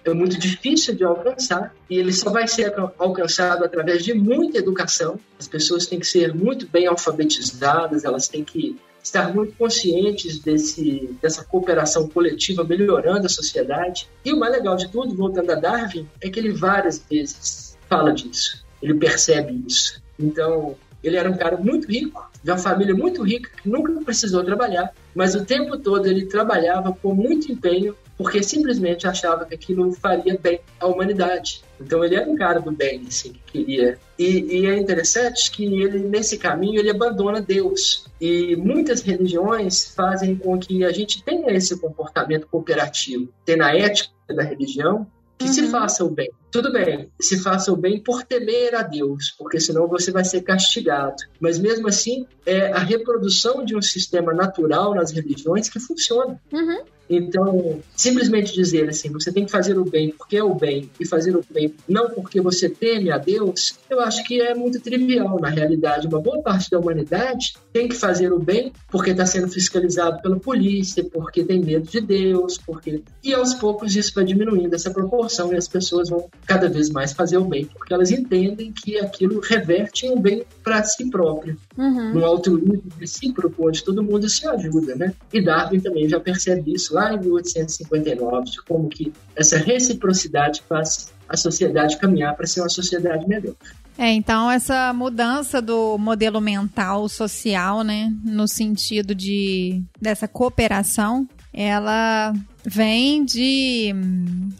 é 0.03 0.13
muito 0.13 0.37
difícil 0.39 0.95
de 0.95 1.03
alcançar 1.03 1.75
e 1.89 1.97
ele 1.97 2.13
só 2.13 2.29
vai 2.29 2.47
ser 2.47 2.73
alcançado 2.97 3.65
através 3.65 4.03
de 4.03 4.13
muita 4.13 4.59
educação. 4.59 5.19
As 5.39 5.47
pessoas 5.47 5.85
têm 5.85 5.99
que 5.99 6.07
ser 6.07 6.33
muito 6.33 6.67
bem 6.67 6.87
alfabetizadas, 6.87 8.05
elas 8.05 8.27
têm 8.27 8.43
que 8.43 8.77
estar 9.03 9.33
muito 9.33 9.53
conscientes 9.55 10.39
desse, 10.39 11.09
dessa 11.21 11.43
cooperação 11.43 12.07
coletiva 12.07 12.63
melhorando 12.63 13.25
a 13.25 13.29
sociedade. 13.29 14.09
E 14.23 14.33
o 14.33 14.39
mais 14.39 14.53
legal 14.53 14.75
de 14.75 14.89
tudo, 14.89 15.15
voltando 15.15 15.51
a 15.51 15.55
Darwin, 15.55 16.07
é 16.21 16.29
que 16.29 16.39
ele 16.39 16.51
várias 16.51 16.99
vezes 16.99 17.77
fala 17.87 18.11
disso, 18.11 18.65
ele 18.81 18.95
percebe 18.95 19.63
isso. 19.67 20.01
Então, 20.17 20.75
ele 21.07 21.17
era 21.17 21.29
um 21.29 21.37
cara 21.37 21.57
muito 21.57 21.87
rico, 21.87 22.29
de 22.43 22.51
uma 22.51 22.57
família 22.57 22.93
muito 22.93 23.23
rica, 23.23 23.49
que 23.61 23.69
nunca 23.69 23.93
precisou 24.03 24.43
trabalhar, 24.43 24.93
mas 25.13 25.35
o 25.35 25.45
tempo 25.45 25.77
todo 25.77 26.07
ele 26.07 26.25
trabalhava 26.25 26.95
com 27.01 27.13
muito 27.13 27.51
empenho, 27.51 27.95
porque 28.17 28.41
simplesmente 28.41 29.07
achava 29.07 29.45
que 29.45 29.55
aquilo 29.55 29.91
faria 29.93 30.37
bem 30.41 30.59
à 30.79 30.87
humanidade. 30.87 31.63
Então 31.79 32.03
ele 32.03 32.15
era 32.15 32.29
um 32.29 32.35
cara 32.35 32.59
do 32.59 32.71
bem, 32.71 33.03
assim, 33.07 33.33
que 33.33 33.63
queria. 33.63 33.99
E, 34.17 34.61
e 34.61 34.65
é 34.67 34.77
interessante 34.77 35.51
que 35.51 35.65
ele, 35.81 35.99
nesse 35.99 36.37
caminho, 36.37 36.79
ele 36.79 36.89
abandona 36.89 37.41
Deus. 37.41 38.05
E 38.19 38.55
muitas 38.55 39.01
religiões 39.01 39.93
fazem 39.93 40.35
com 40.35 40.57
que 40.57 40.85
a 40.85 40.91
gente 40.91 41.23
tenha 41.23 41.51
esse 41.51 41.77
comportamento 41.77 42.47
cooperativo. 42.47 43.27
Tem 43.43 43.57
na 43.57 43.75
ética 43.75 44.13
da 44.29 44.43
religião 44.43 45.05
que 45.37 45.45
uhum. 45.45 45.53
se 45.53 45.67
faça 45.69 46.03
o 46.03 46.09
bem. 46.09 46.31
Tudo 46.51 46.71
bem, 46.71 47.11
se 47.19 47.39
faça 47.41 47.71
o 47.71 47.75
bem 47.75 48.01
por 48.01 48.23
temer 48.23 48.75
a 48.75 48.81
Deus, 48.81 49.35
porque 49.37 49.59
senão 49.59 49.87
você 49.87 50.11
vai 50.11 50.23
ser 50.23 50.41
castigado. 50.41 51.15
Mas 51.39 51.59
mesmo 51.59 51.87
assim, 51.87 52.25
é 52.45 52.71
a 52.71 52.79
reprodução 52.79 53.65
de 53.65 53.75
um 53.75 53.81
sistema 53.81 54.33
natural 54.33 54.95
nas 54.95 55.11
religiões 55.11 55.67
que 55.67 55.79
funciona. 55.79 56.41
Uhum. 56.53 56.83
Então, 57.09 57.79
simplesmente 57.95 58.53
dizer 58.53 58.89
assim, 58.89 59.11
você 59.11 59.31
tem 59.31 59.45
que 59.45 59.51
fazer 59.51 59.77
o 59.77 59.85
bem 59.85 60.13
porque 60.17 60.37
é 60.37 60.43
o 60.43 60.55
bem 60.55 60.89
e 60.99 61.05
fazer 61.05 61.35
o 61.35 61.43
bem 61.49 61.73
não 61.87 62.09
porque 62.09 62.41
você 62.41 62.69
teme 62.69 63.11
a 63.11 63.17
Deus, 63.17 63.77
eu 63.89 63.99
acho 63.99 64.23
que 64.23 64.41
é 64.41 64.53
muito 64.55 64.79
trivial. 64.79 65.39
Na 65.39 65.49
realidade, 65.49 66.07
uma 66.07 66.19
boa 66.19 66.41
parte 66.41 66.69
da 66.69 66.79
humanidade 66.79 67.53
tem 67.71 67.87
que 67.87 67.95
fazer 67.95 68.33
o 68.33 68.39
bem 68.39 68.71
porque 68.89 69.11
está 69.11 69.25
sendo 69.25 69.49
fiscalizado 69.49 70.21
pela 70.21 70.39
polícia, 70.39 71.03
porque 71.03 71.43
tem 71.43 71.61
medo 71.61 71.87
de 71.87 72.01
Deus, 72.01 72.57
porque 72.57 73.03
e 73.23 73.33
aos 73.33 73.53
poucos 73.53 73.95
isso 73.95 74.13
vai 74.15 74.23
diminuindo 74.23 74.73
essa 74.73 74.91
proporção 74.91 75.53
e 75.53 75.57
as 75.57 75.67
pessoas 75.67 76.09
vão 76.09 76.27
cada 76.45 76.67
vez 76.69 76.89
mais 76.89 77.13
fazer 77.13 77.37
o 77.37 77.45
bem 77.45 77.65
porque 77.65 77.93
elas 77.93 78.11
entendem 78.11 78.71
que 78.71 78.97
aquilo 78.97 79.39
reverte 79.39 80.09
um 80.09 80.19
bem 80.19 80.43
para 80.63 80.83
si 80.83 81.09
próprio, 81.09 81.57
uhum. 81.77 82.13
num 82.13 82.25
altruísmo 82.25 82.83
recíproco 82.99 83.67
onde 83.67 83.83
todo 83.83 84.03
mundo 84.03 84.27
se 84.27 84.47
ajuda, 84.47 84.95
né? 84.95 85.13
E 85.31 85.41
Darwin 85.41 85.79
também 85.79 86.09
já 86.09 86.19
percebe 86.19 86.73
isso 86.73 86.94
lá 86.95 87.13
em 87.13 87.19
1859, 87.19 88.51
de 88.51 88.61
como 88.63 88.87
que 88.87 89.11
essa 89.35 89.57
reciprocidade 89.57 90.63
faz 90.67 91.13
a 91.27 91.35
sociedade 91.35 91.97
caminhar 91.97 92.35
para 92.35 92.47
ser 92.47 92.61
uma 92.61 92.69
sociedade 92.69 93.27
melhor. 93.27 93.55
É, 93.97 94.11
então 94.11 94.51
essa 94.51 94.93
mudança 94.93 95.61
do 95.61 95.97
modelo 95.97 96.41
mental 96.41 97.07
social, 97.07 97.81
né, 97.81 98.13
no 98.23 98.47
sentido 98.47 99.15
de 99.15 99.81
dessa 100.01 100.27
cooperação, 100.27 101.27
ela 101.53 102.33
vem 102.65 103.23
de 103.23 103.93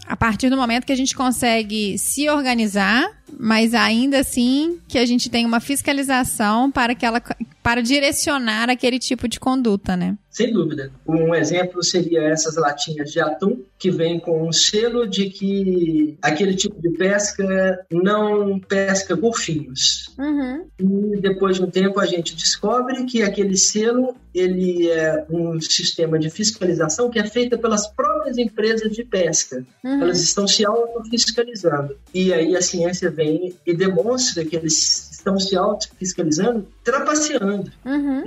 a 0.07 0.15
partir 0.15 0.49
do 0.49 0.55
momento 0.55 0.85
que 0.85 0.93
a 0.93 0.97
gente 0.97 1.13
consegue 1.13 1.97
se 1.97 2.29
organizar 2.29 3.11
mas 3.39 3.73
ainda 3.73 4.19
assim 4.19 4.79
que 4.88 4.97
a 4.97 5.05
gente 5.05 5.29
tem 5.29 5.45
uma 5.45 5.59
fiscalização 5.59 6.71
para 6.71 6.95
que 6.95 7.05
ela 7.05 7.21
para 7.65 7.81
direcionar 7.81 8.69
aquele 8.69 8.99
tipo 8.99 9.27
de 9.27 9.39
conduta, 9.39 9.97
né? 9.97 10.15
Sem 10.29 10.53
dúvida. 10.53 10.91
Um 11.07 11.33
exemplo 11.33 11.81
seria 11.81 12.21
essas 12.21 12.57
latinhas 12.57 13.11
de 13.11 13.19
atum 13.19 13.57
que 13.79 13.89
vem 13.89 14.19
com 14.19 14.47
um 14.47 14.51
selo 14.51 15.07
de 15.07 15.30
que 15.30 16.15
aquele 16.21 16.53
tipo 16.53 16.80
de 16.80 16.91
pesca 16.91 17.84
não 17.89 18.59
pesca 18.59 19.15
golfinhos. 19.15 20.13
Uhum. 20.19 20.67
E 20.78 21.21
depois 21.21 21.55
de 21.55 21.63
um 21.63 21.69
tempo 21.71 21.99
a 21.99 22.05
gente 22.05 22.36
descobre 22.36 23.05
que 23.05 23.23
aquele 23.23 23.57
selo 23.57 24.15
ele 24.32 24.91
é 24.91 25.26
um 25.30 25.59
sistema 25.61 26.19
de 26.19 26.30
fiscalização 26.30 27.09
que 27.09 27.17
é 27.17 27.26
feito 27.26 27.57
pelas 27.57 27.88
próprias 27.88 28.38
empresas 28.38 28.91
de 28.91 29.03
pesca. 29.03 29.65
Uhum. 29.84 30.01
Elas 30.01 30.21
estão 30.21 30.45
se 30.47 30.65
auto-fiscalizando. 30.65 31.95
E 32.13 32.34
aí 32.34 32.55
a 32.55 32.61
ciência 32.61 33.09
vem 33.16 33.55
e 33.66 33.74
demonstra 33.74 34.43
que 34.43 34.55
eles 34.55 35.11
estão 35.11 35.39
se 35.39 35.55
auto-fiscalizando, 35.55 36.68
trapaceando. 36.84 37.72
Uhum. 37.84 38.24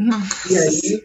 E 0.51 0.59
aí, 0.59 1.03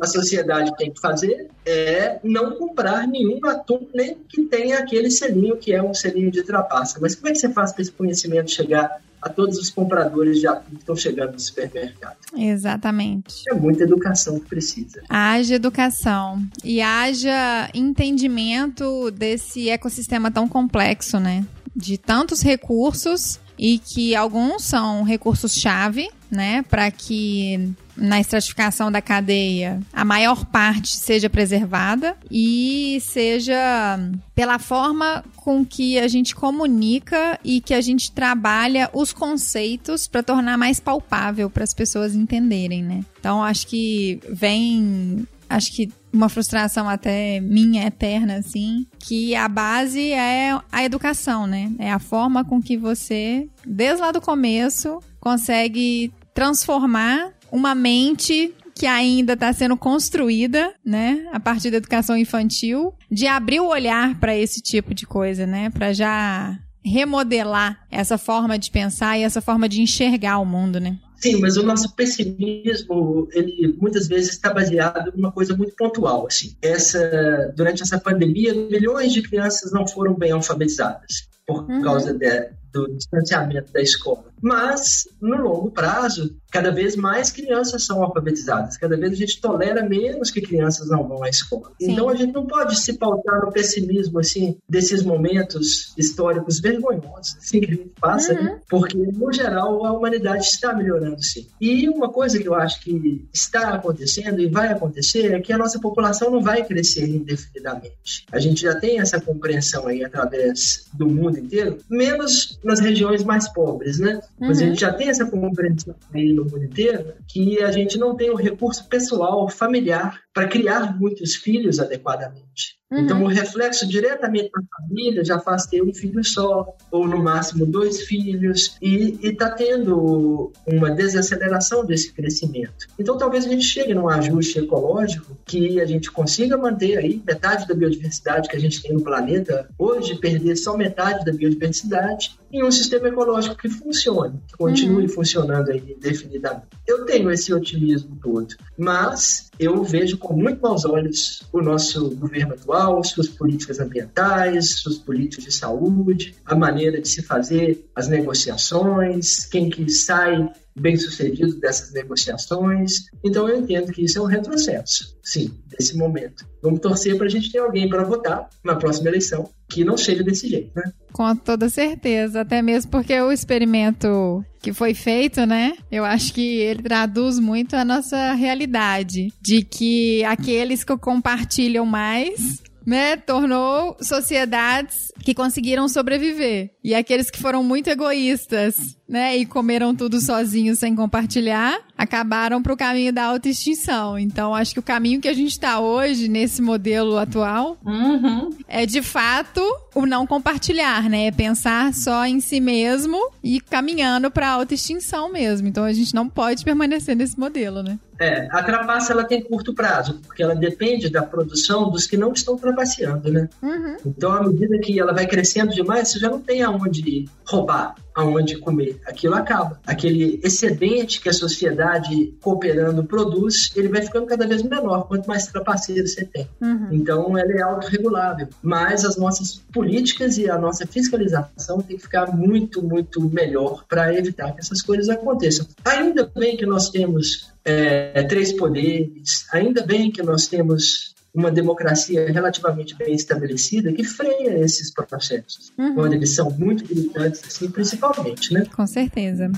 a 0.00 0.06
sociedade 0.06 0.76
tem 0.76 0.92
que 0.92 1.00
fazer 1.00 1.48
é 1.64 2.18
não 2.22 2.56
comprar 2.56 3.06
nenhum 3.06 3.40
atum, 3.46 3.86
nem 3.94 4.16
que 4.28 4.42
tenha 4.42 4.78
aquele 4.78 5.10
selinho 5.10 5.56
que 5.56 5.72
é 5.72 5.82
um 5.82 5.94
selinho 5.94 6.30
de 6.30 6.42
trapaça. 6.42 6.98
Mas 7.00 7.14
como 7.14 7.28
é 7.28 7.32
que 7.32 7.38
você 7.38 7.48
faz 7.48 7.72
para 7.72 7.82
esse 7.82 7.92
conhecimento 7.92 8.50
chegar 8.50 9.00
a 9.22 9.28
todos 9.28 9.56
os 9.56 9.70
compradores 9.70 10.40
de 10.40 10.48
atum 10.48 10.70
que 10.70 10.80
estão 10.80 10.96
chegando 10.96 11.34
no 11.34 11.38
supermercado. 11.38 12.16
Exatamente. 12.36 13.44
É 13.48 13.54
muita 13.54 13.84
educação 13.84 14.40
que 14.40 14.48
precisa. 14.48 15.00
Haja 15.08 15.54
educação 15.54 16.42
e 16.64 16.82
haja 16.82 17.70
entendimento 17.72 19.12
desse 19.12 19.68
ecossistema 19.68 20.28
tão 20.28 20.48
complexo, 20.48 21.20
né? 21.20 21.46
De 21.74 21.96
tantos 21.98 22.42
recursos 22.42 23.40
e 23.58 23.78
que 23.78 24.16
alguns 24.16 24.64
são 24.64 25.02
recursos-chave, 25.02 26.10
né, 26.30 26.62
para 26.62 26.90
que 26.90 27.74
na 27.96 28.18
estratificação 28.18 28.90
da 28.90 29.02
cadeia 29.02 29.80
a 29.92 30.04
maior 30.04 30.46
parte 30.46 30.96
seja 30.96 31.28
preservada 31.28 32.16
e 32.30 32.98
seja 33.02 34.00
pela 34.34 34.58
forma 34.58 35.22
com 35.36 35.64
que 35.64 35.98
a 35.98 36.08
gente 36.08 36.34
comunica 36.34 37.38
e 37.44 37.60
que 37.60 37.74
a 37.74 37.80
gente 37.80 38.10
trabalha 38.10 38.90
os 38.94 39.12
conceitos 39.12 40.08
para 40.08 40.22
tornar 40.22 40.56
mais 40.56 40.80
palpável 40.80 41.50
para 41.50 41.64
as 41.64 41.74
pessoas 41.74 42.14
entenderem, 42.14 42.82
né? 42.82 43.04
Então 43.20 43.44
acho 43.44 43.66
que 43.66 44.18
vem 44.30 45.26
acho 45.52 45.72
que 45.72 45.92
uma 46.12 46.28
frustração 46.28 46.88
até 46.88 47.40
minha 47.40 47.86
eterna, 47.86 48.36
assim, 48.36 48.86
que 48.98 49.34
a 49.34 49.48
base 49.48 50.12
é 50.12 50.58
a 50.70 50.84
educação, 50.84 51.46
né? 51.46 51.72
É 51.78 51.90
a 51.90 51.98
forma 51.98 52.44
com 52.44 52.60
que 52.60 52.76
você, 52.76 53.48
desde 53.66 54.00
lá 54.00 54.12
do 54.12 54.20
começo, 54.20 55.00
consegue 55.20 56.12
transformar 56.34 57.32
uma 57.50 57.74
mente 57.74 58.54
que 58.74 58.86
ainda 58.86 59.34
está 59.34 59.52
sendo 59.52 59.76
construída, 59.76 60.74
né, 60.84 61.28
a 61.30 61.38
partir 61.38 61.70
da 61.70 61.76
educação 61.76 62.16
infantil, 62.16 62.94
de 63.10 63.26
abrir 63.26 63.60
o 63.60 63.68
olhar 63.68 64.18
para 64.18 64.34
esse 64.34 64.62
tipo 64.62 64.94
de 64.94 65.06
coisa, 65.06 65.46
né, 65.46 65.68
para 65.68 65.92
já 65.92 66.58
remodelar 66.84 67.86
essa 67.90 68.16
forma 68.18 68.58
de 68.58 68.70
pensar 68.70 69.18
e 69.18 69.22
essa 69.22 69.40
forma 69.40 69.68
de 69.68 69.80
enxergar 69.80 70.38
o 70.38 70.46
mundo, 70.46 70.80
né? 70.80 70.98
Sim, 71.22 71.40
mas 71.40 71.56
o 71.56 71.62
nosso 71.62 71.94
pessimismo, 71.94 73.28
ele 73.30 73.76
muitas 73.80 74.08
vezes 74.08 74.32
está 74.32 74.52
baseado 74.52 75.12
em 75.14 75.18
uma 75.18 75.30
coisa 75.30 75.56
muito 75.56 75.74
pontual, 75.76 76.26
assim. 76.26 76.56
Essa, 76.60 77.52
durante 77.56 77.82
essa 77.82 77.98
pandemia, 77.98 78.52
milhões 78.52 79.12
de 79.12 79.22
crianças 79.22 79.70
não 79.70 79.86
foram 79.86 80.14
bem 80.14 80.32
alfabetizadas 80.32 81.28
por 81.46 81.62
uhum. 81.70 81.80
causa 81.82 82.12
de, 82.12 82.50
do 82.72 82.88
distanciamento 82.96 83.72
da 83.72 83.80
escola. 83.80 84.24
Mas, 84.40 85.08
no 85.20 85.36
longo 85.36 85.70
prazo, 85.70 86.36
cada 86.52 86.70
vez 86.70 86.94
mais 86.94 87.30
crianças 87.30 87.84
são 87.86 88.02
alfabetizadas, 88.02 88.76
cada 88.76 88.94
vez 88.94 89.12
a 89.12 89.16
gente 89.16 89.40
tolera 89.40 89.82
menos 89.82 90.30
que 90.30 90.42
crianças 90.42 90.90
não 90.90 91.08
vão 91.08 91.24
à 91.24 91.28
escola. 91.30 91.72
Sim. 91.80 91.92
Então, 91.92 92.10
a 92.10 92.14
gente 92.14 92.32
não 92.32 92.46
pode 92.46 92.78
se 92.78 92.92
pautar 92.92 93.40
no 93.40 93.50
pessimismo, 93.50 94.18
assim, 94.18 94.58
desses 94.68 95.02
momentos 95.02 95.94
históricos 95.96 96.60
vergonhosos, 96.60 97.38
assim, 97.38 97.60
que 97.60 97.66
a 97.66 97.74
gente 97.74 97.92
passa, 97.98 98.34
uhum. 98.34 98.42
né? 98.42 98.60
porque, 98.68 98.98
no 98.98 99.32
geral, 99.32 99.84
a 99.86 99.92
humanidade 99.92 100.44
está 100.44 100.74
melhorando, 100.74 101.22
sim. 101.22 101.46
E 101.58 101.88
uma 101.88 102.10
coisa 102.10 102.38
que 102.38 102.46
eu 102.46 102.54
acho 102.54 102.82
que 102.82 103.26
está 103.32 103.70
acontecendo 103.70 104.38
e 104.38 104.46
vai 104.46 104.68
acontecer 104.68 105.32
é 105.32 105.40
que 105.40 105.54
a 105.54 105.58
nossa 105.58 105.80
população 105.80 106.30
não 106.30 106.42
vai 106.42 106.62
crescer 106.64 107.08
indefinidamente. 107.08 108.26
A 108.30 108.38
gente 108.38 108.60
já 108.60 108.74
tem 108.74 109.00
essa 109.00 109.18
compreensão 109.18 109.86
aí 109.86 110.04
através 110.04 110.84
do 110.92 111.08
mundo 111.08 111.38
inteiro, 111.38 111.78
menos 111.88 112.58
nas 112.62 112.78
regiões 112.78 113.24
mais 113.24 113.48
pobres, 113.48 113.98
né? 113.98 114.20
Uhum. 114.38 114.48
Mas 114.48 114.60
a 114.60 114.66
gente 114.66 114.80
já 114.82 114.92
tem 114.92 115.08
essa 115.08 115.24
compreensão 115.24 115.94
aí 116.12 116.32
no 116.32 116.41
mundo 116.44 116.64
inteiro 116.64 117.14
que 117.28 117.62
a 117.62 117.70
gente 117.70 117.98
não 117.98 118.16
tem 118.16 118.30
o 118.30 118.36
recurso 118.36 118.88
pessoal, 118.88 119.48
familiar, 119.48 120.20
para 120.32 120.48
criar 120.48 120.98
muitos 120.98 121.34
filhos 121.36 121.78
adequadamente. 121.78 122.81
Uhum. 122.92 122.98
Então, 122.98 123.24
o 123.24 123.26
reflexo 123.26 123.88
diretamente 123.88 124.50
na 124.54 124.62
família 124.76 125.24
já 125.24 125.38
faz 125.38 125.64
ter 125.64 125.82
um 125.82 125.94
filho 125.94 126.22
só, 126.22 126.76
ou 126.90 127.08
no 127.08 127.22
máximo 127.22 127.64
dois 127.64 128.02
filhos, 128.02 128.76
e 128.82 129.18
está 129.22 129.50
tendo 129.50 130.52
uma 130.66 130.90
desaceleração 130.90 131.86
desse 131.86 132.12
crescimento. 132.12 132.86
Então, 132.98 133.16
talvez 133.16 133.46
a 133.46 133.48
gente 133.48 133.64
chegue 133.64 133.94
num 133.94 134.08
ajuste 134.08 134.58
ecológico 134.58 135.36
que 135.46 135.80
a 135.80 135.86
gente 135.86 136.10
consiga 136.10 136.58
manter 136.58 136.98
aí 136.98 137.22
metade 137.26 137.66
da 137.66 137.74
biodiversidade 137.74 138.48
que 138.48 138.56
a 138.56 138.60
gente 138.60 138.82
tem 138.82 138.92
no 138.92 139.00
planeta 139.00 139.68
hoje, 139.78 140.16
perder 140.16 140.56
só 140.56 140.76
metade 140.76 141.24
da 141.24 141.32
biodiversidade, 141.32 142.36
em 142.52 142.62
um 142.62 142.70
sistema 142.70 143.08
ecológico 143.08 143.56
que 143.56 143.68
funcione, 143.70 144.38
que 144.46 144.56
continue 144.58 145.04
uhum. 145.04 145.08
funcionando 145.08 145.70
aí 145.70 145.96
indefinidamente. 145.96 146.66
Eu 146.86 147.06
tenho 147.06 147.30
esse 147.30 147.54
otimismo 147.54 148.18
todo, 148.22 148.48
mas 148.76 149.50
eu 149.58 149.82
vejo 149.82 150.18
com 150.18 150.34
muito 150.34 150.60
maus 150.60 150.84
olhos 150.84 151.42
o 151.50 151.62
nosso 151.62 152.10
governo 152.16 152.52
atual, 152.54 152.81
suas 153.02 153.28
políticas 153.28 153.80
ambientais, 153.80 154.80
suas 154.80 154.98
políticas 154.98 155.44
de 155.44 155.52
saúde, 155.52 156.34
a 156.44 156.54
maneira 156.54 157.00
de 157.00 157.08
se 157.08 157.22
fazer 157.22 157.84
as 157.94 158.08
negociações, 158.08 159.46
quem 159.46 159.68
que 159.70 159.88
sai 159.90 160.48
bem 160.74 160.96
sucedido 160.96 161.58
dessas 161.60 161.92
negociações. 161.92 162.92
Então 163.24 163.48
eu 163.48 163.60
entendo 163.60 163.92
que 163.92 164.04
isso 164.04 164.18
é 164.18 164.22
um 164.22 164.26
retrocesso, 164.26 165.16
sim, 165.22 165.50
desse 165.68 165.96
momento. 165.96 166.46
Vamos 166.62 166.80
torcer 166.80 167.16
para 167.16 167.26
a 167.26 167.30
gente 167.30 167.50
ter 167.52 167.58
alguém 167.58 167.88
para 167.88 168.04
votar 168.04 168.48
na 168.64 168.74
próxima 168.74 169.08
eleição 169.08 169.48
que 169.68 169.84
não 169.84 169.96
seja 169.96 170.22
desse 170.22 170.48
jeito, 170.48 170.70
né? 170.74 170.82
Com 171.12 171.34
toda 171.36 171.68
certeza, 171.68 172.40
até 172.40 172.62
mesmo 172.62 172.90
porque 172.90 173.18
o 173.20 173.32
experimento 173.32 174.44
que 174.60 174.72
foi 174.72 174.94
feito, 174.94 175.44
né? 175.44 175.74
Eu 175.90 176.04
acho 176.04 176.32
que 176.32 176.58
ele 176.58 176.82
traduz 176.82 177.38
muito 177.38 177.74
a 177.74 177.84
nossa 177.84 178.32
realidade 178.34 179.32
de 179.40 179.62
que 179.62 180.24
aqueles 180.24 180.84
que 180.84 180.96
compartilham 180.96 181.84
mais 181.84 182.62
né, 182.86 183.16
tornou 183.16 183.96
sociedades 184.00 185.12
que 185.24 185.34
conseguiram 185.34 185.88
sobreviver. 185.88 186.70
E 186.82 186.94
aqueles 186.94 187.30
que 187.30 187.40
foram 187.40 187.62
muito 187.62 187.88
egoístas, 187.88 188.76
né, 189.12 189.36
e 189.36 189.44
comeram 189.44 189.94
tudo 189.94 190.18
sozinhos 190.22 190.78
sem 190.78 190.96
compartilhar, 190.96 191.78
acabaram 191.98 192.62
para 192.62 192.72
o 192.72 192.76
caminho 192.76 193.12
da 193.12 193.24
autoextinção. 193.24 194.18
Então, 194.18 194.54
acho 194.54 194.72
que 194.72 194.80
o 194.80 194.82
caminho 194.82 195.20
que 195.20 195.28
a 195.28 195.34
gente 195.34 195.50
está 195.50 195.80
hoje, 195.80 196.28
nesse 196.28 196.62
modelo 196.62 197.18
atual, 197.18 197.76
uhum. 197.84 198.48
é 198.66 198.86
de 198.86 199.02
fato 199.02 199.60
o 199.94 200.06
não 200.06 200.26
compartilhar, 200.26 201.10
né? 201.10 201.26
É 201.26 201.30
pensar 201.30 201.92
só 201.92 202.24
em 202.24 202.40
si 202.40 202.58
mesmo 202.58 203.18
e 203.44 203.60
caminhando 203.60 204.30
para 204.30 204.48
a 204.48 204.52
autoextinção 204.52 205.30
mesmo. 205.30 205.68
Então, 205.68 205.84
a 205.84 205.92
gente 205.92 206.14
não 206.14 206.26
pode 206.26 206.64
permanecer 206.64 207.14
nesse 207.14 207.38
modelo, 207.38 207.82
né? 207.82 207.98
É, 208.18 208.46
a 208.52 208.62
trapaça 208.62 209.12
ela 209.12 209.24
tem 209.24 209.42
curto 209.42 209.74
prazo, 209.74 210.20
porque 210.24 210.42
ela 210.42 210.54
depende 210.54 211.10
da 211.10 211.22
produção 211.22 211.90
dos 211.90 212.06
que 212.06 212.16
não 212.16 212.32
estão 212.32 212.56
trapaceando, 212.56 213.32
né? 213.32 213.48
Uhum. 213.60 213.96
Então, 214.06 214.30
à 214.30 214.42
medida 214.42 214.78
que 214.78 214.98
ela 214.98 215.12
vai 215.12 215.26
crescendo 215.26 215.74
demais, 215.74 216.08
você 216.08 216.20
já 216.20 216.30
não 216.30 216.40
tem 216.40 216.62
aonde 216.62 217.24
roubar, 217.44 217.96
aonde 218.14 218.58
comer. 218.58 219.00
Aquilo 219.06 219.34
acaba. 219.34 219.80
Aquele 219.86 220.40
excedente 220.42 221.20
que 221.20 221.28
a 221.28 221.32
sociedade 221.32 222.34
cooperando 222.40 223.04
produz, 223.04 223.70
ele 223.74 223.88
vai 223.88 224.02
ficando 224.02 224.26
cada 224.26 224.46
vez 224.46 224.62
menor, 224.62 225.06
quanto 225.08 225.26
mais 225.26 225.46
trapaceiro 225.46 226.06
você 226.06 226.24
tem. 226.24 226.48
Uhum. 226.60 226.88
Então, 226.92 227.38
ela 227.38 227.52
é 227.52 227.62
autorregulável. 227.62 228.48
Mas 228.62 229.04
as 229.04 229.16
nossas 229.16 229.60
políticas 229.72 230.38
e 230.38 230.48
a 230.48 230.58
nossa 230.58 230.86
fiscalização 230.86 231.80
tem 231.80 231.96
que 231.96 232.02
ficar 232.02 232.34
muito, 232.34 232.82
muito 232.82 233.20
melhor 233.20 233.84
para 233.88 234.14
evitar 234.14 234.52
que 234.52 234.60
essas 234.60 234.82
coisas 234.82 235.08
aconteçam. 235.08 235.66
Ainda 235.84 236.30
bem 236.34 236.56
que 236.56 236.66
nós 236.66 236.90
temos 236.90 237.52
é, 237.64 238.22
três 238.24 238.52
poderes. 238.52 239.46
Ainda 239.52 239.84
bem 239.84 240.10
que 240.10 240.22
nós 240.22 240.46
temos 240.46 241.14
uma 241.34 241.50
democracia 241.50 242.30
relativamente 242.30 242.94
bem 242.94 243.14
estabelecida 243.14 243.92
que 243.92 244.04
freia 244.04 244.58
esses 244.58 244.92
processos, 244.92 245.72
uhum. 245.78 245.94
quando 245.94 246.12
eles 246.12 246.34
são 246.34 246.50
muito 246.50 246.84
gritantes, 246.84 247.42
assim, 247.46 247.70
principalmente, 247.70 248.52
né? 248.52 248.66
Com 248.74 248.86
certeza. 248.86 249.50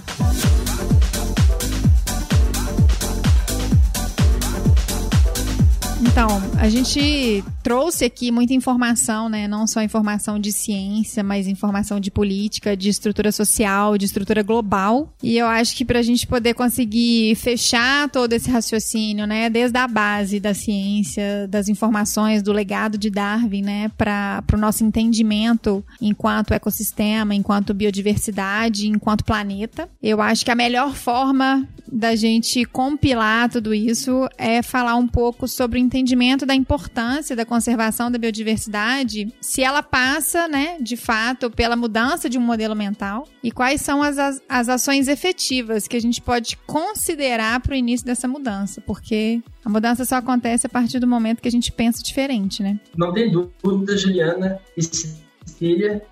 Então, 6.15 6.29
a 6.61 6.69
gente 6.69 7.43
trouxe 7.61 8.05
aqui 8.05 8.31
muita 8.31 8.55
informação, 8.55 9.29
né? 9.29 9.49
Não 9.49 9.67
só 9.67 9.83
informação 9.83 10.39
de 10.39 10.53
ciência, 10.53 11.25
mas 11.25 11.49
informação 11.49 11.99
de 11.99 12.09
política, 12.09 12.77
de 12.77 12.89
estrutura 12.89 13.33
social, 13.33 13.99
de 13.99 14.05
estrutura 14.05 14.41
global. 14.41 15.12
E 15.21 15.37
eu 15.37 15.47
acho 15.49 15.75
que 15.75 15.85
para 15.85 15.99
a 15.99 16.03
gente 16.03 16.25
poder 16.25 16.55
conseguir 16.55 17.35
fechar 17.35 18.09
todo 18.11 18.33
esse 18.33 18.49
raciocínio, 18.49 19.27
né? 19.27 19.51
Desde 19.51 19.77
a 19.77 19.89
base 19.89 20.39
da 20.39 20.55
ciência, 20.55 21.49
das 21.49 21.69
informações, 21.69 22.45
do 22.45 22.53
legado 22.53 22.97
de 22.97 23.11
Darwin, 23.11 23.62
né? 23.62 23.91
Para 23.99 24.45
o 24.53 24.57
nosso 24.57 24.85
entendimento 24.85 25.85
enquanto 26.01 26.55
ecossistema, 26.55 27.35
enquanto 27.35 27.75
biodiversidade, 27.75 28.87
enquanto 28.87 29.25
planeta. 29.25 29.89
Eu 30.01 30.23
acho 30.23 30.45
que 30.45 30.51
a 30.53 30.55
melhor 30.55 30.95
forma 30.95 31.69
da 31.91 32.15
gente 32.15 32.65
compilar 32.65 33.51
tudo 33.51 33.75
isso 33.75 34.29
é 34.39 34.62
falar 34.62 34.95
um 34.95 35.09
pouco 35.09 35.49
sobre 35.49 35.79
o 35.79 35.83
entendimento 35.83 36.04
da 36.47 36.55
importância 36.55 37.35
da 37.35 37.45
conservação 37.45 38.11
da 38.11 38.19
biodiversidade, 38.19 39.33
se 39.41 39.63
ela 39.63 39.83
passa, 39.83 40.47
né, 40.49 40.77
de 40.81 40.97
fato, 40.97 41.51
pela 41.51 41.77
mudança 41.77 42.29
de 42.29 42.39
um 42.39 42.41
modelo 42.41 42.75
mental 42.75 43.27
e 43.43 43.51
quais 43.51 43.81
são 43.81 44.03
as, 44.03 44.19
as, 44.19 44.43
as 44.49 44.69
ações 44.69 45.09
efetivas 45.09 45.89
que 45.89 45.97
a 45.97 46.01
gente 46.01 46.21
pode 46.21 46.57
considerar 46.67 47.61
para 47.61 47.73
o 47.73 47.77
início 47.77 48.07
dessa 48.07 48.29
mudança, 48.29 48.81
porque 48.81 49.43
a 49.65 49.69
mudança 49.69 50.05
só 50.05 50.17
acontece 50.17 50.67
a 50.67 50.71
partir 50.71 50.99
do 50.99 51.07
momento 51.07 51.41
que 51.41 51.49
a 51.49 51.51
gente 51.51 51.73
pensa 51.73 52.03
diferente, 52.03 52.63
né? 52.63 52.79
Não 52.97 53.13
tem 53.13 53.31
dúvida, 53.31 53.97
Juliana. 53.97 54.61
E 54.77 54.83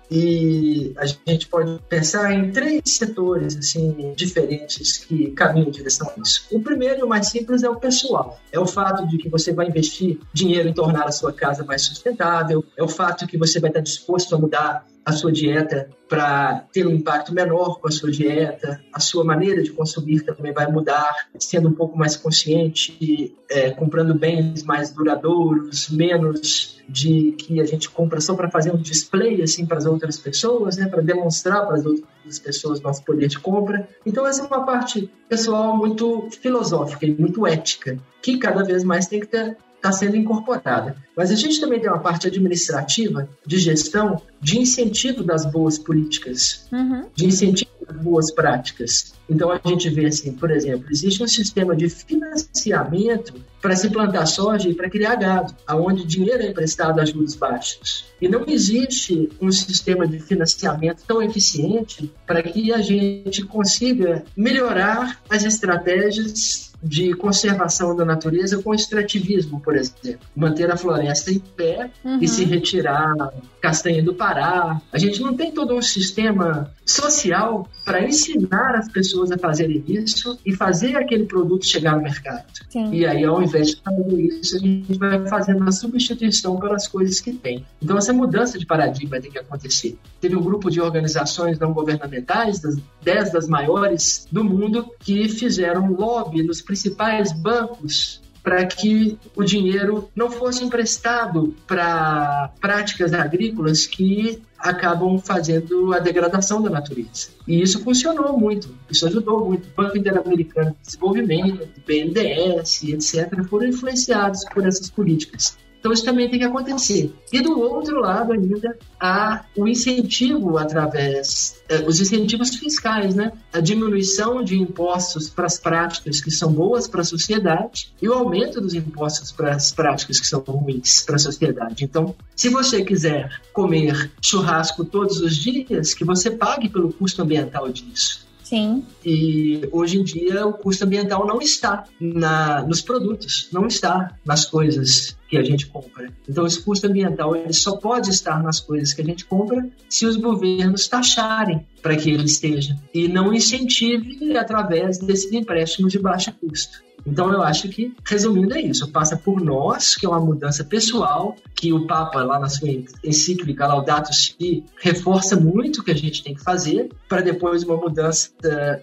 E 0.09 0.93
a 0.97 1.05
gente 1.05 1.47
pode 1.47 1.79
pensar 1.87 2.33
em 2.33 2.51
três 2.51 2.81
setores 2.85 3.55
assim 3.55 4.13
diferentes 4.15 4.97
que 4.97 5.31
caminham 5.31 5.67
em 5.67 5.71
direção 5.71 6.09
a 6.09 6.21
isso. 6.21 6.47
O 6.51 6.61
primeiro 6.61 7.01
e 7.01 7.03
o 7.03 7.07
mais 7.07 7.27
simples 7.27 7.63
é 7.63 7.69
o 7.69 7.75
pessoal. 7.75 8.39
É 8.51 8.59
o 8.59 8.65
fato 8.65 9.07
de 9.07 9.17
que 9.17 9.29
você 9.29 9.53
vai 9.53 9.67
investir 9.67 10.19
dinheiro 10.33 10.69
em 10.69 10.73
tornar 10.73 11.05
a 11.05 11.11
sua 11.11 11.31
casa 11.31 11.63
mais 11.63 11.83
sustentável, 11.83 12.63
é 12.77 12.83
o 12.83 12.87
fato 12.87 13.27
que 13.27 13.37
você 13.37 13.59
vai 13.59 13.69
estar 13.69 13.81
disposto 13.81 14.35
a 14.35 14.39
mudar 14.39 14.85
a 15.05 15.11
sua 15.11 15.31
dieta 15.31 15.89
para 16.07 16.65
ter 16.71 16.85
um 16.85 16.91
impacto 16.91 17.33
menor 17.33 17.79
com 17.79 17.87
a 17.87 17.91
sua 17.91 18.11
dieta, 18.11 18.79
a 18.93 18.99
sua 18.99 19.23
maneira 19.23 19.63
de 19.63 19.71
consumir 19.71 20.21
também 20.21 20.53
vai 20.53 20.71
mudar, 20.71 21.13
sendo 21.39 21.69
um 21.69 21.73
pouco 21.73 21.97
mais 21.97 22.15
consciente, 22.15 23.35
é, 23.49 23.71
comprando 23.71 24.13
bens 24.13 24.63
mais 24.63 24.91
duradouros, 24.91 25.89
menos 25.89 26.81
de 26.87 27.31
que 27.31 27.59
a 27.59 27.65
gente 27.65 27.89
compra 27.89 28.21
só 28.21 28.35
para 28.35 28.49
fazer 28.49 28.71
um 28.71 28.77
display 28.77 29.41
assim 29.41 29.65
para 29.65 29.77
as 29.77 29.85
outras 29.85 30.17
pessoas, 30.17 30.77
né, 30.77 30.87
para 30.87 31.01
demonstrar 31.01 31.65
para 31.65 31.77
as 31.77 31.85
outras 31.85 32.39
pessoas 32.39 32.81
nosso 32.81 33.03
poder 33.03 33.27
de 33.27 33.39
compra. 33.39 33.87
Então 34.05 34.27
essa 34.27 34.43
é 34.43 34.45
uma 34.45 34.65
parte 34.65 35.09
pessoal 35.27 35.75
muito 35.75 36.29
filosófica 36.41 37.05
e 37.05 37.11
muito 37.11 37.47
ética 37.47 37.97
que 38.21 38.37
cada 38.37 38.63
vez 38.63 38.83
mais 38.83 39.07
tem 39.07 39.19
que 39.19 39.27
ter 39.27 39.57
está 39.83 39.91
sendo 39.91 40.15
incorporada. 40.15 40.95
Mas 41.15 41.29
a 41.29 41.35
gente 41.35 41.59
também 41.59 41.79
tem 41.79 41.89
uma 41.89 41.99
parte 41.99 42.27
administrativa, 42.27 43.27
de 43.45 43.59
gestão, 43.59 44.21
de 44.39 44.57
incentivo 44.57 45.23
das 45.23 45.45
boas 45.45 45.77
políticas, 45.77 46.65
uhum. 46.71 47.05
de 47.13 47.25
incentivo 47.25 47.69
das 47.85 47.97
boas 47.97 48.31
práticas. 48.31 49.13
Então 49.29 49.51
a 49.51 49.59
gente 49.65 49.89
vê 49.89 50.05
assim, 50.05 50.31
por 50.31 50.49
exemplo, 50.51 50.87
existe 50.89 51.21
um 51.21 51.27
sistema 51.27 51.75
de 51.75 51.89
financiamento 51.89 53.33
para 53.61 53.75
se 53.75 53.89
plantar 53.89 54.25
soja 54.25 54.69
e 54.69 54.73
para 54.73 54.89
criar 54.89 55.15
gado, 55.15 55.53
aonde 55.67 56.05
dinheiro 56.05 56.43
é 56.43 56.49
emprestado 56.49 56.99
a 56.99 57.05
juros 57.05 57.35
baixos. 57.35 58.05
E 58.21 58.27
não 58.27 58.45
existe 58.47 59.29
um 59.41 59.51
sistema 59.51 60.07
de 60.07 60.19
financiamento 60.19 61.03
tão 61.05 61.21
eficiente 61.21 62.11
para 62.25 62.41
que 62.41 62.71
a 62.71 62.81
gente 62.81 63.43
consiga 63.43 64.23
melhorar 64.35 65.21
as 65.29 65.43
estratégias 65.43 66.72
de 66.83 67.13
conservação 67.13 67.95
da 67.95 68.03
natureza 68.03 68.61
com 68.61 68.73
extrativismo, 68.73 69.61
por 69.61 69.75
exemplo. 69.75 70.19
Manter 70.35 70.69
a 70.69 70.75
floresta 70.75 71.31
em 71.31 71.39
pé 71.39 71.89
uhum. 72.03 72.19
e 72.21 72.27
se 72.27 72.43
retirar 72.43 73.15
castanha 73.63 74.03
do 74.03 74.13
Pará. 74.13 74.81
A 74.91 74.97
gente 74.97 75.21
não 75.21 75.37
tem 75.37 75.49
todo 75.49 75.73
um 75.73 75.81
sistema 75.81 76.69
social 76.85 77.65
para 77.85 78.05
ensinar 78.05 78.75
as 78.75 78.89
pessoas 78.89 79.31
a 79.31 79.37
fazerem 79.37 79.81
isso 79.87 80.37
e 80.45 80.53
fazer 80.53 80.97
aquele 80.97 81.23
produto 81.23 81.65
chegar 81.65 81.95
no 81.95 82.03
mercado. 82.03 82.43
Sim. 82.69 82.93
E 82.93 83.05
aí, 83.05 83.23
ao 83.23 83.41
invés 83.41 83.69
de 83.69 83.81
fazer 83.81 84.21
isso, 84.21 84.57
a 84.57 84.59
gente 84.59 84.97
vai 84.97 85.25
fazendo 85.29 85.61
uma 85.61 85.71
substituição 85.71 86.59
pelas 86.59 86.89
coisas 86.89 87.21
que 87.21 87.31
tem. 87.31 87.65
Então, 87.81 87.97
essa 87.97 88.11
mudança 88.11 88.59
de 88.59 88.65
paradigma 88.65 89.21
tem 89.21 89.31
que 89.31 89.39
acontecer. 89.39 89.97
Teve 90.19 90.35
um 90.35 90.41
grupo 90.41 90.69
de 90.69 90.81
organizações 90.81 91.57
não 91.57 91.71
governamentais, 91.71 92.59
das, 92.59 92.75
dez 93.01 93.31
das 93.31 93.47
maiores 93.47 94.27
do 94.29 94.43
mundo, 94.43 94.91
que 94.99 95.29
fizeram 95.29 95.89
lobby 95.93 96.43
nos 96.43 96.61
principais 96.61 97.31
bancos 97.31 98.22
para 98.43 98.65
que 98.65 99.17
o 99.35 99.43
dinheiro 99.43 100.09
não 100.13 100.29
fosse 100.29 100.63
emprestado 100.63 101.55
para 101.65 102.51
práticas 102.59 103.13
agrícolas 103.13 103.87
que 103.87 104.43
acabam 104.59 105.17
fazendo 105.19 105.93
a 105.93 105.99
degradação 105.99 106.61
da 106.61 106.69
natureza. 106.69 107.29
E 107.47 107.61
isso 107.61 107.81
funcionou 107.83 108.37
muito, 108.37 108.69
isso 108.89 109.05
ajudou 109.07 109.45
muito. 109.45 109.67
O 109.67 109.81
Banco 109.81 109.97
Interamericano 109.97 110.71
de 110.71 110.77
Desenvolvimento, 110.85 111.67
BNDES, 111.85 112.83
etc., 112.83 113.43
foram 113.49 113.67
influenciados 113.67 114.45
por 114.53 114.65
essas 114.65 114.89
políticas. 114.89 115.57
Então 115.83 115.91
isso 115.91 116.05
também 116.05 116.29
tem 116.29 116.39
que 116.39 116.45
acontecer. 116.45 117.13
E 117.29 117.41
do 117.41 117.59
outro 117.59 117.99
lado 117.99 118.31
ainda 118.31 118.77
há 118.97 119.43
o 119.53 119.67
incentivo 119.67 120.57
através, 120.57 121.61
eh, 121.67 121.83
os 121.85 121.99
incentivos 121.99 122.55
fiscais, 122.55 123.13
né? 123.13 123.33
A 123.51 123.59
diminuição 123.59 124.41
de 124.41 124.57
impostos 124.57 125.29
para 125.29 125.45
as 125.45 125.59
práticas 125.59 126.21
que 126.21 126.31
são 126.31 126.53
boas 126.53 126.87
para 126.87 127.01
a 127.01 127.03
sociedade 127.03 127.93
e 128.01 128.07
o 128.07 128.13
aumento 128.13 128.61
dos 128.61 128.73
impostos 128.73 129.33
para 129.33 129.53
as 129.53 129.73
práticas 129.73 130.21
que 130.21 130.25
são 130.25 130.39
ruins 130.39 131.01
para 131.01 131.17
a 131.17 131.19
sociedade. 131.19 131.83
Então, 131.83 132.15
se 132.33 132.47
você 132.47 132.81
quiser 132.85 133.41
comer 133.51 134.09
churrasco 134.21 134.85
todos 134.85 135.19
os 135.19 135.35
dias, 135.35 135.93
que 135.93 136.05
você 136.05 136.31
pague 136.31 136.69
pelo 136.69 136.93
custo 136.93 137.21
ambiental 137.21 137.67
disso. 137.67 138.25
Sim. 138.53 138.83
E 139.03 139.67
hoje 139.71 139.97
em 139.97 140.03
dia 140.03 140.45
o 140.45 140.53
custo 140.53 140.85
ambiental 140.85 141.25
não 141.25 141.39
está 141.39 141.85
na, 141.99 142.61
nos 142.61 142.81
produtos, 142.81 143.49
não 143.51 143.65
está 143.65 144.15
nas 144.23 144.45
coisas 144.45 145.17
que 145.27 145.35
a 145.35 145.43
gente 145.43 145.65
compra. 145.65 146.13
Então 146.29 146.45
esse 146.45 146.61
custo 146.61 146.85
ambiental 146.85 147.35
ele 147.35 147.51
só 147.51 147.77
pode 147.77 148.11
estar 148.11 148.43
nas 148.43 148.59
coisas 148.59 148.93
que 148.93 149.01
a 149.01 149.05
gente 149.05 149.25
compra 149.25 149.67
se 149.89 150.05
os 150.05 150.17
governos 150.17 150.87
taxarem 150.87 151.65
para 151.81 151.95
que 151.95 152.11
ele 152.11 152.25
esteja 152.25 152.77
e 152.93 153.07
não 153.07 153.33
incentive 153.33 154.37
através 154.37 154.99
desses 154.99 155.31
empréstimos 155.31 155.91
de 155.91 155.97
baixo 155.97 156.31
custo. 156.33 156.83
Então 157.05 157.31
eu 157.31 157.41
acho 157.41 157.69
que, 157.69 157.93
resumindo, 158.05 158.53
é 158.53 158.61
isso. 158.61 158.91
Passa 158.91 159.17
por 159.17 159.41
nós, 159.41 159.95
que 159.95 160.05
é 160.05 160.09
uma 160.09 160.19
mudança 160.19 160.63
pessoal, 160.63 161.35
que 161.53 161.73
o 161.73 161.85
Papa, 161.85 162.23
lá 162.23 162.39
na 162.39 162.49
sua 162.49 162.69
encíclica 163.03 163.67
Laudato 163.67 164.13
Si, 164.13 164.63
reforça 164.81 165.35
muito 165.35 165.83
que 165.83 165.91
a 165.91 165.95
gente 165.95 166.23
tem 166.23 166.33
que 166.33 166.41
fazer, 166.41 166.89
para 167.07 167.21
depois 167.21 167.63
uma 167.63 167.77
mudança 167.77 168.29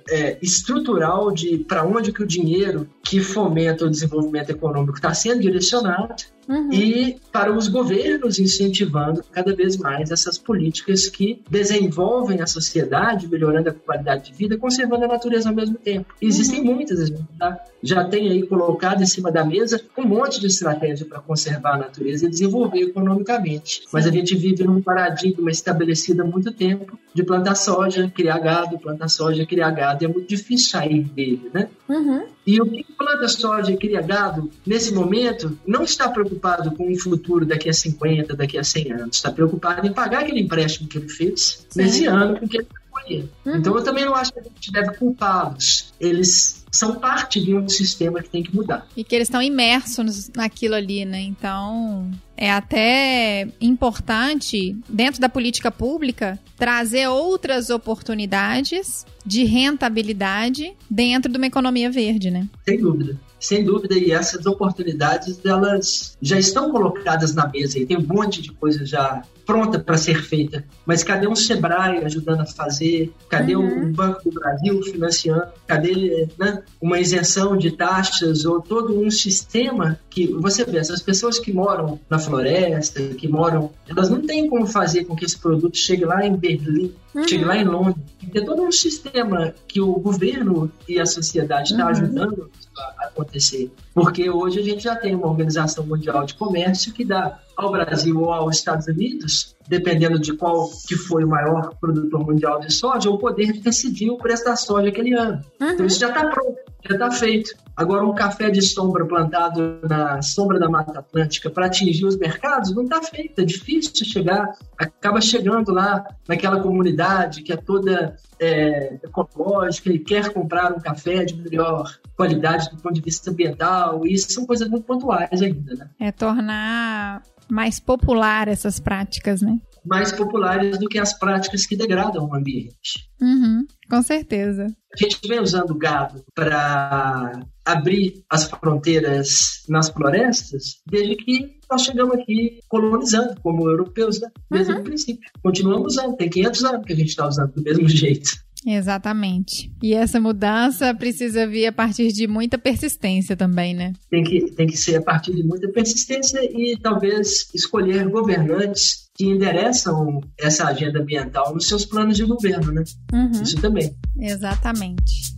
é, 0.08 0.38
estrutural 0.42 1.32
de 1.32 1.58
para 1.58 1.84
onde 1.84 2.12
que 2.12 2.22
o 2.22 2.26
dinheiro 2.26 2.88
que 3.02 3.20
fomenta 3.20 3.84
o 3.84 3.90
desenvolvimento 3.90 4.50
econômico 4.50 4.96
está 4.96 5.12
sendo 5.14 5.40
direcionado 5.40 6.14
uhum. 6.50 6.72
e 6.72 7.16
para 7.32 7.56
os 7.56 7.68
governos 7.68 8.38
incentivando 8.38 9.22
cada 9.30 9.54
vez 9.54 9.76
mais 9.76 10.10
essas 10.10 10.36
políticas 10.36 11.08
que 11.08 11.40
desenvolvem 11.48 12.42
a 12.42 12.46
sociedade, 12.46 13.28
melhorando 13.28 13.70
a 13.70 13.72
qualidade 13.72 14.30
de 14.30 14.36
vida, 14.36 14.58
conservando 14.58 15.04
a 15.04 15.08
natureza 15.08 15.48
ao 15.48 15.54
mesmo 15.54 15.76
tempo. 15.76 16.12
Existem 16.20 16.60
uhum. 16.60 16.74
muitas, 16.74 17.00
a 17.00 17.06
gente 17.06 17.22
já, 17.38 17.60
já 17.82 18.04
tem 18.04 18.30
aí 18.30 18.42
colocado 18.46 19.02
em 19.02 19.06
cima 19.06 19.30
da 19.30 19.44
mesa 19.44 19.80
um 19.96 20.04
monte 20.04 20.40
de 20.40 20.48
estratégia 20.48 21.06
para 21.06 21.20
conservar 21.20 21.74
a 21.74 21.78
natureza 21.78 22.26
e 22.26 22.28
desenvolver 22.28 22.80
economicamente. 22.80 23.82
Mas 23.92 24.06
a 24.06 24.10
gente 24.10 24.34
vive 24.34 24.64
num 24.64 24.82
paradigma 24.82 25.50
estabelecido 25.50 26.22
há 26.22 26.24
muito 26.24 26.52
tempo 26.52 26.98
de 27.14 27.22
plantar 27.22 27.54
soja, 27.54 28.10
criar 28.14 28.38
gado, 28.38 28.78
plantar 28.78 29.08
soja, 29.08 29.46
criar 29.46 29.70
gado, 29.70 30.04
é 30.04 30.08
muito 30.08 30.28
difícil 30.28 30.70
sair 30.70 31.02
dele, 31.04 31.50
né? 31.52 31.68
Uhum. 31.90 32.24
E 32.46 32.60
o 32.60 32.66
que 32.66 32.84
planta 32.96 33.26
soja 33.26 33.72
e 33.72 33.76
cria 33.76 34.00
gado, 34.00 34.48
nesse 34.64 34.94
momento, 34.94 35.58
não 35.66 35.82
está 35.82 36.08
preocupado 36.08 36.70
com 36.76 36.90
o 36.90 36.96
futuro 36.96 37.44
daqui 37.44 37.68
a 37.68 37.72
50, 37.72 38.36
daqui 38.36 38.56
a 38.56 38.62
100 38.62 38.92
anos. 38.92 39.16
Está 39.16 39.32
preocupado 39.32 39.84
em 39.84 39.92
pagar 39.92 40.20
aquele 40.20 40.40
empréstimo 40.40 40.88
que 40.88 40.98
ele 40.98 41.08
fez 41.08 41.66
Sim. 41.68 41.82
nesse 41.82 42.06
ano 42.06 42.38
com 42.38 42.46
que 42.46 42.58
ele 42.58 42.68
colher. 42.90 43.28
Uhum. 43.44 43.56
Então 43.56 43.76
eu 43.76 43.82
também 43.82 44.04
não 44.04 44.14
acho 44.14 44.32
que 44.32 44.38
a 44.38 44.42
gente 44.42 44.72
deve 44.72 44.96
culpá-los. 44.96 45.92
Eles 45.98 46.59
são 46.70 46.96
parte 46.96 47.40
de 47.40 47.54
um 47.54 47.68
sistema 47.68 48.22
que 48.22 48.28
tem 48.28 48.42
que 48.42 48.54
mudar. 48.54 48.86
E 48.96 49.02
que 49.02 49.14
eles 49.14 49.28
estão 49.28 49.42
imersos 49.42 50.30
naquilo 50.34 50.74
ali, 50.74 51.04
né? 51.04 51.20
Então, 51.20 52.10
é 52.36 52.50
até 52.50 53.48
importante, 53.60 54.76
dentro 54.88 55.20
da 55.20 55.28
política 55.28 55.70
pública, 55.70 56.38
trazer 56.56 57.08
outras 57.08 57.70
oportunidades 57.70 59.04
de 59.24 59.44
rentabilidade 59.44 60.72
dentro 60.88 61.30
de 61.30 61.36
uma 61.36 61.46
economia 61.46 61.90
verde, 61.90 62.30
né? 62.30 62.48
Sem 62.64 62.78
dúvida 62.78 63.18
sem 63.40 63.64
dúvida, 63.64 63.94
e 63.94 64.12
essas 64.12 64.44
oportunidades 64.44 65.40
elas 65.44 66.16
já 66.20 66.38
estão 66.38 66.70
colocadas 66.70 67.34
na 67.34 67.48
mesa 67.48 67.78
e 67.78 67.86
tem 67.86 67.96
um 67.96 68.06
monte 68.06 68.42
de 68.42 68.52
coisa 68.52 68.84
já 68.84 69.22
pronta 69.50 69.80
para 69.80 69.98
ser 69.98 70.22
feita. 70.22 70.64
Mas 70.86 71.02
cadê 71.02 71.26
um 71.26 71.34
Sebrae 71.34 72.04
ajudando 72.04 72.42
a 72.42 72.46
fazer? 72.46 73.12
Cadê 73.28 73.56
uhum. 73.56 73.88
o 73.88 73.92
Banco 73.92 74.30
do 74.30 74.38
Brasil 74.38 74.80
financiando? 74.84 75.48
Cadê 75.66 76.28
né, 76.38 76.62
uma 76.80 77.00
isenção 77.00 77.56
de 77.56 77.72
taxas 77.72 78.44
ou 78.44 78.60
todo 78.60 78.96
um 78.96 79.10
sistema 79.10 79.98
que 80.08 80.28
você 80.28 80.64
vê, 80.64 80.78
essas 80.78 81.02
pessoas 81.02 81.40
que 81.40 81.52
moram 81.52 81.98
na 82.08 82.20
floresta, 82.20 83.00
que 83.14 83.26
moram, 83.26 83.72
elas 83.88 84.08
não 84.08 84.20
têm 84.20 84.48
como 84.48 84.66
fazer 84.68 85.04
com 85.04 85.16
que 85.16 85.24
esse 85.24 85.38
produto 85.38 85.76
chegue 85.76 86.04
lá 86.04 86.24
em 86.24 86.36
Berlim, 86.36 86.94
uhum. 87.12 87.26
chegue 87.26 87.44
lá 87.44 87.56
em 87.56 87.64
Londres. 87.64 87.96
Tem 88.32 88.44
todo 88.44 88.62
um 88.62 88.70
sistema 88.70 89.52
que 89.66 89.80
o 89.80 89.94
governo 89.94 90.70
e 90.88 91.00
a 91.00 91.06
sociedade 91.06 91.72
estão 91.72 91.78
tá 91.78 91.84
uhum. 91.86 91.90
ajudando 91.90 92.50
a 92.76 93.06
acontecer. 93.06 93.72
Porque 93.92 94.30
hoje 94.30 94.60
a 94.60 94.62
gente 94.62 94.84
já 94.84 94.94
tem 94.94 95.14
uma 95.14 95.26
Organização 95.26 95.84
Mundial 95.84 96.24
de 96.24 96.34
Comércio 96.34 96.92
que 96.92 97.04
dá 97.04 97.40
ao 97.62 97.70
Brasil 97.70 98.18
ou 98.20 98.32
aos 98.32 98.56
Estados 98.56 98.86
Unidos, 98.86 99.56
dependendo 99.68 100.18
de 100.18 100.32
qual 100.32 100.68
que 100.86 100.96
foi 100.96 101.24
o 101.24 101.28
maior 101.28 101.74
produtor 101.80 102.24
mundial 102.26 102.60
de 102.60 102.72
soja, 102.72 103.10
o 103.10 103.18
poder 103.18 103.52
de 103.52 103.60
decidir 103.60 104.10
o 104.10 104.16
preço 104.16 104.44
da 104.44 104.56
soja 104.56 104.88
aquele 104.88 105.14
ano. 105.14 105.42
Uhum. 105.60 105.70
Então 105.70 105.86
isso 105.86 106.00
já 106.00 106.08
está 106.08 106.26
pronto, 106.28 106.58
já 106.88 106.94
está 106.94 107.10
feito. 107.10 107.54
Agora, 107.76 108.04
um 108.04 108.14
café 108.14 108.50
de 108.50 108.60
sombra 108.60 109.06
plantado 109.06 109.80
na 109.88 110.20
sombra 110.20 110.58
da 110.58 110.68
Mata 110.68 110.98
Atlântica 110.98 111.48
para 111.48 111.66
atingir 111.66 112.04
os 112.04 112.16
mercados 112.18 112.74
não 112.74 112.84
está 112.84 113.02
feito, 113.02 113.40
é 113.40 113.44
difícil 113.44 114.04
chegar. 114.04 114.52
Acaba 114.76 115.20
chegando 115.20 115.72
lá 115.72 116.04
naquela 116.28 116.60
comunidade 116.60 117.42
que 117.42 117.52
é 117.52 117.56
toda 117.56 118.16
é, 118.38 118.98
ecológica 119.02 119.90
e 119.90 119.98
quer 119.98 120.32
comprar 120.32 120.72
um 120.72 120.78
café 120.78 121.24
de 121.24 121.34
melhor 121.36 121.90
qualidade 122.16 122.68
do 122.70 122.76
ponto 122.76 122.94
de 122.94 123.00
vista 123.00 123.30
ambiental. 123.30 124.06
E 124.06 124.12
isso 124.12 124.30
são 124.30 124.44
coisas 124.44 124.68
muito 124.68 124.84
pontuais 124.84 125.40
ainda, 125.40 125.74
né? 125.74 125.88
É 125.98 126.12
tornar 126.12 127.22
mais 127.48 127.80
popular 127.80 128.46
essas 128.46 128.78
práticas, 128.78 129.40
né? 129.40 129.58
Mais 129.84 130.12
populares 130.12 130.78
do 130.78 130.88
que 130.88 130.98
as 130.98 131.18
práticas 131.18 131.66
que 131.66 131.76
degradam 131.76 132.26
o 132.26 132.34
ambiente. 132.34 133.08
Uhum, 133.20 133.66
com 133.88 134.02
certeza. 134.02 134.66
A 134.92 134.96
gente 134.96 135.18
vem 135.26 135.40
usando 135.40 135.74
gado 135.74 136.24
para 136.34 137.32
abrir 137.64 138.24
as 138.28 138.44
fronteiras 138.44 139.62
nas 139.68 139.88
florestas 139.88 140.80
desde 140.86 141.16
que 141.16 141.60
nós 141.70 141.82
chegamos 141.82 142.14
aqui 142.16 142.60
colonizando 142.68 143.40
como 143.42 143.68
europeus, 143.68 144.20
né? 144.20 144.28
Desde 144.50 144.72
uhum. 144.72 144.80
o 144.80 144.84
princípio. 144.84 145.30
Continuamos 145.42 145.94
usando, 145.94 146.16
tem 146.16 146.28
500 146.28 146.64
anos 146.64 146.84
que 146.84 146.92
a 146.92 146.96
gente 146.96 147.08
está 147.08 147.28
usando 147.28 147.52
do 147.52 147.62
mesmo 147.62 147.86
jeito. 147.88 148.30
Exatamente. 148.66 149.72
E 149.82 149.94
essa 149.94 150.20
mudança 150.20 150.94
precisa 150.94 151.46
vir 151.46 151.66
a 151.66 151.72
partir 151.72 152.12
de 152.12 152.26
muita 152.26 152.58
persistência 152.58 153.36
também, 153.36 153.74
né? 153.74 153.92
Tem 154.10 154.22
que, 154.22 154.50
tem 154.52 154.66
que 154.66 154.76
ser 154.76 154.96
a 154.96 155.02
partir 155.02 155.34
de 155.34 155.42
muita 155.42 155.70
persistência 155.70 156.40
e 156.42 156.76
talvez 156.76 157.48
escolher 157.54 158.08
governantes 158.08 159.09
que 159.20 159.26
endereçam 159.26 160.22
essa 160.38 160.64
agenda 160.64 160.98
ambiental 160.98 161.52
nos 161.52 161.68
seus 161.68 161.84
planos 161.84 162.16
de 162.16 162.24
governo, 162.24 162.72
né? 162.72 162.82
Uhum. 163.12 163.42
Isso 163.42 163.60
também. 163.60 163.94
Exatamente. 164.18 165.36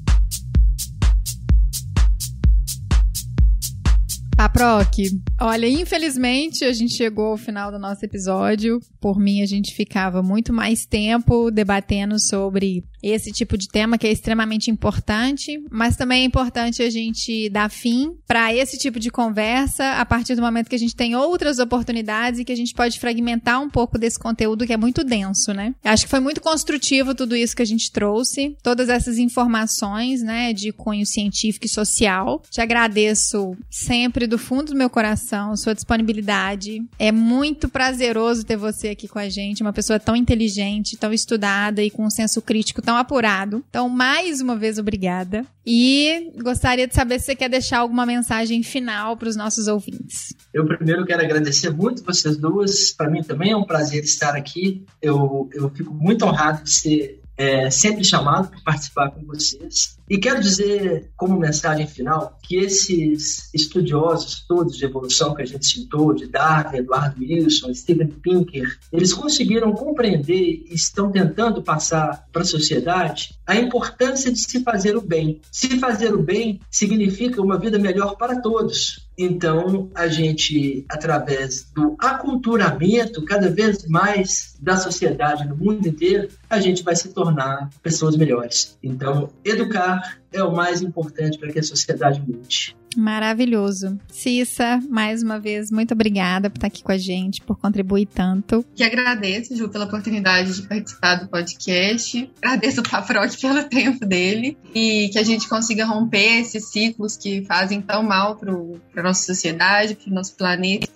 Paproc, 4.37 4.99
olha, 5.41 5.66
infelizmente 5.66 6.64
a 6.64 6.72
gente 6.72 6.93
chegou 6.93 7.33
ao 7.33 7.37
final 7.37 7.72
do 7.72 7.78
nosso 7.78 8.05
episódio. 8.05 8.78
Por 9.01 9.18
mim, 9.18 9.43
a 9.43 9.47
gente 9.47 9.74
ficava 9.74 10.22
muito 10.22 10.53
mais 10.53 10.87
tempo 10.87 11.51
debatendo 11.51 12.20
sobre 12.20 12.85
esse 13.03 13.32
tipo 13.32 13.59
de 13.59 13.68
tema 13.68 13.98
que 13.98 14.07
é 14.07 14.12
extremamente 14.12 14.70
importante, 14.70 15.62
mas 15.70 15.96
também 15.96 16.22
é 16.22 16.24
importante 16.24 16.82
a 16.82 16.90
gente 16.90 17.48
dar 17.50 17.70
fim 17.70 18.14
para 18.26 18.55
esse 18.55 18.78
tipo 18.78 19.00
de 19.00 19.11
conversa 19.11 19.94
a 19.94 20.07
partir 20.07 20.34
do 20.34 20.42
momento 20.42 20.68
que 20.68 20.76
a 20.76 20.78
gente 20.78 20.94
tem 20.94 21.16
outras 21.16 21.59
oportunidades 21.59 22.40
e 22.40 22.44
que 22.44 22.53
a 22.53 22.57
gente 22.57 22.74
pode 22.74 22.98
fragmentar 23.00 23.61
um 23.61 23.68
pouco 23.68 23.98
desse 23.98 24.18
conteúdo 24.18 24.66
que 24.66 24.72
é 24.72 24.76
muito 24.76 25.03
denso, 25.03 25.53
né? 25.53 25.74
Acho 25.84 26.05
que 26.05 26.11
foi 26.11 26.20
muito 26.20 26.40
construtivo 26.40 27.14
tudo 27.14 27.34
isso 27.34 27.57
que 27.57 27.62
a 27.62 27.66
gente 27.66 27.90
trouxe, 27.90 28.57
todas 28.62 28.88
essas 28.88 29.18
informações, 29.18 30.22
né, 30.22 30.53
de 30.53 30.72
cunho 30.72 31.05
científico 31.05 31.66
e 31.66 31.68
social. 31.68 32.42
Te 32.50 32.61
agradeço 32.61 33.57
sempre 33.70 34.26
do 34.26 34.38
fundo 34.38 34.72
do 34.72 34.78
meu 34.78 34.88
coração 34.88 35.57
sua 35.57 35.74
disponibilidade. 35.74 36.82
É 36.98 37.11
muito 37.11 37.68
prazeroso 37.68 38.44
ter 38.44 38.57
você 38.57 38.88
aqui 38.88 39.09
com 39.09 39.18
a 39.18 39.28
gente, 39.28 39.62
uma 39.62 39.72
pessoa 39.72 39.98
tão 39.98 40.14
inteligente, 40.14 40.96
tão 40.96 41.12
estudada 41.12 41.82
e 41.82 41.90
com 41.90 42.05
um 42.05 42.11
senso 42.11 42.40
crítico 42.40 42.82
tão 42.82 42.91
apurado. 42.97 43.64
Então, 43.68 43.88
mais 43.88 44.40
uma 44.40 44.57
vez, 44.57 44.78
obrigada. 44.78 45.45
E 45.64 46.32
gostaria 46.43 46.86
de 46.86 46.95
saber 46.95 47.18
se 47.18 47.26
você 47.26 47.36
quer 47.36 47.49
deixar 47.49 47.78
alguma 47.78 48.05
mensagem 48.05 48.62
final 48.62 49.16
para 49.16 49.28
os 49.28 49.36
nossos 49.36 49.68
ouvintes. 49.68 50.34
Eu 50.53 50.66
primeiro 50.66 51.05
quero 51.05 51.22
agradecer 51.22 51.70
muito 51.70 52.05
vocês 52.05 52.36
duas. 52.36 52.93
Para 52.93 53.11
mim 53.11 53.22
também 53.22 53.53
é 53.53 53.57
um 53.57 53.64
prazer 53.64 54.03
estar 54.03 54.34
aqui. 54.34 54.84
Eu, 55.01 55.49
eu 55.53 55.70
fico 55.70 55.95
muito 55.95 56.24
honrado 56.24 56.64
de 56.64 56.70
ser 56.70 57.22
é, 57.43 57.70
sempre 57.70 58.05
chamado 58.05 58.49
para 58.51 58.61
participar 58.61 59.11
com 59.11 59.24
vocês. 59.26 59.97
E 60.09 60.16
quero 60.16 60.40
dizer, 60.40 61.11
como 61.16 61.36
mensagem 61.36 61.86
final, 61.88 62.38
que 62.40 62.57
esses 62.57 63.53
estudiosos 63.53 64.45
todos 64.47 64.76
de 64.76 64.84
evolução 64.84 65.34
que 65.34 65.43
a 65.43 65.45
gente 65.45 65.66
citou, 65.66 66.12
de 66.14 66.28
Darwin, 66.28 66.78
Eduardo 66.78 67.20
Wilson, 67.20 67.74
Steven 67.74 68.09
Pinker, 68.09 68.78
eles 68.93 69.12
conseguiram 69.12 69.72
compreender 69.72 70.64
e 70.70 70.74
estão 70.74 71.11
tentando 71.11 71.62
passar 71.62 72.28
para 72.30 72.43
a 72.43 72.45
sociedade 72.45 73.34
a 73.45 73.57
importância 73.57 74.30
de 74.30 74.38
se 74.38 74.62
fazer 74.62 74.97
o 74.97 75.01
bem. 75.01 75.40
Se 75.51 75.80
fazer 75.80 76.14
o 76.14 76.22
bem 76.22 76.61
significa 76.70 77.43
uma 77.43 77.59
vida 77.59 77.78
melhor 77.78 78.16
para 78.16 78.40
todos. 78.40 79.09
Então, 79.16 79.90
a 79.94 80.08
gente, 80.08 80.84
através 80.88 81.70
do 81.74 81.96
aculturamento 81.98 83.24
cada 83.24 83.48
vez 83.48 83.86
mais 83.86 84.56
da 84.60 84.76
sociedade 84.76 85.46
no 85.46 85.56
mundo 85.56 85.86
inteiro, 85.86 86.28
a 86.48 86.60
gente 86.60 86.82
vai 86.82 86.96
se 86.96 87.10
tornar 87.10 87.68
pessoas 87.82 88.16
melhores. 88.16 88.78
Então, 88.82 89.30
educar 89.44 90.18
é 90.32 90.42
o 90.42 90.54
mais 90.54 90.80
importante 90.80 91.38
para 91.38 91.52
que 91.52 91.58
a 91.58 91.62
sociedade 91.62 92.22
mude. 92.26 92.76
Maravilhoso. 92.97 93.99
Cissa, 94.09 94.80
mais 94.88 95.22
uma 95.22 95.38
vez, 95.38 95.70
muito 95.70 95.93
obrigada 95.93 96.51
por 96.51 96.59
estar 96.59 96.66
aqui 96.66 96.82
com 96.82 96.93
a 96.93 96.99
gente, 96.99 97.40
por 97.43 97.59
contribuir 97.59 98.07
tanto. 98.07 98.64
Que 98.74 98.84
agradeço, 98.84 99.57
Ju, 99.57 99.68
pela 99.68 99.84
oportunidade 99.84 100.55
de 100.55 100.62
participar 100.62 101.16
do 101.16 101.28
podcast. 101.28 102.30
Agradeço 102.40 102.80
o 102.80 102.88
Paproc 102.88 103.34
pelo 103.40 103.64
tempo 103.64 104.05
dele 104.05 104.57
e 104.74 105.09
que 105.11 105.18
a 105.18 105.22
gente 105.22 105.49
consiga 105.49 105.84
romper 105.84 106.40
esses 106.40 106.70
ciclos 106.70 107.16
que 107.16 107.43
fazem 107.45 107.80
tão 107.80 108.03
mal 108.03 108.36
para 108.36 109.03
nossa 109.03 109.24
sociedade, 109.24 109.95
para 109.95 110.11
o 110.11 110.14
nosso 110.14 110.34
planeta 110.34 110.86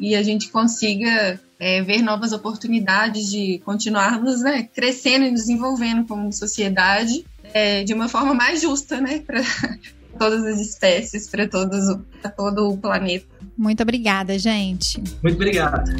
e 0.00 0.14
a 0.14 0.22
gente 0.22 0.48
consiga 0.48 1.40
é, 1.58 1.82
ver 1.82 2.02
novas 2.02 2.32
oportunidades 2.32 3.30
de 3.30 3.60
continuarmos 3.64 4.40
né, 4.40 4.68
crescendo 4.74 5.26
e 5.26 5.32
desenvolvendo 5.32 6.06
como 6.06 6.32
sociedade 6.32 7.24
é, 7.54 7.84
de 7.84 7.94
uma 7.94 8.08
forma 8.08 8.34
mais 8.34 8.62
justa, 8.62 9.00
né? 9.00 9.20
Para 9.20 9.42
todas 10.18 10.44
as 10.44 10.60
espécies, 10.60 11.28
para 11.28 11.48
todo 11.48 12.68
o 12.70 12.78
planeta. 12.78 13.26
Muito 13.56 13.82
obrigada, 13.82 14.38
gente. 14.38 15.02
Muito 15.22 15.36
obrigado. 15.36 15.90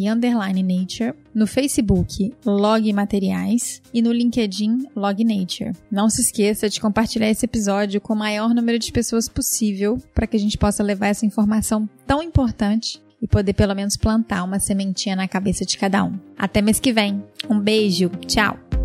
nature, 0.63 1.13
no 1.33 1.47
Facebook 1.47 2.33
Log 2.45 2.91
Materiais 2.93 3.81
e 3.93 4.01
no 4.01 4.11
LinkedIn 4.11 4.87
Log 4.95 5.23
Nature. 5.23 5.71
Não 5.91 6.09
se 6.09 6.21
esqueça 6.21 6.69
de 6.69 6.79
compartilhar 6.79 7.29
esse 7.29 7.45
episódio 7.45 7.99
com 7.99 8.13
o 8.13 8.17
maior 8.17 8.53
número 8.53 8.77
de 8.77 8.91
pessoas 8.91 9.27
possível 9.27 9.97
para 10.13 10.27
que 10.27 10.37
a 10.37 10.39
gente 10.39 10.57
possa 10.57 10.83
levar 10.83 11.07
essa 11.07 11.25
informação 11.25 11.89
tão 12.05 12.21
importante 12.21 13.01
e 13.21 13.27
poder 13.27 13.53
pelo 13.53 13.73
menos 13.73 13.97
plantar 13.97 14.43
uma 14.43 14.59
sementinha 14.59 15.15
na 15.15 15.27
cabeça 15.27 15.65
de 15.65 15.77
cada 15.77 16.03
um. 16.03 16.19
Até 16.37 16.61
mês 16.61 16.79
que 16.79 16.93
vem. 16.93 17.23
Um 17.49 17.59
beijo. 17.59 18.09
Tchau. 18.27 18.84